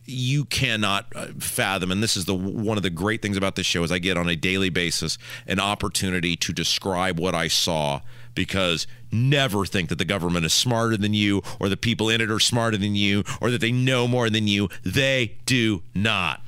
You 0.05 0.45
cannot 0.45 1.05
uh, 1.15 1.27
fathom, 1.39 1.91
and 1.91 2.03
this 2.03 2.17
is 2.17 2.25
the 2.25 2.35
one 2.35 2.77
of 2.77 2.83
the 2.83 2.89
great 2.89 3.21
things 3.21 3.37
about 3.37 3.55
this 3.55 3.65
show 3.65 3.83
is 3.83 3.91
I 3.91 3.99
get 3.99 4.17
on 4.17 4.27
a 4.27 4.35
daily 4.35 4.69
basis 4.69 5.17
an 5.47 5.59
opportunity 5.59 6.35
to 6.35 6.53
describe 6.53 7.19
what 7.19 7.33
I 7.33 7.47
saw 7.47 8.01
because 8.35 8.87
never 9.11 9.65
think 9.65 9.89
that 9.89 9.97
the 9.97 10.05
government 10.05 10.45
is 10.45 10.53
smarter 10.53 10.97
than 10.97 11.13
you 11.13 11.41
or 11.59 11.69
the 11.69 11.77
people 11.77 12.09
in 12.09 12.19
it 12.19 12.31
are 12.31 12.39
smarter 12.39 12.77
than 12.77 12.95
you 12.95 13.23
or 13.39 13.51
that 13.51 13.61
they 13.61 13.71
know 13.71 14.07
more 14.07 14.29
than 14.29 14.47
you. 14.47 14.69
They 14.83 15.37
do 15.45 15.83
not. 15.93 16.41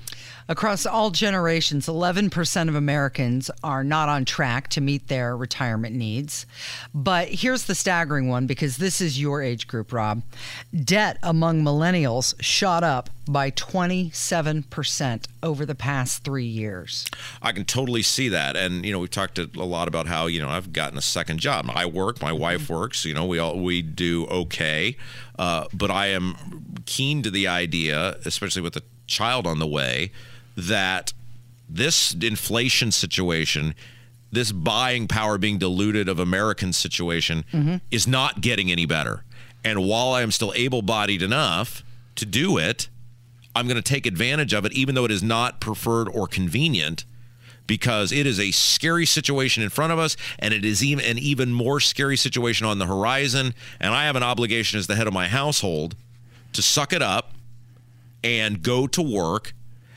Across 0.47 0.85
all 0.85 1.09
generations, 1.09 1.87
11% 1.87 2.69
of 2.69 2.75
Americans 2.75 3.49
are 3.63 3.83
not 3.83 4.09
on 4.09 4.25
track 4.25 4.67
to 4.69 4.81
meet 4.81 5.07
their 5.07 5.35
retirement 5.35 5.95
needs. 5.95 6.45
But 6.93 7.29
here's 7.29 7.65
the 7.65 7.73
staggering 7.73 8.27
one 8.27 8.45
because 8.45 8.77
this 8.77 9.01
is 9.01 9.19
your 9.19 9.41
age 9.41 9.67
group, 9.67 9.91
Rob. 9.91 10.21
Debt 10.71 11.17
among 11.23 11.63
millennials 11.63 12.35
shot 12.39 12.83
up 12.83 13.09
by 13.27 13.49
27% 13.49 15.25
over 15.41 15.65
the 15.65 15.73
past 15.73 16.23
three 16.23 16.45
years. 16.45 17.05
I 17.41 17.51
can 17.51 17.65
totally 17.65 18.03
see 18.03 18.29
that. 18.29 18.55
And, 18.55 18.85
you 18.85 18.91
know, 18.91 18.99
we've 18.99 19.09
talked 19.09 19.39
a 19.39 19.47
lot 19.55 19.87
about 19.87 20.05
how, 20.05 20.27
you 20.27 20.39
know, 20.39 20.49
I've 20.49 20.71
gotten 20.71 20.97
a 20.99 21.01
second 21.01 21.39
job. 21.39 21.65
I 21.73 21.87
work, 21.87 22.21
my 22.21 22.31
wife 22.31 22.69
works, 22.69 23.03
you 23.03 23.15
know, 23.15 23.25
we 23.25 23.39
all, 23.39 23.59
we 23.59 23.81
do 23.81 24.27
okay. 24.27 24.95
Uh, 25.39 25.65
but 25.73 25.89
I 25.89 26.07
am 26.07 26.83
keen 26.85 27.23
to 27.23 27.31
the 27.31 27.47
idea, 27.47 28.17
especially 28.25 28.61
with 28.61 28.75
a 28.75 28.83
child 29.07 29.47
on 29.47 29.59
the 29.59 29.67
way, 29.67 30.11
that 30.55 31.13
this 31.67 32.13
inflation 32.13 32.91
situation, 32.91 33.75
this 34.31 34.51
buying 34.51 35.07
power 35.07 35.37
being 35.37 35.57
diluted 35.57 36.07
of 36.07 36.19
American 36.19 36.73
situation 36.73 37.43
mm-hmm. 37.51 37.77
is 37.91 38.07
not 38.07 38.41
getting 38.41 38.71
any 38.71 38.85
better. 38.85 39.23
And 39.63 39.83
while 39.83 40.09
I 40.09 40.21
am 40.21 40.31
still 40.31 40.53
able 40.55 40.81
bodied 40.83 41.23
enough 41.23 41.83
to 42.15 42.25
do 42.25 42.57
it, 42.57 42.87
I'm 43.55 43.67
going 43.67 43.81
to 43.81 43.81
take 43.81 44.05
advantage 44.05 44.53
of 44.53 44.65
it, 44.65 44.73
even 44.73 44.93
though 44.93 45.05
it 45.05 45.11
is 45.11 45.23
not 45.23 45.59
preferred 45.59 46.07
or 46.09 46.27
convenient, 46.27 47.05
because 47.65 48.11
it 48.11 48.27
is 48.27 48.39
a 48.39 48.51
scary 48.51 49.07
situation 49.07 49.63
in 49.63 49.69
front 49.69 49.91
of 49.91 49.97
us, 49.97 50.15
and 50.37 50.53
it 50.53 50.63
is 50.63 50.83
even 50.83 51.03
an 51.03 51.17
even 51.17 51.51
more 51.51 51.79
scary 51.79 52.15
situation 52.15 52.67
on 52.67 52.77
the 52.77 52.85
horizon. 52.85 53.55
And 53.79 53.93
I 53.93 54.05
have 54.05 54.15
an 54.15 54.23
obligation 54.23 54.77
as 54.77 54.85
the 54.85 54.95
head 54.95 55.07
of 55.07 55.13
my 55.13 55.27
household 55.27 55.95
to 56.53 56.61
suck 56.61 56.93
it 56.93 57.01
up 57.01 57.33
and 58.23 58.61
go 58.61 58.85
to 58.85 59.01
work. 59.01 59.54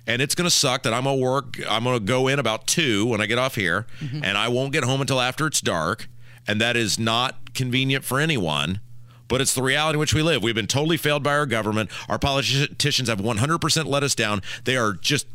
And 0.09 0.23
it's 0.23 0.35
going 0.35 0.47
to 0.47 0.51
suck 0.51 0.83
that 0.85 0.95
I'm 0.95 1.05
going 1.05 1.19
to 1.19 1.25
work. 1.25 1.59
I'm 1.69 1.85
going 1.85 1.99
to 1.99 2.05
go 2.05 2.29
in 2.29 2.39
about 2.39 2.67
two 2.67 3.07
when 3.07 3.21
I 3.21 3.27
get 3.27 3.39
off 3.39 3.55
here, 3.55 3.87
mm-hmm. 4.01 4.25
and 4.25 4.39
I 4.39 4.49
won't 4.49 4.73
get 4.73 4.83
home 4.83 5.03
until 5.03 5.21
after 5.21 5.47
it's 5.47 5.61
dark. 5.61 6.09
And 6.49 6.61
that 6.63 6.77
is 6.79 6.99
not 6.99 7.53
convenient 7.55 8.05
for 8.05 8.19
anyone. 8.19 8.81
But 9.29 9.43
it's 9.43 9.55
the 9.55 9.63
reality 9.63 9.97
in 9.97 10.01
which 10.01 10.15
we 10.15 10.23
live. 10.23 10.43
We've 10.43 10.55
been 10.55 10.67
totally 10.67 10.97
failed 10.97 11.23
by 11.23 11.33
our 11.33 11.45
government. 11.45 11.91
Our 12.09 12.19
politicians 12.19 13.11
have 13.11 13.21
100% 13.21 13.85
let 13.85 14.03
us 14.03 14.15
down. 14.15 14.41
They 14.65 14.79
are 14.79 14.95
just 14.95 15.27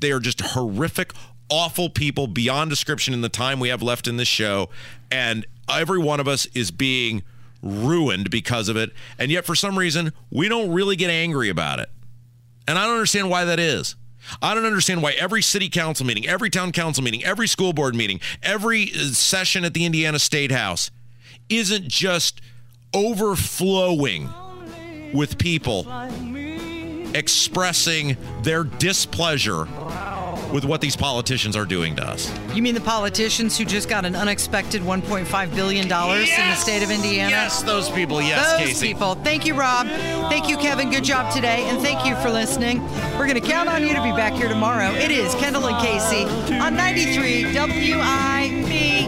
they 0.00 0.10
are 0.10 0.20
just 0.20 0.40
horrific, 0.40 1.12
awful 1.50 1.90
people 1.90 2.26
beyond 2.26 2.70
description 2.70 3.12
in 3.12 3.20
the 3.20 3.28
time 3.28 3.60
we 3.60 3.68
have 3.68 3.82
left 3.82 4.08
in 4.08 4.16
this 4.16 4.28
show. 4.28 4.70
And 5.10 5.46
every 5.70 5.98
one 5.98 6.18
of 6.18 6.26
us 6.26 6.46
is 6.54 6.70
being 6.70 7.22
ruined 7.62 8.30
because 8.30 8.70
of 8.70 8.76
it. 8.76 8.92
And 9.18 9.30
yet, 9.30 9.44
for 9.44 9.54
some 9.54 9.78
reason, 9.78 10.12
we 10.30 10.48
don't 10.48 10.72
really 10.72 10.96
get 10.96 11.10
angry 11.10 11.50
about 11.50 11.78
it. 11.78 11.90
And 12.66 12.78
I 12.78 12.84
don't 12.84 12.94
understand 12.94 13.30
why 13.30 13.44
that 13.44 13.60
is. 13.60 13.94
I 14.42 14.54
don't 14.54 14.64
understand 14.64 15.02
why 15.02 15.12
every 15.12 15.42
city 15.42 15.68
council 15.68 16.06
meeting, 16.06 16.26
every 16.26 16.50
town 16.50 16.72
council 16.72 17.02
meeting, 17.02 17.24
every 17.24 17.48
school 17.48 17.72
board 17.72 17.94
meeting, 17.94 18.20
every 18.42 18.90
uh, 18.94 19.08
session 19.12 19.64
at 19.64 19.74
the 19.74 19.84
Indiana 19.84 20.18
State 20.18 20.52
House 20.52 20.90
isn't 21.48 21.88
just 21.88 22.40
overflowing 22.94 24.28
with 25.12 25.38
people 25.38 25.84
expressing 27.14 28.16
their 28.42 28.64
displeasure 28.64 29.66
with 30.52 30.64
what 30.64 30.80
these 30.80 30.96
politicians 30.96 31.56
are 31.56 31.64
doing 31.64 31.96
to 31.96 32.06
us. 32.06 32.32
You 32.54 32.62
mean 32.62 32.74
the 32.74 32.80
politicians 32.80 33.58
who 33.58 33.64
just 33.64 33.88
got 33.88 34.04
an 34.04 34.14
unexpected 34.14 34.82
$1.5 34.82 35.54
billion 35.54 35.88
yes! 35.88 36.38
in 36.38 36.48
the 36.48 36.54
state 36.54 36.82
of 36.82 36.90
Indiana? 36.90 37.30
Yes, 37.30 37.62
those 37.62 37.88
people. 37.90 38.20
Yes, 38.22 38.52
those 38.52 38.68
Casey. 38.68 38.88
people. 38.88 39.14
Thank 39.16 39.46
you, 39.46 39.54
Rob. 39.54 39.86
Thank 39.86 40.48
you, 40.48 40.56
Kevin. 40.56 40.90
Good 40.90 41.04
job 41.04 41.32
today. 41.32 41.64
And 41.64 41.80
thank 41.80 42.06
you 42.06 42.14
for 42.16 42.30
listening. 42.30 42.82
We're 43.18 43.26
going 43.26 43.40
to 43.40 43.46
count 43.46 43.68
on 43.68 43.82
you 43.82 43.94
to 43.94 44.02
be 44.02 44.12
back 44.12 44.34
here 44.34 44.48
tomorrow. 44.48 44.92
It 44.92 45.10
is 45.10 45.34
Kendall 45.34 45.66
and 45.66 45.78
Casey 45.84 46.24
on 46.54 46.74
93 46.76 47.44
WIBC. 47.54 49.06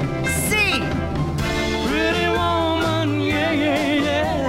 Pretty 1.88 2.28
woman, 2.28 3.20
yeah, 3.20 3.52
yeah, 3.52 3.92
yeah. 3.94 4.47